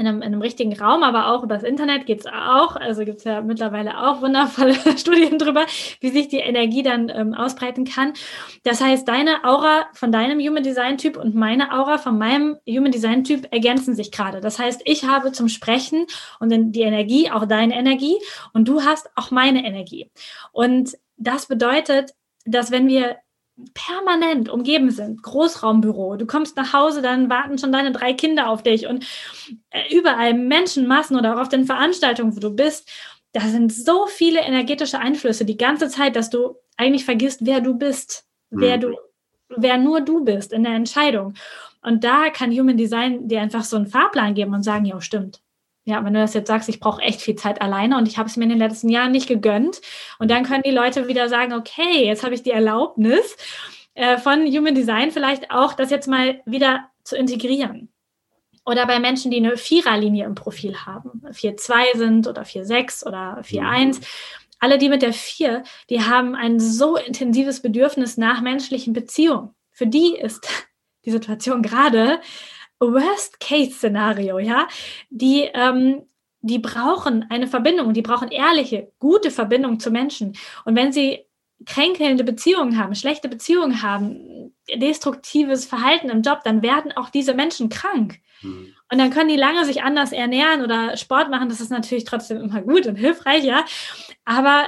in 0.00 0.06
einem, 0.06 0.22
in 0.22 0.28
einem 0.28 0.40
richtigen 0.40 0.72
Raum, 0.78 1.02
aber 1.02 1.26
auch 1.28 1.42
übers 1.42 1.62
Internet 1.62 2.06
geht 2.06 2.20
es 2.20 2.26
auch. 2.26 2.74
Also 2.74 3.04
gibt 3.04 3.18
es 3.18 3.24
ja 3.24 3.42
mittlerweile 3.42 4.00
auch 4.00 4.22
wundervolle 4.22 4.74
Studien 4.96 5.38
darüber, 5.38 5.66
wie 6.00 6.08
sich 6.08 6.28
die 6.28 6.38
Energie 6.38 6.82
dann 6.82 7.10
ähm, 7.10 7.34
ausbreiten 7.34 7.84
kann. 7.84 8.14
Das 8.62 8.80
heißt, 8.80 9.06
deine 9.06 9.44
Aura 9.44 9.88
von 9.92 10.10
deinem 10.10 10.40
Human 10.40 10.62
Design 10.62 10.96
Typ 10.96 11.18
und 11.18 11.34
meine 11.34 11.70
Aura 11.72 11.98
von 11.98 12.16
meinem 12.16 12.56
Human 12.66 12.92
Design 12.92 13.24
Typ 13.24 13.48
ergänzen 13.50 13.94
sich 13.94 14.10
gerade. 14.10 14.40
Das 14.40 14.58
heißt, 14.58 14.80
ich 14.86 15.04
habe 15.04 15.32
zum 15.32 15.48
Sprechen 15.48 16.06
und 16.38 16.50
die 16.50 16.80
Energie, 16.80 17.30
auch 17.30 17.44
deine 17.44 17.76
Energie 17.76 18.16
und 18.54 18.68
du 18.68 18.82
hast 18.82 19.10
auch 19.16 19.30
meine 19.30 19.66
Energie. 19.66 20.10
Und 20.52 20.96
das 21.20 21.46
bedeutet, 21.46 22.14
dass 22.44 22.70
wenn 22.70 22.88
wir 22.88 23.18
permanent 23.74 24.48
umgeben 24.48 24.90
sind. 24.90 25.22
Großraumbüro. 25.22 26.16
Du 26.16 26.26
kommst 26.26 26.56
nach 26.56 26.72
Hause, 26.72 27.02
dann 27.02 27.28
warten 27.28 27.58
schon 27.58 27.72
deine 27.72 27.92
drei 27.92 28.12
Kinder 28.12 28.48
auf 28.48 28.62
dich 28.62 28.86
und 28.86 29.04
äh, 29.70 29.94
überall 29.94 30.34
Menschenmassen 30.34 31.16
oder 31.16 31.34
auch 31.34 31.40
auf 31.40 31.48
den 31.48 31.66
Veranstaltungen, 31.66 32.34
wo 32.34 32.40
du 32.40 32.50
bist. 32.50 32.90
Da 33.32 33.42
sind 33.42 33.72
so 33.72 34.06
viele 34.06 34.40
energetische 34.40 34.98
Einflüsse 34.98 35.44
die 35.44 35.58
ganze 35.58 35.88
Zeit, 35.88 36.16
dass 36.16 36.30
du 36.30 36.56
eigentlich 36.76 37.04
vergisst, 37.04 37.40
wer 37.44 37.60
du 37.60 37.74
bist, 37.74 38.24
mhm. 38.50 38.60
wer 38.60 38.78
du, 38.78 38.96
wer 39.50 39.76
nur 39.76 40.00
du 40.00 40.24
bist 40.24 40.52
in 40.52 40.64
der 40.64 40.74
Entscheidung. 40.74 41.34
Und 41.82 42.04
da 42.04 42.30
kann 42.30 42.50
Human 42.52 42.76
Design 42.76 43.28
dir 43.28 43.40
einfach 43.40 43.64
so 43.64 43.76
einen 43.76 43.86
Fahrplan 43.86 44.34
geben 44.34 44.54
und 44.54 44.62
sagen, 44.62 44.84
ja, 44.84 45.00
stimmt. 45.00 45.40
Ja, 45.84 46.04
wenn 46.04 46.14
du 46.14 46.20
das 46.20 46.34
jetzt 46.34 46.48
sagst, 46.48 46.68
ich 46.68 46.78
brauche 46.78 47.00
echt 47.00 47.22
viel 47.22 47.36
Zeit 47.36 47.62
alleine 47.62 47.96
und 47.96 48.06
ich 48.06 48.18
habe 48.18 48.28
es 48.28 48.36
mir 48.36 48.44
in 48.44 48.50
den 48.50 48.58
letzten 48.58 48.90
Jahren 48.90 49.12
nicht 49.12 49.26
gegönnt. 49.26 49.80
Und 50.18 50.30
dann 50.30 50.44
können 50.44 50.62
die 50.62 50.70
Leute 50.70 51.08
wieder 51.08 51.28
sagen, 51.28 51.54
okay, 51.54 52.04
jetzt 52.04 52.22
habe 52.22 52.34
ich 52.34 52.42
die 52.42 52.50
Erlaubnis 52.50 53.36
äh, 53.94 54.18
von 54.18 54.46
Human 54.46 54.74
Design 54.74 55.10
vielleicht 55.10 55.50
auch, 55.50 55.72
das 55.72 55.90
jetzt 55.90 56.06
mal 56.06 56.40
wieder 56.44 56.88
zu 57.02 57.16
integrieren. 57.16 57.88
Oder 58.66 58.86
bei 58.86 59.00
Menschen, 59.00 59.30
die 59.30 59.38
eine 59.38 59.56
Viererlinie 59.56 60.26
im 60.26 60.34
Profil 60.34 60.76
haben, 60.84 61.22
4-2 61.30 61.96
sind 61.96 62.28
oder 62.28 62.42
4-6 62.42 63.06
oder 63.06 63.40
4-1. 63.40 64.00
Alle, 64.58 64.76
die 64.76 64.90
mit 64.90 65.02
der 65.02 65.14
4, 65.14 65.64
die 65.88 66.02
haben 66.02 66.34
ein 66.34 66.60
so 66.60 66.96
intensives 66.96 67.62
Bedürfnis 67.62 68.18
nach 68.18 68.42
menschlichen 68.42 68.92
Beziehungen. 68.92 69.54
Für 69.72 69.86
die 69.86 70.14
ist 70.14 70.46
die 71.04 71.10
Situation 71.10 71.62
gerade 71.62 72.20
Worst-Case-Szenario, 72.80 74.38
ja, 74.38 74.66
die, 75.10 75.42
ähm, 75.52 76.02
die 76.40 76.58
brauchen 76.58 77.26
eine 77.28 77.46
Verbindung, 77.46 77.92
die 77.92 78.02
brauchen 78.02 78.28
ehrliche, 78.28 78.92
gute 78.98 79.30
Verbindung 79.30 79.78
zu 79.78 79.90
Menschen. 79.90 80.36
Und 80.64 80.74
wenn 80.74 80.92
sie 80.92 81.26
kränkelnde 81.66 82.24
Beziehungen 82.24 82.78
haben, 82.78 82.94
schlechte 82.94 83.28
Beziehungen 83.28 83.82
haben, 83.82 84.54
destruktives 84.74 85.66
Verhalten 85.66 86.08
im 86.08 86.22
Job, 86.22 86.40
dann 86.44 86.62
werden 86.62 86.92
auch 86.92 87.10
diese 87.10 87.34
Menschen 87.34 87.68
krank. 87.68 88.18
Mhm. 88.42 88.74
Und 88.90 88.98
dann 88.98 89.10
können 89.10 89.28
die 89.28 89.36
lange 89.36 89.64
sich 89.64 89.82
anders 89.82 90.12
ernähren 90.12 90.62
oder 90.62 90.96
Sport 90.96 91.30
machen. 91.30 91.48
Das 91.48 91.60
ist 91.60 91.70
natürlich 91.70 92.04
trotzdem 92.04 92.38
immer 92.38 92.62
gut 92.62 92.86
und 92.86 92.96
hilfreich, 92.96 93.44
ja. 93.44 93.64
Aber 94.24 94.64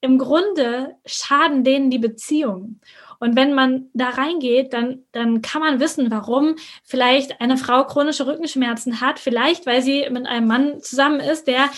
im 0.00 0.18
Grunde 0.18 0.94
schaden 1.04 1.64
denen 1.64 1.90
die 1.90 1.98
Beziehungen. 1.98 2.80
Und 3.18 3.36
wenn 3.36 3.54
man 3.54 3.88
da 3.94 4.10
reingeht, 4.10 4.72
dann, 4.72 5.04
dann 5.12 5.42
kann 5.42 5.60
man 5.60 5.80
wissen, 5.80 6.10
warum 6.10 6.56
vielleicht 6.84 7.40
eine 7.40 7.56
Frau 7.56 7.84
chronische 7.84 8.26
Rückenschmerzen 8.26 9.00
hat, 9.00 9.18
vielleicht 9.18 9.66
weil 9.66 9.82
sie 9.82 10.06
mit 10.10 10.26
einem 10.26 10.46
Mann 10.46 10.80
zusammen 10.80 11.20
ist, 11.20 11.46
der 11.46 11.70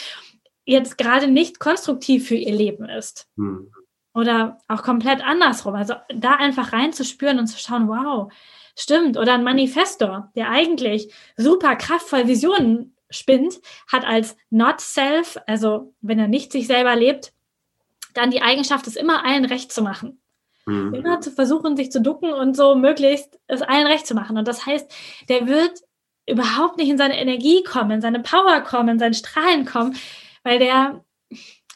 jetzt 0.64 0.98
gerade 0.98 1.28
nicht 1.28 1.60
konstruktiv 1.60 2.28
für 2.28 2.34
ihr 2.34 2.54
Leben 2.54 2.88
ist. 2.88 3.28
Hm. 3.36 3.72
Oder 4.14 4.58
auch 4.68 4.82
komplett 4.82 5.24
andersrum. 5.24 5.74
Also 5.74 5.94
da 6.14 6.32
einfach 6.32 6.72
reinzuspüren 6.72 7.38
und 7.38 7.46
zu 7.46 7.58
schauen, 7.58 7.88
wow, 7.88 8.32
stimmt. 8.76 9.16
Oder 9.16 9.34
ein 9.34 9.44
Manifestor, 9.44 10.30
der 10.34 10.50
eigentlich 10.50 11.12
super 11.36 11.76
kraftvoll 11.76 12.26
Visionen 12.26 12.94
spinnt, 13.10 13.60
hat 13.90 14.04
als 14.04 14.36
Not 14.50 14.80
Self, 14.80 15.38
also 15.46 15.94
wenn 16.00 16.18
er 16.18 16.28
nicht 16.28 16.52
sich 16.52 16.66
selber 16.66 16.96
lebt, 16.96 17.32
dann 18.14 18.30
die 18.30 18.42
Eigenschaft, 18.42 18.86
es 18.86 18.96
immer 18.96 19.24
allen 19.24 19.44
recht 19.44 19.72
zu 19.72 19.82
machen. 19.82 20.20
Mhm. 20.68 20.94
Immer 20.94 21.20
zu 21.20 21.30
versuchen, 21.30 21.76
sich 21.76 21.90
zu 21.90 22.00
ducken 22.00 22.32
und 22.32 22.56
so 22.56 22.74
möglichst 22.74 23.38
es 23.46 23.62
allen 23.62 23.86
recht 23.86 24.06
zu 24.06 24.14
machen. 24.14 24.36
Und 24.36 24.46
das 24.46 24.66
heißt, 24.66 24.92
der 25.28 25.46
wird 25.46 25.80
überhaupt 26.26 26.76
nicht 26.76 26.90
in 26.90 26.98
seine 26.98 27.18
Energie 27.18 27.62
kommen, 27.62 27.90
in 27.90 28.00
seine 28.00 28.20
Power 28.20 28.60
kommen, 28.60 28.90
in 28.90 28.98
sein 28.98 29.14
Strahlen 29.14 29.64
kommen, 29.64 29.96
weil 30.42 30.58
der, 30.58 31.02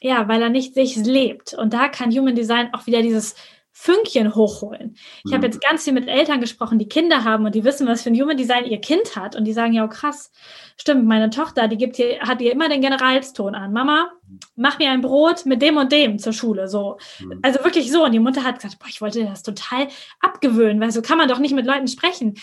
ja, 0.00 0.28
weil 0.28 0.42
er 0.42 0.50
nicht 0.50 0.74
sich 0.74 0.96
lebt. 0.96 1.55
Und 1.55 1.72
da 1.72 1.88
kann 1.88 2.12
Human 2.12 2.35
Design 2.35 2.72
auch 2.74 2.87
wieder 2.87 3.00
dieses 3.02 3.35
Fünkchen 3.75 4.35
hochholen. 4.35 4.97
Ich 5.25 5.31
mhm. 5.31 5.35
habe 5.35 5.47
jetzt 5.47 5.61
ganz 5.61 5.85
viel 5.85 5.95
mit 5.95 6.07
Eltern 6.07 6.41
gesprochen, 6.41 6.79
die 6.79 6.89
Kinder 6.89 7.25
haben 7.25 7.47
und 7.47 7.55
die 7.55 7.65
wissen, 7.65 7.87
was 7.89 8.03
für 8.03 8.11
ein 8.11 8.21
Human 8.21 8.37
Design 8.37 8.67
ihr 8.67 8.81
Kind 8.81 9.17
hat. 9.17 9.35
Und 9.35 9.45
die 9.45 9.55
sagen, 9.55 9.73
ja, 9.73 9.85
oh, 9.85 9.89
krass, 9.89 10.31
stimmt, 10.77 11.07
meine 11.07 11.31
Tochter, 11.31 11.69
die 11.69 11.79
gibt 11.79 11.97
hier, 11.97 12.21
hat 12.21 12.43
ihr 12.43 12.53
immer 12.53 12.69
den 12.69 12.83
Generalston 12.83 13.55
an. 13.55 13.73
Mama, 13.73 14.11
mach 14.57 14.79
mir 14.79 14.91
ein 14.91 15.01
Brot 15.01 15.47
mit 15.47 15.63
dem 15.63 15.79
und 15.79 15.91
dem 15.91 16.19
zur 16.19 16.35
Schule. 16.35 16.69
So. 16.69 16.99
Mhm. 17.21 17.41
Also 17.43 17.65
wirklich 17.65 17.91
so. 17.91 18.05
Und 18.05 18.13
die 18.13 18.19
Mutter 18.19 18.45
hat 18.45 18.57
gesagt, 18.57 18.79
boah, 18.79 18.89
ich 18.89 19.01
wollte 19.01 19.25
das 19.25 19.43
total 19.43 19.89
abgewöhnen, 20.21 20.81
weil 20.81 20.93
so 20.93 21.01
kann 21.01 21.19
man 21.19 21.29
doch 21.29 21.39
nicht 21.39 21.55
mit 21.55 21.67
Leuten 21.67 21.89
sprechen. 21.89 22.35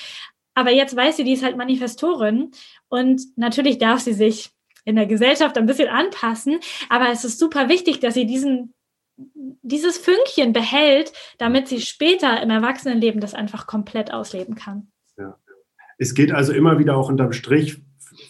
Aber 0.55 0.71
jetzt 0.71 0.95
weiß 0.95 1.17
sie, 1.17 1.23
die 1.23 1.33
ist 1.33 1.43
halt 1.43 1.57
Manifestorin. 1.57 2.51
Und 2.89 3.21
natürlich 3.37 3.77
darf 3.77 3.99
sie 3.99 4.13
sich 4.13 4.49
in 4.83 4.95
der 4.95 5.05
Gesellschaft 5.05 5.57
ein 5.59 5.67
bisschen 5.67 5.89
anpassen. 5.89 6.59
Aber 6.89 7.09
es 7.09 7.23
ist 7.23 7.37
super 7.37 7.69
wichtig, 7.69 7.99
dass 7.99 8.15
sie 8.15 8.25
diesen 8.25 8.73
dieses 9.61 9.97
Fünkchen 9.97 10.53
behält, 10.53 11.13
damit 11.37 11.67
sie 11.67 11.81
später 11.81 12.41
im 12.41 12.49
Erwachsenenleben 12.49 13.21
das 13.21 13.33
einfach 13.33 13.67
komplett 13.67 14.13
ausleben 14.13 14.55
kann. 14.55 14.87
Ja. 15.17 15.37
Es 15.97 16.13
geht 16.13 16.31
also 16.31 16.53
immer 16.53 16.79
wieder 16.79 16.95
auch 16.95 17.09
unterm 17.09 17.33
Strich 17.33 17.81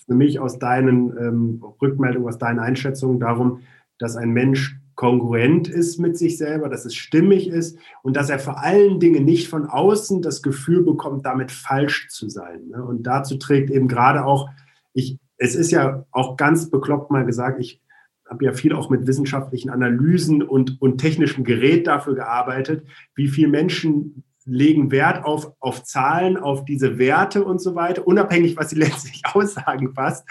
für 0.05 0.15
mich 0.15 0.39
aus 0.39 0.59
deinen 0.59 1.15
ähm, 1.17 1.63
Rückmeldungen, 1.81 2.27
aus 2.27 2.37
deinen 2.37 2.59
Einschätzungen 2.59 3.19
darum, 3.19 3.61
dass 3.97 4.15
ein 4.15 4.31
Mensch 4.31 4.79
kongruent 4.95 5.69
ist 5.69 5.97
mit 5.97 6.17
sich 6.17 6.37
selber, 6.37 6.67
dass 6.67 6.83
es 6.83 6.93
stimmig 6.93 7.47
ist 7.47 7.77
und 8.01 8.17
dass 8.17 8.29
er 8.29 8.37
vor 8.37 8.61
allen 8.61 8.99
Dingen 8.99 9.23
nicht 9.23 9.47
von 9.47 9.65
außen 9.65 10.21
das 10.21 10.41
Gefühl 10.41 10.83
bekommt, 10.83 11.25
damit 11.25 11.51
falsch 11.51 12.09
zu 12.09 12.27
sein. 12.27 12.67
Ne? 12.67 12.83
Und 12.83 13.03
dazu 13.03 13.37
trägt 13.37 13.69
eben 13.69 13.87
gerade 13.87 14.25
auch, 14.25 14.49
ich, 14.91 15.17
es 15.37 15.55
ist 15.55 15.71
ja 15.71 16.05
auch 16.11 16.35
ganz 16.35 16.69
bekloppt 16.69 17.11
mal 17.11 17.25
gesagt, 17.25 17.61
ich 17.61 17.81
habe 18.29 18.45
ja 18.45 18.53
viel 18.53 18.73
auch 18.73 18.89
mit 18.89 19.07
wissenschaftlichen 19.07 19.69
Analysen 19.69 20.43
und, 20.43 20.81
und 20.81 20.99
technischem 20.99 21.43
Gerät 21.43 21.87
dafür 21.87 22.15
gearbeitet, 22.15 22.85
wie 23.15 23.27
viele 23.27 23.47
Menschen 23.47 24.23
legen 24.45 24.91
Wert 24.91 25.25
auf, 25.25 25.53
auf 25.59 25.83
Zahlen, 25.83 26.37
auf 26.37 26.65
diese 26.65 26.97
Werte 26.97 27.43
und 27.43 27.59
so 27.61 27.75
weiter, 27.75 28.05
unabhängig, 28.07 28.57
was 28.57 28.69
sie 28.69 28.75
letztlich 28.79 29.23
aussagen 29.25 29.93
fast, 29.93 30.27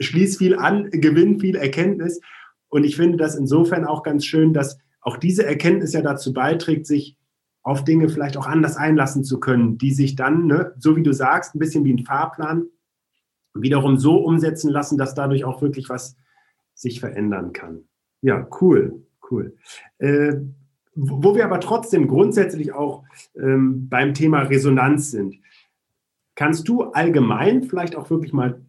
schließt 0.00 0.38
viel 0.38 0.56
an, 0.56 0.90
gewinnt 0.90 1.40
viel 1.40 1.56
Erkenntnis. 1.56 2.20
Und 2.68 2.84
ich 2.84 2.96
finde 2.96 3.18
das 3.18 3.34
insofern 3.34 3.84
auch 3.84 4.02
ganz 4.02 4.24
schön, 4.24 4.52
dass 4.52 4.78
auch 5.00 5.16
diese 5.16 5.44
Erkenntnis 5.44 5.92
ja 5.92 6.02
dazu 6.02 6.32
beiträgt, 6.32 6.86
sich 6.86 7.16
auf 7.62 7.84
Dinge 7.84 8.08
vielleicht 8.08 8.36
auch 8.36 8.46
anders 8.46 8.76
einlassen 8.76 9.24
zu 9.24 9.40
können, 9.40 9.78
die 9.78 9.92
sich 9.92 10.16
dann, 10.16 10.46
ne, 10.46 10.72
so 10.78 10.96
wie 10.96 11.02
du 11.02 11.12
sagst, 11.12 11.54
ein 11.54 11.58
bisschen 11.58 11.84
wie 11.84 11.92
ein 11.92 12.04
Fahrplan, 12.04 12.66
wiederum 13.54 13.98
so 13.98 14.16
umsetzen 14.16 14.70
lassen, 14.70 14.98
dass 14.98 15.14
dadurch 15.14 15.44
auch 15.44 15.60
wirklich 15.60 15.88
was 15.88 16.16
sich 16.78 17.00
verändern 17.00 17.52
kann. 17.52 17.84
Ja, 18.22 18.48
cool, 18.60 19.02
cool. 19.30 19.56
Äh, 19.98 20.36
wo 20.94 21.34
wir 21.34 21.44
aber 21.44 21.60
trotzdem 21.60 22.08
grundsätzlich 22.08 22.72
auch 22.72 23.04
ähm, 23.36 23.88
beim 23.88 24.14
Thema 24.14 24.42
Resonanz 24.42 25.10
sind, 25.10 25.36
kannst 26.34 26.68
du 26.68 26.82
allgemein 26.82 27.64
vielleicht 27.64 27.94
auch 27.94 28.10
wirklich 28.10 28.32
mal 28.32 28.60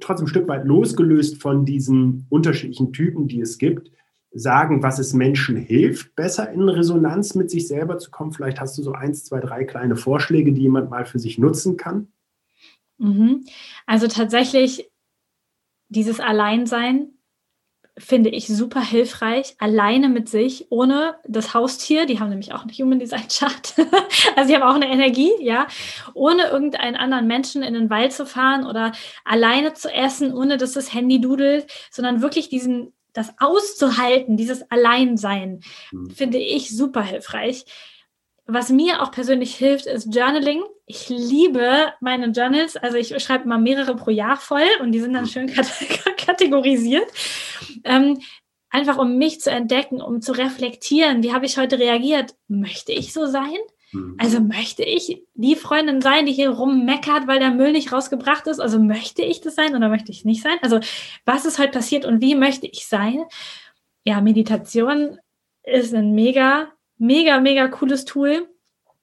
trotzdem 0.00 0.26
ein 0.26 0.28
Stück 0.28 0.48
weit 0.48 0.64
losgelöst 0.64 1.40
von 1.42 1.64
diesen 1.64 2.26
unterschiedlichen 2.28 2.92
Typen, 2.92 3.26
die 3.26 3.40
es 3.40 3.58
gibt, 3.58 3.90
sagen, 4.32 4.82
was 4.82 4.98
es 4.98 5.12
Menschen 5.12 5.56
hilft, 5.56 6.14
besser 6.14 6.50
in 6.50 6.68
Resonanz 6.68 7.34
mit 7.34 7.50
sich 7.50 7.68
selber 7.68 7.98
zu 7.98 8.10
kommen? 8.10 8.32
Vielleicht 8.32 8.60
hast 8.60 8.78
du 8.78 8.82
so 8.82 8.92
eins, 8.92 9.24
zwei, 9.24 9.40
drei 9.40 9.64
kleine 9.64 9.96
Vorschläge, 9.96 10.52
die 10.52 10.62
jemand 10.62 10.90
mal 10.90 11.04
für 11.04 11.18
sich 11.18 11.38
nutzen 11.38 11.76
kann. 11.76 12.08
Mhm. 12.98 13.44
Also 13.86 14.06
tatsächlich 14.06 14.90
dieses 15.88 16.20
Alleinsein 16.20 17.08
finde 17.98 18.30
ich 18.30 18.46
super 18.46 18.80
hilfreich, 18.80 19.54
alleine 19.58 20.08
mit 20.08 20.28
sich, 20.28 20.66
ohne 20.70 21.16
das 21.24 21.52
Haustier, 21.52 22.06
die 22.06 22.20
haben 22.20 22.30
nämlich 22.30 22.54
auch 22.54 22.62
einen 22.62 22.72
Human 22.72 22.98
Design 22.98 23.28
Chart, 23.28 23.74
also 24.36 24.48
die 24.48 24.54
haben 24.56 24.62
auch 24.62 24.74
eine 24.74 24.90
Energie, 24.90 25.30
ja, 25.40 25.66
ohne 26.14 26.48
irgendeinen 26.48 26.96
anderen 26.96 27.26
Menschen 27.26 27.62
in 27.62 27.74
den 27.74 27.90
Wald 27.90 28.12
zu 28.12 28.24
fahren 28.24 28.66
oder 28.66 28.92
alleine 29.24 29.74
zu 29.74 29.92
essen, 29.92 30.32
ohne 30.32 30.56
dass 30.56 30.72
das 30.72 30.94
Handy 30.94 31.20
dudelt, 31.20 31.66
sondern 31.90 32.22
wirklich 32.22 32.48
diesen, 32.48 32.94
das 33.12 33.34
auszuhalten, 33.38 34.38
dieses 34.38 34.70
Alleinsein, 34.70 35.60
mhm. 35.90 36.10
finde 36.10 36.38
ich 36.38 36.74
super 36.74 37.02
hilfreich. 37.02 37.66
Was 38.46 38.70
mir 38.70 39.02
auch 39.02 39.12
persönlich 39.12 39.54
hilft, 39.54 39.86
ist 39.86 40.14
Journaling. 40.14 40.62
Ich 40.86 41.08
liebe 41.08 41.92
meine 42.00 42.26
Journals. 42.26 42.76
Also 42.76 42.96
ich 42.96 43.16
schreibe 43.22 43.48
mal 43.48 43.58
mehrere 43.58 43.94
pro 43.94 44.10
Jahr 44.10 44.36
voll 44.36 44.66
und 44.80 44.92
die 44.92 45.00
sind 45.00 45.12
dann 45.12 45.26
schön 45.26 45.46
kategorisiert. 46.16 47.06
Ähm, 47.84 48.20
einfach 48.68 48.98
um 48.98 49.16
mich 49.16 49.40
zu 49.40 49.50
entdecken, 49.50 50.00
um 50.00 50.20
zu 50.20 50.32
reflektieren. 50.32 51.22
Wie 51.22 51.32
habe 51.32 51.46
ich 51.46 51.58
heute 51.58 51.78
reagiert? 51.78 52.34
Möchte 52.48 52.92
ich 52.92 53.12
so 53.12 53.26
sein? 53.26 53.58
Mhm. 53.92 54.16
Also 54.18 54.40
möchte 54.40 54.82
ich 54.82 55.22
die 55.34 55.56
Freundin 55.56 56.00
sein, 56.00 56.26
die 56.26 56.32
hier 56.32 56.50
rummeckert, 56.50 57.26
weil 57.26 57.38
der 57.38 57.50
Müll 57.50 57.72
nicht 57.72 57.92
rausgebracht 57.92 58.46
ist? 58.46 58.58
Also 58.58 58.80
möchte 58.80 59.22
ich 59.22 59.40
das 59.40 59.54
sein 59.54 59.76
oder 59.76 59.88
möchte 59.88 60.10
ich 60.10 60.24
nicht 60.24 60.42
sein? 60.42 60.56
Also 60.62 60.80
was 61.24 61.44
ist 61.44 61.58
heute 61.58 61.72
passiert 61.72 62.04
und 62.04 62.20
wie 62.20 62.34
möchte 62.34 62.66
ich 62.66 62.86
sein? 62.86 63.24
Ja, 64.04 64.20
Meditation 64.20 65.18
ist 65.62 65.94
ein 65.94 66.12
mega, 66.14 66.72
mega, 67.02 67.40
mega 67.40 67.68
cooles 67.68 68.04
Tool. 68.04 68.48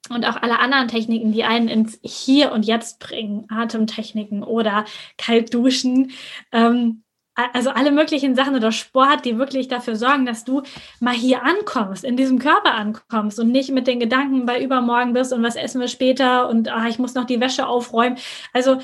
Und 0.08 0.24
auch 0.24 0.36
alle 0.36 0.58
anderen 0.58 0.88
Techniken, 0.88 1.30
die 1.30 1.44
einen 1.44 1.68
ins 1.68 2.00
Hier 2.02 2.52
und 2.52 2.64
Jetzt 2.64 2.98
bringen, 2.98 3.46
Atemtechniken 3.50 4.42
oder 4.42 4.86
kalt 5.18 5.52
duschen, 5.52 6.10
ähm, 6.52 7.04
also 7.34 7.70
alle 7.70 7.92
möglichen 7.92 8.34
Sachen 8.34 8.56
oder 8.56 8.72
Sport, 8.72 9.24
die 9.24 9.38
wirklich 9.38 9.68
dafür 9.68 9.96
sorgen, 9.96 10.26
dass 10.26 10.44
du 10.44 10.62
mal 11.00 11.14
hier 11.14 11.42
ankommst, 11.44 12.02
in 12.02 12.16
diesem 12.16 12.38
Körper 12.38 12.74
ankommst 12.74 13.38
und 13.38 13.52
nicht 13.52 13.70
mit 13.70 13.86
den 13.86 14.00
Gedanken 14.00 14.46
bei 14.46 14.62
übermorgen 14.62 15.12
bist 15.12 15.32
und 15.32 15.42
was 15.42 15.56
essen 15.56 15.80
wir 15.80 15.88
später 15.88 16.48
und 16.48 16.68
ah, 16.68 16.88
ich 16.88 16.98
muss 16.98 17.14
noch 17.14 17.24
die 17.24 17.40
Wäsche 17.40 17.66
aufräumen. 17.66 18.18
Also 18.52 18.78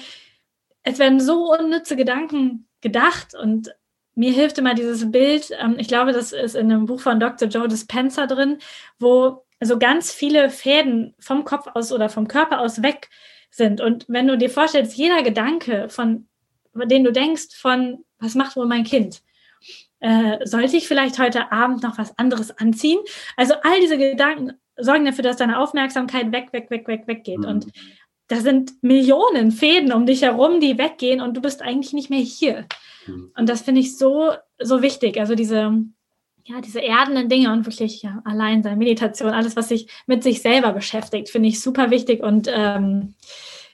es 0.83 0.99
werden 0.99 1.19
so 1.19 1.53
unnütze 1.53 1.97
Gedanken 1.97 2.69
gedacht 2.83 3.35
und 3.35 3.75
mir 4.17 4.33
hilft 4.33 4.59
immer 4.59 4.75
dieses 4.75 5.11
Bild, 5.13 5.51
ähm, 5.61 5.77
ich 5.79 5.87
glaube, 5.89 6.13
das 6.13 6.33
ist 6.33 6.57
in 6.57 6.73
einem 6.73 6.87
Buch 6.87 7.01
von 7.01 7.21
Dr. 7.21 7.49
Joe 7.49 7.69
Dispenza 7.69 8.27
drin, 8.27 8.59
wo 8.99 9.45
so 9.61 9.79
ganz 9.79 10.13
viele 10.13 10.51
Fäden 10.51 11.15
vom 11.19 11.45
Kopf 11.45 11.69
aus 11.75 11.93
oder 11.93 12.09
vom 12.09 12.27
Körper 12.27 12.61
aus 12.61 12.83
weg 12.83 13.09
sind. 13.51 13.81
Und 13.81 14.05
wenn 14.09 14.27
du 14.27 14.37
dir 14.37 14.51
vorstellst, 14.51 14.97
jeder 14.97 15.23
Gedanke, 15.23 15.89
von 15.89 16.29
den 16.75 17.05
du 17.05 17.13
denkst, 17.13 17.55
von 17.55 18.05
was 18.19 18.35
macht 18.35 18.57
wohl 18.57 18.67
mein 18.67 18.85
Kind? 18.85 19.23
Äh, 20.01 20.45
sollte 20.45 20.77
ich 20.77 20.89
vielleicht 20.89 21.19
heute 21.19 21.53
Abend 21.53 21.83
noch 21.83 21.99
was 21.99 22.19
anderes 22.19 22.57
anziehen? 22.59 22.99
Also 23.37 23.55
all 23.63 23.81
diese 23.81 23.99
Gedanken 23.99 24.53
sorgen 24.77 25.05
dafür, 25.05 25.25
dass 25.25 25.37
deine 25.37 25.59
Aufmerksamkeit 25.59 26.33
weg, 26.33 26.53
weg, 26.53 26.71
weg, 26.71 26.87
weg, 26.87 27.03
weggeht. 27.07 27.41
Mhm. 27.41 27.47
Und 27.47 27.67
da 28.29 28.37
sind 28.37 28.83
Millionen 28.83 29.53
Fäden 29.53 29.93
um 29.93 30.07
dich 30.07 30.23
herum, 30.23 30.61
die 30.61 30.79
weggehen 30.79 31.21
und 31.21 31.37
du 31.37 31.41
bist 31.41 31.63
eigentlich 31.63 31.93
nicht 31.93 32.11
mehr 32.11 32.21
hier. 32.21 32.67
Mhm. 33.07 33.33
Und 33.37 33.49
das 33.49 33.63
finde 33.63 33.81
ich 33.81 33.97
so, 33.97 34.33
so 34.59 34.83
wichtig. 34.83 35.19
Also 35.19 35.35
diese, 35.35 35.73
ja, 36.45 36.61
diese 36.61 36.81
erdenden 36.81 37.29
Dinge 37.29 37.53
und 37.53 37.67
wirklich 37.67 38.03
ja, 38.03 38.23
allein 38.25 38.63
sein, 38.63 38.79
Meditation, 38.79 39.31
alles, 39.31 39.57
was 39.57 39.69
sich 39.69 39.89
mit 40.07 40.23
sich 40.23 40.43
selber 40.43 40.73
beschäftigt, 40.73 41.29
finde 41.29 41.49
ich 41.49 41.61
super 41.61 41.91
wichtig 41.91 42.23
und 42.23 42.49
ähm, 42.53 43.15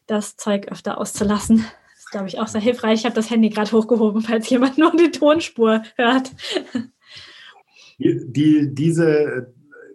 das 0.07 0.37
Zeug 0.37 0.69
öfter 0.71 0.99
auszulassen 0.99 1.65
glaube 2.13 2.29
ich, 2.29 2.39
auch 2.39 2.47
sehr 2.47 2.61
hilfreich. 2.61 3.01
Ich 3.01 3.05
habe 3.05 3.17
das 3.17 3.31
Handy 3.31 3.49
gerade 3.49 3.73
hochgehoben, 3.73 4.23
falls 4.23 4.49
jemand 4.49 4.79
nur 4.79 4.95
die 4.95 5.11
Tonspur 5.11 5.83
hört. 5.97 6.31
Die, 7.99 8.69
diese 8.73 9.53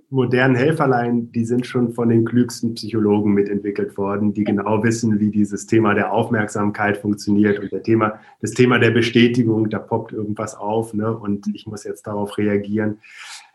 modernen 0.09 0.55
Helferlein, 0.55 1.31
die 1.31 1.43
sind 1.43 1.65
schon 1.65 1.91
von 1.91 2.09
den 2.09 2.23
klügsten 2.23 2.75
Psychologen 2.75 3.33
mitentwickelt 3.33 3.97
worden, 3.97 4.33
die 4.33 4.45
genau 4.45 4.83
wissen, 4.83 5.19
wie 5.19 5.31
dieses 5.31 5.65
Thema 5.65 5.93
der 5.93 6.13
Aufmerksamkeit 6.13 6.97
funktioniert 6.97 7.59
und 7.59 7.71
der 7.71 7.83
Thema, 7.83 8.19
das 8.41 8.51
Thema 8.51 8.79
der 8.79 8.91
Bestätigung, 8.91 9.69
da 9.69 9.79
poppt 9.79 10.13
irgendwas 10.13 10.55
auf 10.55 10.93
ne, 10.93 11.15
und 11.15 11.47
ich 11.53 11.67
muss 11.67 11.83
jetzt 11.83 12.07
darauf 12.07 12.37
reagieren. 12.37 12.99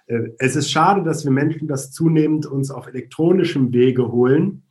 Äh, 0.07 0.31
es 0.39 0.55
ist 0.55 0.71
schade, 0.71 1.03
dass 1.03 1.25
wir 1.25 1.33
Menschen 1.33 1.69
das 1.69 1.91
zunehmend 1.91 2.45
uns 2.45 2.71
auf 2.71 2.87
elektronischem 2.87 3.73
Wege 3.73 4.13
holen 4.13 4.63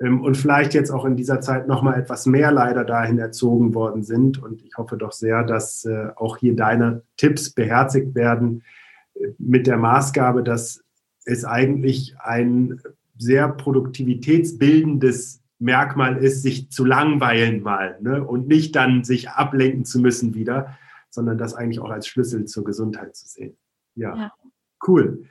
ähm, 0.00 0.22
und 0.22 0.36
vielleicht 0.36 0.74
jetzt 0.74 0.90
auch 0.90 1.04
in 1.04 1.16
dieser 1.16 1.40
Zeit 1.40 1.68
noch 1.68 1.82
mal 1.82 1.98
etwas 1.98 2.26
mehr 2.26 2.50
leider 2.50 2.84
dahin 2.84 3.18
erzogen 3.18 3.74
worden 3.74 4.02
sind. 4.02 4.42
Und 4.42 4.62
ich 4.62 4.76
hoffe 4.76 4.96
doch 4.96 5.12
sehr, 5.12 5.44
dass 5.44 5.84
äh, 5.84 6.08
auch 6.16 6.38
hier 6.38 6.56
deine 6.56 7.02
Tipps 7.16 7.50
beherzigt 7.50 8.14
werden 8.14 8.62
äh, 9.14 9.28
mit 9.38 9.66
der 9.66 9.76
Maßgabe, 9.76 10.42
dass 10.42 10.81
es 11.24 11.44
eigentlich 11.44 12.16
ein 12.18 12.80
sehr 13.16 13.48
produktivitätsbildendes 13.48 15.42
Merkmal 15.58 16.16
ist, 16.16 16.42
sich 16.42 16.70
zu 16.70 16.84
langweilen 16.84 17.62
mal 17.62 17.96
ne? 18.00 18.24
und 18.24 18.48
nicht 18.48 18.74
dann 18.74 19.04
sich 19.04 19.30
ablenken 19.30 19.84
zu 19.84 20.00
müssen 20.00 20.34
wieder, 20.34 20.76
sondern 21.08 21.38
das 21.38 21.54
eigentlich 21.54 21.78
auch 21.80 21.90
als 21.90 22.08
Schlüssel 22.08 22.46
zur 22.46 22.64
Gesundheit 22.64 23.14
zu 23.14 23.28
sehen. 23.28 23.56
Ja, 23.94 24.16
ja. 24.16 24.32
cool. 24.88 25.26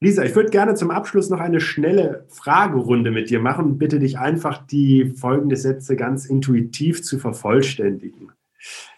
Lisa, 0.00 0.24
ich 0.24 0.34
würde 0.34 0.50
gerne 0.50 0.74
zum 0.74 0.90
Abschluss 0.90 1.30
noch 1.30 1.40
eine 1.40 1.60
schnelle 1.60 2.26
Fragerunde 2.28 3.10
mit 3.10 3.30
dir 3.30 3.40
machen 3.40 3.64
und 3.66 3.78
bitte 3.78 3.98
dich 3.98 4.18
einfach, 4.18 4.66
die 4.66 5.06
folgenden 5.06 5.56
Sätze 5.56 5.96
ganz 5.96 6.26
intuitiv 6.26 7.02
zu 7.02 7.18
vervollständigen. 7.18 8.32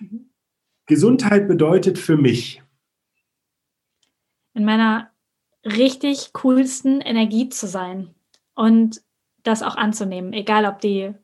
Mhm. 0.00 0.30
Gesundheit 0.86 1.48
bedeutet 1.48 1.98
für 1.98 2.16
mich. 2.16 2.62
In 4.54 4.64
meiner 4.64 5.10
richtig 5.64 6.32
coolsten 6.32 7.00
Energie 7.00 7.48
zu 7.48 7.66
sein 7.66 8.14
und 8.54 9.00
das 9.42 9.62
auch 9.62 9.76
anzunehmen, 9.76 10.32
egal 10.32 10.66
ob 10.66 10.80
die 10.80 11.14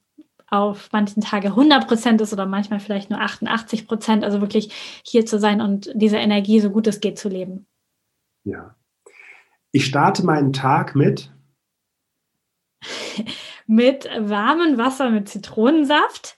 auf 0.46 0.90
manchen 0.92 1.22
Tagen 1.22 1.48
100 1.48 1.86
Prozent 1.86 2.20
ist 2.20 2.32
oder 2.32 2.44
manchmal 2.44 2.80
vielleicht 2.80 3.08
nur 3.08 3.20
88 3.20 3.86
Prozent, 3.86 4.24
also 4.24 4.40
wirklich 4.40 5.02
hier 5.04 5.24
zu 5.24 5.38
sein 5.38 5.60
und 5.60 5.90
diese 5.94 6.16
Energie 6.16 6.60
so 6.60 6.70
gut 6.70 6.86
es 6.88 7.00
geht 7.00 7.18
zu 7.18 7.28
leben. 7.28 7.66
Ja, 8.44 8.74
ich 9.70 9.86
starte 9.86 10.24
meinen 10.26 10.52
Tag 10.52 10.96
mit 10.96 11.30
mit 13.66 14.08
warmem 14.18 14.78
Wasser 14.78 15.10
mit 15.10 15.28
Zitronensaft. 15.28 16.36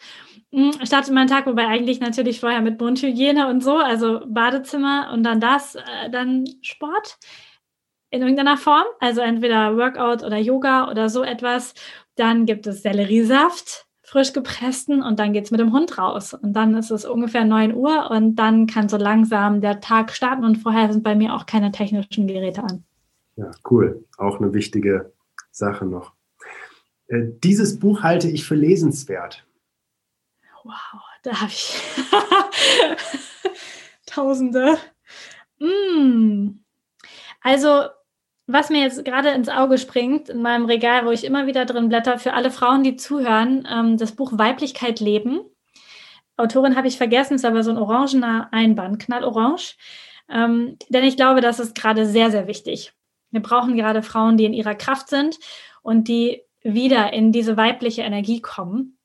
Hm, 0.53 0.73
ich 0.83 0.89
starte 0.89 1.13
meinen 1.13 1.29
Tag, 1.29 1.47
wobei 1.47 1.67
eigentlich 1.67 2.01
natürlich 2.01 2.41
vorher 2.41 2.61
mit 2.61 2.79
Mundhygiene 2.79 3.49
und 3.49 3.65
so, 3.65 3.79
also 3.79 4.21
Badezimmer 4.27 5.11
und 5.13 5.23
dann 5.23 5.41
das, 5.41 5.77
äh, 5.77 6.11
dann 6.11 6.45
Sport 6.61 7.19
in 8.13 8.21
irgendeiner 8.21 8.59
Form, 8.59 8.85
also 9.01 9.23
entweder 9.23 9.77
Workout 9.77 10.23
oder 10.23 10.37
Yoga 10.37 10.91
oder 10.91 11.09
so 11.09 11.25
etwas. 11.25 11.75
Dann 12.15 12.45
gibt 12.45 12.67
es 12.67 12.83
Selleriesaft, 12.83 13.87
frisch 14.03 14.35
gepressten 14.35 15.03
und 15.03 15.19
dann 15.19 15.33
geht 15.33 15.47
es 15.47 15.51
mit 15.51 15.61
dem 15.61 15.73
Hund 15.73 15.97
raus. 15.97 16.35
Und 16.35 16.53
dann 16.53 16.77
ist 16.77 16.91
es 16.91 17.07
ungefähr 17.07 17.47
9 17.47 17.75
Uhr 17.75 18.11
und 18.11 18.37
dann 18.37 18.67
kann 18.67 18.91
so 18.91 18.99
langsam 18.99 19.63
der 19.63 19.81
Tag 19.81 20.13
starten 20.13 20.45
und 20.45 20.57
vorher 20.57 20.93
sind 20.93 21.03
bei 21.03 21.15
mir 21.15 21.35
auch 21.35 21.47
keine 21.47 21.73
technischen 21.73 22.27
Geräte 22.27 22.63
an. 22.63 22.85
Ja, 23.37 23.51
cool. 23.71 24.05
Auch 24.19 24.39
eine 24.39 24.53
wichtige 24.53 25.11
Sache 25.51 25.87
noch. 25.87 26.13
Äh, 27.07 27.23
dieses 27.43 27.79
Buch 27.79 28.03
halte 28.03 28.29
ich 28.29 28.45
für 28.45 28.57
lesenswert. 28.57 29.47
Wow, 30.65 31.01
da 31.23 31.41
habe 31.41 31.51
ich 31.51 31.81
Tausende. 34.07 34.77
Mm. 35.59 36.59
Also, 37.41 37.89
was 38.47 38.71
mir 38.71 38.81
jetzt 38.81 39.05
gerade 39.05 39.31
ins 39.31 39.49
Auge 39.49 39.79
springt, 39.79 40.29
in 40.29 40.43
meinem 40.43 40.67
Regal, 40.67 41.07
wo 41.07 41.11
ich 41.11 41.25
immer 41.25 41.47
wieder 41.47 41.65
drin 41.65 41.89
blätter, 41.89 42.19
für 42.19 42.35
alle 42.35 42.51
Frauen, 42.51 42.83
die 42.83 42.97
zuhören, 42.97 43.67
ähm, 43.71 43.97
das 43.97 44.13
Buch 44.13 44.33
Weiblichkeit 44.35 45.01
leben. 45.01 45.41
Autorin 46.37 46.77
habe 46.77 46.89
ich 46.89 46.97
vergessen, 46.97 47.35
ist 47.35 47.45
aber 47.45 47.63
so 47.63 47.71
ein 47.71 47.79
orangener 47.79 48.49
Einband, 48.53 49.01
knallorange. 49.01 49.75
Ähm, 50.29 50.77
denn 50.89 51.05
ich 51.05 51.17
glaube, 51.17 51.41
das 51.41 51.61
ist 51.61 51.75
gerade 51.75 52.07
sehr, 52.07 52.31
sehr 52.31 52.47
wichtig. 52.47 52.93
Wir 53.31 53.43
brauchen 53.43 53.77
gerade 53.77 54.03
Frauen, 54.03 54.37
die 54.37 54.45
in 54.45 54.53
ihrer 54.53 54.75
Kraft 54.75 55.09
sind 55.09 55.39
und 55.83 56.09
die 56.09 56.43
wieder 56.63 57.13
in 57.13 57.33
diese 57.33 57.57
weibliche 57.57 58.03
Energie 58.03 58.41
kommen. 58.41 58.99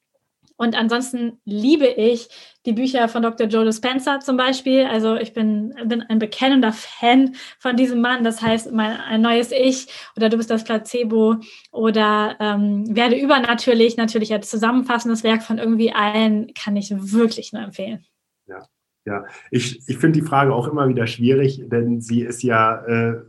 Und 0.58 0.76
ansonsten 0.76 1.40
liebe 1.46 1.88
ich 1.88 2.30
die 2.68 2.74
Bücher 2.74 3.08
von 3.08 3.24
Dr. 3.24 3.48
Joe 3.48 3.66
Dispenza 3.66 4.20
zum 4.20 4.38
Beispiel. 4.38 4.86
Also 4.86 5.16
ich 5.16 5.34
bin, 5.34 5.74
bin 5.86 6.02
ein 6.02 6.20
bekennender 6.20 6.74
Fan 6.74 7.34
von 7.58 7.78
diesem 7.78 8.02
Mann. 8.02 8.24
Das 8.24 8.42
heißt, 8.42 8.72
mein, 8.74 9.00
ein 9.00 9.22
neues 9.22 9.52
Ich 9.52 9.88
oder 10.16 10.30
du 10.30 10.38
bist 10.38 10.52
das 10.52 10.66
Placebo 10.66 11.38
oder 11.72 12.36
ähm, 12.40 12.84
werde 12.94 13.20
übernatürlich 13.20 13.96
natürlich 13.96 14.34
als 14.34 14.50
zusammenfassendes 14.50 15.24
Werk 15.24 15.44
von 15.44 15.58
irgendwie 15.58 15.94
allen 15.94 16.54
kann 16.54 16.76
ich 16.76 16.92
wirklich 16.92 17.54
nur 17.54 17.64
empfehlen. 17.64 18.06
Ja, 18.48 18.68
ja. 19.06 19.26
Ich, 19.50 19.88
ich 19.88 19.98
finde 19.98 20.20
die 20.20 20.28
Frage 20.28 20.54
auch 20.54 20.68
immer 20.68 20.90
wieder 20.90 21.08
schwierig, 21.08 21.64
denn 21.66 22.02
sie 22.02 22.22
ist 22.22 22.44
ja 22.44 22.86
äh, 22.86 23.22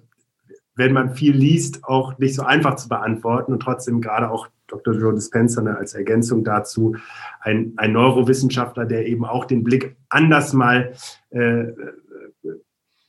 wenn 0.78 0.92
man 0.92 1.14
viel 1.14 1.34
liest, 1.34 1.84
auch 1.84 2.16
nicht 2.18 2.34
so 2.34 2.42
einfach 2.42 2.76
zu 2.76 2.88
beantworten 2.88 3.52
und 3.52 3.60
trotzdem 3.60 4.00
gerade 4.00 4.30
auch 4.30 4.48
Dr. 4.68 4.94
Joe 4.94 5.14
Dispenza 5.14 5.60
ne, 5.60 5.76
als 5.76 5.94
Ergänzung 5.94 6.44
dazu 6.44 6.94
ein, 7.40 7.72
ein 7.76 7.92
Neurowissenschaftler, 7.92 8.86
der 8.86 9.06
eben 9.06 9.24
auch 9.24 9.44
den 9.44 9.64
Blick 9.64 9.96
anders 10.08 10.52
mal 10.52 10.92
äh, 11.30 11.64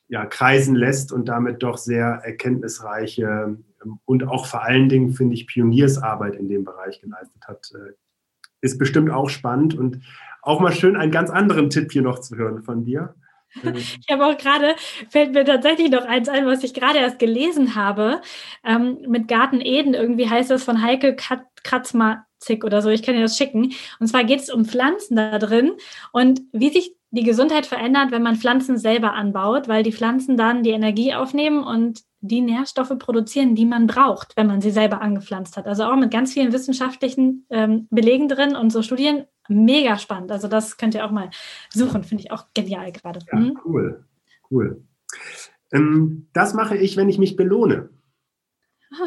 ja, 0.08 0.26
kreisen 0.26 0.76
lässt 0.76 1.12
und 1.12 1.30
damit 1.30 1.62
doch 1.62 1.78
sehr 1.78 2.22
erkenntnisreiche 2.24 3.56
ähm, 3.84 4.00
und 4.06 4.28
auch 4.28 4.48
vor 4.48 4.64
allen 4.64 4.90
Dingen, 4.90 5.12
finde 5.12 5.36
ich, 5.36 5.46
Pioniersarbeit 5.46 6.36
in 6.36 6.50
dem 6.50 6.64
Bereich 6.64 7.00
geleistet 7.02 7.48
hat. 7.48 7.72
Äh, 7.76 7.94
ist 8.62 8.78
bestimmt 8.78 9.12
auch 9.12 9.30
spannend 9.30 9.78
und 9.78 10.02
auch 10.42 10.60
mal 10.60 10.74
schön, 10.74 10.98
einen 10.98 11.12
ganz 11.12 11.30
anderen 11.30 11.70
Tipp 11.70 11.92
hier 11.92 12.02
noch 12.02 12.20
zu 12.20 12.36
hören 12.36 12.64
von 12.64 12.84
dir. 12.84 13.16
Ich 13.56 14.08
habe 14.12 14.26
auch 14.26 14.38
gerade, 14.38 14.76
fällt 15.10 15.34
mir 15.34 15.44
tatsächlich 15.44 15.90
noch 15.90 16.06
eins 16.06 16.30
ein, 16.30 16.46
was 16.46 16.64
ich 16.64 16.74
gerade 16.74 17.00
erst 17.00 17.20
gelesen 17.20 17.76
habe. 17.76 18.22
Ähm, 18.64 19.00
mit 19.08 19.28
Garten 19.28 19.62
Eden, 19.62 19.94
irgendwie 19.94 20.30
heißt 20.30 20.52
das 20.52 20.64
von 20.64 20.82
Heike 20.82 21.16
Kratzmatzig 21.16 22.64
oder 22.64 22.82
so, 22.82 22.90
ich 22.90 23.04
kann 23.04 23.16
dir 23.16 23.22
das 23.22 23.38
schicken. 23.38 23.74
Und 24.00 24.08
zwar 24.08 24.24
geht 24.24 24.42
es 24.42 24.50
um 24.50 24.66
Pflanzen 24.66 25.16
da 25.16 25.40
drin 25.40 25.74
und 26.12 26.42
wie 26.52 26.70
sich 26.70 26.94
die 27.12 27.24
Gesundheit 27.24 27.66
verändert, 27.66 28.12
wenn 28.12 28.22
man 28.22 28.36
Pflanzen 28.36 28.78
selber 28.78 29.14
anbaut, 29.14 29.68
weil 29.68 29.84
die 29.84 29.94
Pflanzen 29.94 30.38
dann 30.38 30.62
die 30.64 30.70
Energie 30.70 31.16
aufnehmen 31.16 31.64
und 31.64 32.02
die 32.22 32.42
Nährstoffe 32.42 32.98
produzieren, 33.00 33.56
die 33.56 33.66
man 33.66 33.88
braucht, 33.88 34.36
wenn 34.36 34.48
man 34.48 34.62
sie 34.62 34.72
selber 34.72 35.02
angepflanzt 35.02 35.58
hat. 35.58 35.68
Also 35.68 35.84
auch 35.84 35.96
mit 35.96 36.12
ganz 36.12 36.34
vielen 36.34 36.52
wissenschaftlichen 36.52 37.46
ähm, 37.50 37.88
Belegen 37.90 38.28
drin 38.28 38.56
und 38.56 38.72
so 38.72 38.82
Studien. 38.82 39.26
Mega 39.48 39.98
spannend. 39.98 40.32
Also 40.32 40.48
das 40.48 40.78
könnt 40.78 40.94
ihr 40.94 41.06
auch 41.06 41.12
mal 41.12 41.30
suchen, 41.70 42.04
finde 42.04 42.24
ich 42.24 42.32
auch 42.32 42.46
genial 42.54 42.92
gerade. 42.92 43.20
Ja, 43.32 43.40
mhm. 43.40 43.60
cool, 43.66 44.06
cool. 44.52 44.84
Ähm, 45.72 46.28
das 46.34 46.54
mache 46.54 46.78
ich, 46.78 46.98
wenn 46.98 47.10
ich 47.10 47.18
mich 47.18 47.36
belohne. 47.36 47.90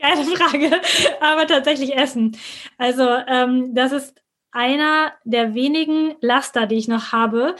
Geile 0.00 0.24
Frage, 0.24 0.80
aber 1.20 1.46
tatsächlich 1.46 1.94
Essen. 1.96 2.36
Also 2.78 3.04
ähm, 3.04 3.74
das 3.74 3.92
ist 3.92 4.22
einer 4.50 5.12
der 5.24 5.54
wenigen 5.54 6.14
Laster, 6.20 6.66
die 6.66 6.76
ich 6.76 6.88
noch 6.88 7.12
habe. 7.12 7.56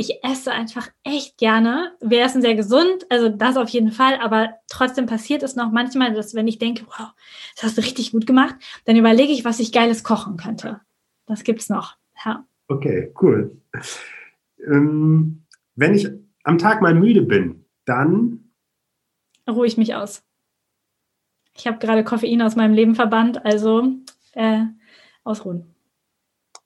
Ich 0.00 0.22
esse 0.22 0.52
einfach 0.52 0.88
echt 1.02 1.38
gerne. 1.38 1.90
Wir 2.00 2.22
essen 2.22 2.40
sehr 2.40 2.54
gesund, 2.54 3.04
also 3.08 3.28
das 3.28 3.56
auf 3.56 3.68
jeden 3.70 3.90
Fall, 3.90 4.20
aber 4.20 4.50
trotzdem 4.68 5.06
passiert 5.06 5.42
es 5.42 5.56
noch 5.56 5.72
manchmal, 5.72 6.14
dass 6.14 6.36
wenn 6.36 6.46
ich 6.46 6.60
denke, 6.60 6.86
wow, 6.86 7.08
das 7.56 7.64
hast 7.64 7.78
du 7.78 7.82
richtig 7.82 8.12
gut 8.12 8.24
gemacht, 8.24 8.54
dann 8.84 8.94
überlege 8.94 9.32
ich, 9.32 9.44
was 9.44 9.58
ich 9.58 9.72
Geiles 9.72 10.04
kochen 10.04 10.36
könnte. 10.36 10.80
Das 11.26 11.42
gibt's 11.42 11.68
noch. 11.68 11.96
Ja. 12.24 12.46
Okay, 12.68 13.12
cool. 13.20 13.60
Ähm, 14.64 15.42
wenn 15.74 15.94
ich 15.94 16.08
am 16.44 16.58
Tag 16.58 16.80
mal 16.80 16.94
müde 16.94 17.22
bin, 17.22 17.64
dann 17.84 18.52
ruhe 19.50 19.66
ich 19.66 19.78
mich 19.78 19.96
aus. 19.96 20.22
Ich 21.56 21.66
habe 21.66 21.78
gerade 21.78 22.04
Koffein 22.04 22.40
aus 22.42 22.54
meinem 22.54 22.74
Leben 22.74 22.94
verbannt, 22.94 23.44
also 23.44 23.94
äh, 24.34 24.62
ausruhen. 25.24 25.74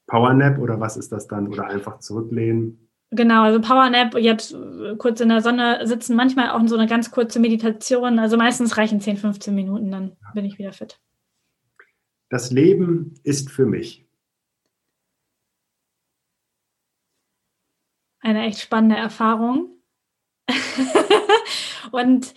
Powernap 0.07 0.59
oder 0.59 0.79
was 0.81 0.99
ist 0.99 1.13
das 1.13 1.29
dann? 1.29 1.49
Oder 1.49 1.65
einfach 1.69 1.99
zurücklehnen? 2.01 2.82
Genau, 3.15 3.43
also 3.43 3.61
Powernap, 3.61 4.17
jetzt 4.17 4.55
äh, 4.55 4.97
kurz 4.97 5.21
in 5.21 5.29
der 5.29 5.43
Sonne 5.43 5.87
sitzen, 5.87 6.17
manchmal 6.17 6.49
auch 6.51 6.67
so 6.67 6.77
eine 6.77 6.87
ganz 6.87 7.11
kurze 7.11 7.41
Meditation. 7.41 8.19
Also 8.19 8.39
meistens 8.39 8.79
reichen 8.79 9.03
10, 9.03 9.19
15 9.19 9.55
Minuten, 9.55 9.91
dann 9.91 10.17
bin 10.33 10.47
ich 10.47 10.59
wieder 10.59 10.73
fit. 10.73 10.99
Das 12.31 12.51
Leben 12.51 13.15
ist 13.23 13.51
für 13.51 13.67
mich. 13.67 14.07
Eine 18.21 18.47
echt 18.47 18.61
spannende 18.61 18.97
Erfahrung. 18.97 19.77
Und 21.93 22.33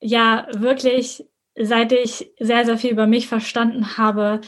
ja, 0.00 0.48
wirklich, 0.50 1.24
seit 1.56 1.92
ich 1.92 2.34
sehr, 2.40 2.64
sehr 2.64 2.78
viel 2.78 2.90
über 2.90 3.06
mich 3.06 3.28
verstanden 3.28 3.96
habe, 3.96 4.40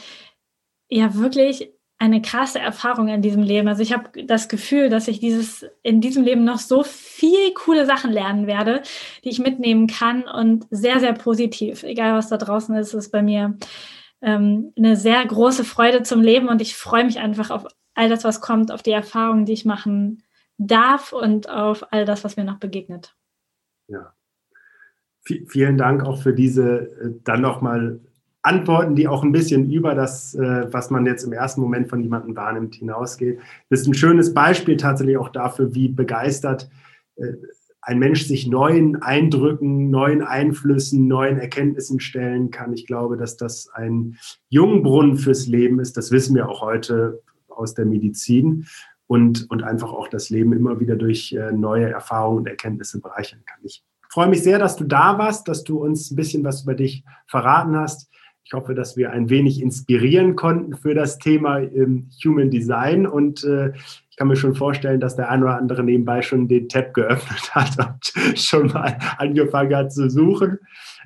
ja, 0.89 1.15
wirklich 1.15 1.71
eine 1.99 2.21
krasse 2.21 2.59
Erfahrung 2.59 3.07
in 3.07 3.21
diesem 3.21 3.41
Leben. 3.41 3.67
Also 3.67 3.81
ich 3.81 3.91
habe 3.91 4.23
das 4.25 4.49
Gefühl, 4.49 4.89
dass 4.89 5.07
ich 5.07 5.19
dieses 5.19 5.65
in 5.81 5.99
diesem 5.99 6.23
Leben 6.23 6.43
noch 6.43 6.59
so 6.59 6.83
viel 6.83 7.53
coole 7.53 7.85
Sachen 7.85 8.11
lernen 8.11 8.45
werde, 8.45 8.83
die 9.23 9.29
ich 9.29 9.39
mitnehmen 9.39 9.87
kann 9.87 10.23
und 10.23 10.67
sehr, 10.69 10.99
sehr 10.99 11.13
positiv. 11.13 11.83
Egal 11.83 12.13
was 12.13 12.29
da 12.29 12.37
draußen 12.37 12.75
ist, 12.75 12.93
ist 12.93 13.11
bei 13.11 13.23
mir 13.23 13.57
ähm, 14.21 14.73
eine 14.77 14.95
sehr 14.95 15.25
große 15.25 15.63
Freude 15.63 16.03
zum 16.03 16.21
Leben 16.21 16.49
und 16.49 16.61
ich 16.61 16.75
freue 16.75 17.05
mich 17.05 17.19
einfach 17.19 17.49
auf 17.49 17.65
all 17.95 18.09
das, 18.09 18.23
was 18.23 18.41
kommt, 18.41 18.71
auf 18.71 18.83
die 18.83 18.91
Erfahrungen, 18.91 19.45
die 19.45 19.53
ich 19.53 19.65
machen 19.65 20.23
darf 20.59 21.13
und 21.13 21.49
auf 21.49 21.91
all 21.91 22.05
das, 22.05 22.23
was 22.23 22.37
mir 22.37 22.43
noch 22.43 22.59
begegnet. 22.59 23.15
Ja. 23.87 24.13
V 25.21 25.33
vielen 25.47 25.77
Dank 25.77 26.03
auch 26.03 26.21
für 26.21 26.33
diese 26.33 26.91
äh, 27.01 27.11
dann 27.23 27.41
nochmal 27.41 27.99
Antworten, 28.47 28.95
die 28.95 29.07
auch 29.07 29.23
ein 29.23 29.31
bisschen 29.31 29.69
über 29.69 29.93
das, 29.93 30.33
äh, 30.35 30.71
was 30.71 30.89
man 30.89 31.05
jetzt 31.05 31.23
im 31.23 31.33
ersten 31.33 31.61
Moment 31.61 31.89
von 31.89 32.01
jemandem 32.01 32.35
wahrnimmt, 32.35 32.75
hinausgeht. 32.75 33.39
Das 33.69 33.81
ist 33.81 33.87
ein 33.87 33.93
schönes 33.93 34.33
Beispiel 34.33 34.77
tatsächlich 34.77 35.17
auch 35.17 35.29
dafür, 35.29 35.75
wie 35.75 35.89
begeistert 35.89 36.69
äh, 37.17 37.33
ein 37.81 37.99
Mensch 37.99 38.25
sich 38.25 38.47
neuen 38.47 39.01
Eindrücken, 39.01 39.89
neuen 39.89 40.21
Einflüssen, 40.21 41.07
neuen 41.07 41.39
Erkenntnissen 41.39 42.01
stellen 42.01 42.51
kann. 42.51 42.73
Ich 42.73 42.85
glaube, 42.85 43.15
dass 43.15 43.37
das 43.37 43.69
ein 43.73 44.17
Jungbrunnen 44.49 45.17
fürs 45.17 45.47
Leben 45.47 45.79
ist. 45.79 45.95
Das 45.95 46.11
wissen 46.11 46.35
wir 46.35 46.49
auch 46.49 46.61
heute 46.61 47.21
aus 47.47 47.75
der 47.75 47.85
Medizin 47.85 48.65
und, 49.07 49.49
und 49.49 49.63
einfach 49.63 49.93
auch 49.93 50.09
das 50.09 50.29
Leben 50.29 50.51
immer 50.51 50.81
wieder 50.81 50.97
durch 50.97 51.31
äh, 51.31 51.53
neue 51.53 51.89
Erfahrungen 51.89 52.39
und 52.39 52.47
Erkenntnisse 52.47 52.99
bereichern 52.99 53.39
kann. 53.45 53.59
Ich 53.63 53.83
freue 54.09 54.27
mich 54.27 54.43
sehr, 54.43 54.59
dass 54.59 54.75
du 54.75 54.83
da 54.83 55.17
warst, 55.17 55.47
dass 55.47 55.63
du 55.63 55.77
uns 55.77 56.11
ein 56.11 56.15
bisschen 56.15 56.43
was 56.43 56.63
über 56.63 56.75
dich 56.75 57.05
verraten 57.25 57.77
hast. 57.77 58.09
Ich 58.47 58.53
hoffe, 58.53 58.73
dass 58.73 58.95
wir 58.95 59.11
ein 59.11 59.29
wenig 59.29 59.61
inspirieren 59.61 60.37
konnten 60.37 60.73
für 60.73 60.93
das 60.93 61.19
Thema 61.19 61.59
ähm, 61.59 62.09
Human 62.23 62.49
Design 62.49 63.05
und 63.05 63.43
äh, 63.43 63.73
ich 64.09 64.15
kann 64.15 64.29
mir 64.29 64.37
schon 64.37 64.55
vorstellen, 64.55 65.01
dass 65.01 65.17
der 65.17 65.29
ein 65.29 65.43
oder 65.43 65.57
andere 65.57 65.83
nebenbei 65.83 66.21
schon 66.21 66.47
den 66.47 66.69
Tab 66.69 66.93
geöffnet 66.93 67.51
hat 67.53 67.77
und 67.77 68.39
schon 68.39 68.67
mal 68.67 68.97
angefangen 69.17 69.75
hat 69.75 69.91
zu 69.91 70.09
suchen. 70.09 70.59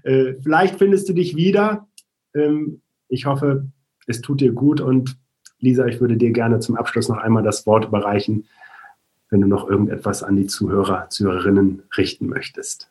Äh, 0.03 0.35
vielleicht 0.43 0.75
findest 0.75 1.09
du 1.09 1.13
dich 1.13 1.35
wieder. 1.35 1.87
Ähm, 2.35 2.83
ich 3.07 3.25
hoffe, 3.25 3.65
es 4.05 4.21
tut 4.21 4.39
dir 4.39 4.51
gut 4.51 4.79
und 4.79 5.17
Lisa, 5.57 5.87
ich 5.87 5.99
würde 5.99 6.17
dir 6.17 6.29
gerne 6.33 6.59
zum 6.59 6.75
Abschluss 6.75 7.09
noch 7.09 7.17
einmal 7.17 7.41
das 7.41 7.65
Wort 7.65 7.85
überreichen, 7.85 8.45
wenn 9.31 9.41
du 9.41 9.47
noch 9.47 9.67
irgendetwas 9.67 10.21
an 10.21 10.35
die 10.35 10.45
Zuhörer, 10.45 11.09
Zuhörerinnen 11.09 11.81
richten 11.97 12.27
möchtest. 12.27 12.90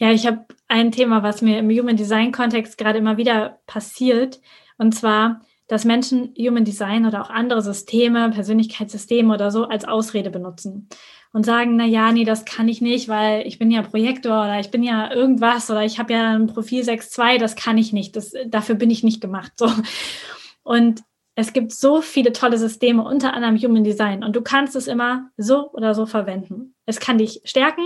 Ja, 0.00 0.10
ich 0.12 0.26
habe 0.26 0.46
ein 0.66 0.92
Thema, 0.92 1.22
was 1.22 1.42
mir 1.42 1.58
im 1.58 1.68
Human 1.68 1.96
Design 1.96 2.32
Kontext 2.32 2.78
gerade 2.78 2.98
immer 2.98 3.18
wieder 3.18 3.60
passiert, 3.66 4.40
und 4.78 4.94
zwar, 4.94 5.42
dass 5.68 5.84
Menschen 5.84 6.34
Human 6.38 6.64
Design 6.64 7.04
oder 7.04 7.20
auch 7.20 7.28
andere 7.28 7.60
Systeme, 7.60 8.30
Persönlichkeitssysteme 8.30 9.34
oder 9.34 9.50
so 9.50 9.64
als 9.64 9.84
Ausrede 9.84 10.30
benutzen 10.30 10.88
und 11.34 11.44
sagen, 11.44 11.76
na 11.76 11.84
ja, 11.84 12.12
nee, 12.12 12.24
das 12.24 12.46
kann 12.46 12.66
ich 12.66 12.80
nicht, 12.80 13.10
weil 13.10 13.46
ich 13.46 13.58
bin 13.58 13.70
ja 13.70 13.82
Projektor 13.82 14.44
oder 14.44 14.58
ich 14.58 14.70
bin 14.70 14.82
ja 14.82 15.12
irgendwas 15.12 15.70
oder 15.70 15.84
ich 15.84 15.98
habe 15.98 16.14
ja 16.14 16.30
ein 16.30 16.46
Profil 16.46 16.82
6.2, 16.82 17.38
das 17.38 17.54
kann 17.54 17.76
ich 17.76 17.92
nicht, 17.92 18.16
das, 18.16 18.32
dafür 18.46 18.76
bin 18.76 18.88
ich 18.88 19.04
nicht 19.04 19.20
gemacht. 19.20 19.52
So. 19.56 19.70
Und 20.62 21.02
es 21.34 21.52
gibt 21.52 21.72
so 21.72 22.00
viele 22.00 22.32
tolle 22.32 22.56
Systeme, 22.56 23.04
unter 23.04 23.34
anderem 23.34 23.58
Human 23.58 23.84
Design, 23.84 24.24
und 24.24 24.34
du 24.34 24.40
kannst 24.40 24.76
es 24.76 24.86
immer 24.86 25.28
so 25.36 25.70
oder 25.72 25.94
so 25.94 26.06
verwenden. 26.06 26.74
Es 26.86 27.00
kann 27.00 27.18
dich 27.18 27.42
stärken, 27.44 27.84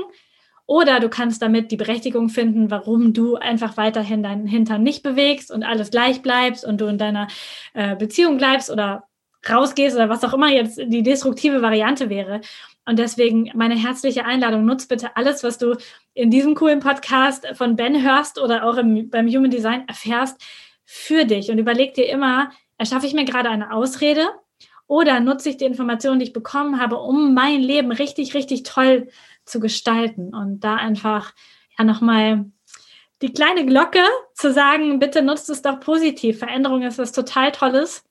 oder 0.66 1.00
du 1.00 1.08
kannst 1.08 1.42
damit 1.42 1.70
die 1.70 1.76
Berechtigung 1.76 2.28
finden, 2.28 2.70
warum 2.70 3.12
du 3.12 3.36
einfach 3.36 3.76
weiterhin 3.76 4.22
deinen 4.22 4.46
Hintern 4.46 4.82
nicht 4.82 5.02
bewegst 5.02 5.50
und 5.50 5.62
alles 5.62 5.90
gleich 5.90 6.22
bleibst 6.22 6.64
und 6.64 6.80
du 6.80 6.86
in 6.86 6.98
deiner 6.98 7.28
äh, 7.74 7.96
Beziehung 7.96 8.38
bleibst 8.38 8.70
oder 8.70 9.04
rausgehst 9.48 9.94
oder 9.94 10.08
was 10.08 10.24
auch 10.24 10.32
immer 10.32 10.50
jetzt 10.50 10.78
die 10.78 11.02
destruktive 11.02 11.60
Variante 11.60 12.08
wäre. 12.08 12.40
Und 12.86 12.98
deswegen 12.98 13.50
meine 13.54 13.76
herzliche 13.76 14.24
Einladung, 14.24 14.64
nutz 14.64 14.86
bitte 14.86 15.16
alles, 15.16 15.42
was 15.42 15.58
du 15.58 15.76
in 16.14 16.30
diesem 16.30 16.54
coolen 16.54 16.80
Podcast 16.80 17.46
von 17.54 17.76
Ben 17.76 18.02
hörst 18.02 18.38
oder 18.38 18.64
auch 18.64 18.76
im, 18.76 19.10
beim 19.10 19.28
Human 19.28 19.50
Design 19.50 19.84
erfährst, 19.86 20.40
für 20.84 21.24
dich 21.24 21.50
und 21.50 21.58
überleg 21.58 21.94
dir 21.94 22.08
immer, 22.08 22.50
erschaffe 22.76 23.06
ich 23.06 23.14
mir 23.14 23.24
gerade 23.24 23.48
eine 23.48 23.72
Ausrede 23.72 24.26
oder 24.86 25.20
nutze 25.20 25.50
ich 25.50 25.56
die 25.56 25.64
Informationen, 25.64 26.18
die 26.18 26.26
ich 26.26 26.32
bekommen 26.32 26.80
habe, 26.80 26.98
um 26.98 27.34
mein 27.34 27.60
Leben 27.60 27.92
richtig, 27.92 28.34
richtig 28.34 28.62
toll 28.64 29.08
zu 29.44 29.60
gestalten 29.60 30.34
und 30.34 30.60
da 30.60 30.76
einfach 30.76 31.32
ja 31.78 31.84
nochmal 31.84 32.46
die 33.22 33.32
kleine 33.32 33.64
Glocke 33.64 34.04
zu 34.34 34.52
sagen, 34.52 34.98
bitte 34.98 35.22
nutzt 35.22 35.48
es 35.48 35.62
doch 35.62 35.80
positiv. 35.80 36.38
Veränderung 36.38 36.82
ist 36.82 36.98
was 36.98 37.12
total 37.12 37.52
Tolles. 37.52 38.04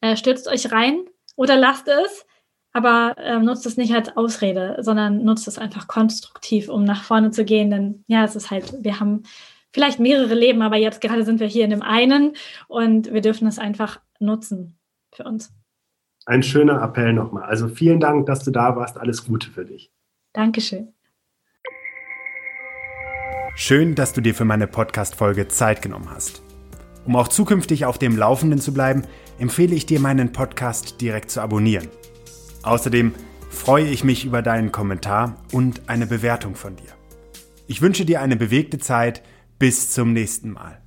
Äh, 0.00 0.16
stürzt 0.16 0.48
euch 0.48 0.72
rein 0.72 1.04
oder 1.36 1.56
lasst 1.56 1.88
es, 1.88 2.26
aber 2.72 3.16
äh, 3.18 3.38
nutzt 3.38 3.66
es 3.66 3.76
nicht 3.76 3.94
als 3.94 4.16
Ausrede, 4.16 4.78
sondern 4.80 5.24
nutzt 5.24 5.46
es 5.46 5.58
einfach 5.58 5.88
konstruktiv, 5.88 6.68
um 6.68 6.84
nach 6.84 7.02
vorne 7.02 7.32
zu 7.32 7.44
gehen. 7.44 7.70
Denn 7.70 8.04
ja, 8.06 8.24
es 8.24 8.36
ist 8.36 8.50
halt, 8.50 8.72
wir 8.82 9.00
haben 9.00 9.24
vielleicht 9.72 10.00
mehrere 10.00 10.34
Leben, 10.34 10.62
aber 10.62 10.76
jetzt 10.76 11.00
gerade 11.00 11.24
sind 11.24 11.40
wir 11.40 11.46
hier 11.46 11.64
in 11.64 11.70
dem 11.70 11.82
einen 11.82 12.34
und 12.68 13.12
wir 13.12 13.20
dürfen 13.20 13.46
es 13.46 13.58
einfach 13.58 14.00
nutzen 14.18 14.78
für 15.12 15.24
uns. 15.24 15.52
Ein 16.26 16.42
schöner 16.42 16.82
Appell 16.82 17.12
nochmal. 17.12 17.44
Also 17.44 17.68
vielen 17.68 18.00
Dank, 18.00 18.26
dass 18.26 18.44
du 18.44 18.50
da 18.50 18.76
warst. 18.76 18.98
Alles 18.98 19.24
Gute 19.24 19.50
für 19.50 19.64
dich. 19.64 19.92
Dankeschön. 20.32 20.94
Schön, 23.56 23.94
dass 23.94 24.12
du 24.12 24.20
dir 24.20 24.34
für 24.34 24.44
meine 24.44 24.66
Podcast-Folge 24.66 25.48
Zeit 25.48 25.82
genommen 25.82 26.10
hast. 26.10 26.42
Um 27.04 27.16
auch 27.16 27.28
zukünftig 27.28 27.84
auf 27.84 27.98
dem 27.98 28.16
Laufenden 28.16 28.58
zu 28.58 28.72
bleiben, 28.72 29.02
empfehle 29.38 29.74
ich 29.74 29.86
dir, 29.86 30.00
meinen 30.00 30.32
Podcast 30.32 31.00
direkt 31.00 31.30
zu 31.30 31.40
abonnieren. 31.40 31.88
Außerdem 32.62 33.12
freue 33.12 33.30
freue 33.50 33.88
ich 33.88 34.04
mich 34.04 34.24
über 34.24 34.42
deinen 34.42 34.72
Kommentar 34.72 35.34
und 35.52 35.88
eine 35.88 36.06
Bewertung 36.06 36.54
von 36.54 36.76
dir. 36.76 36.92
Ich 37.66 37.82
wünsche 37.82 38.04
dir 38.04 38.22
eine 38.22 38.36
bewegte 38.36 38.78
Zeit. 38.78 39.22
Bis 39.58 39.90
zum 39.90 40.14
nächsten 40.14 40.52
Mal. 40.52 40.80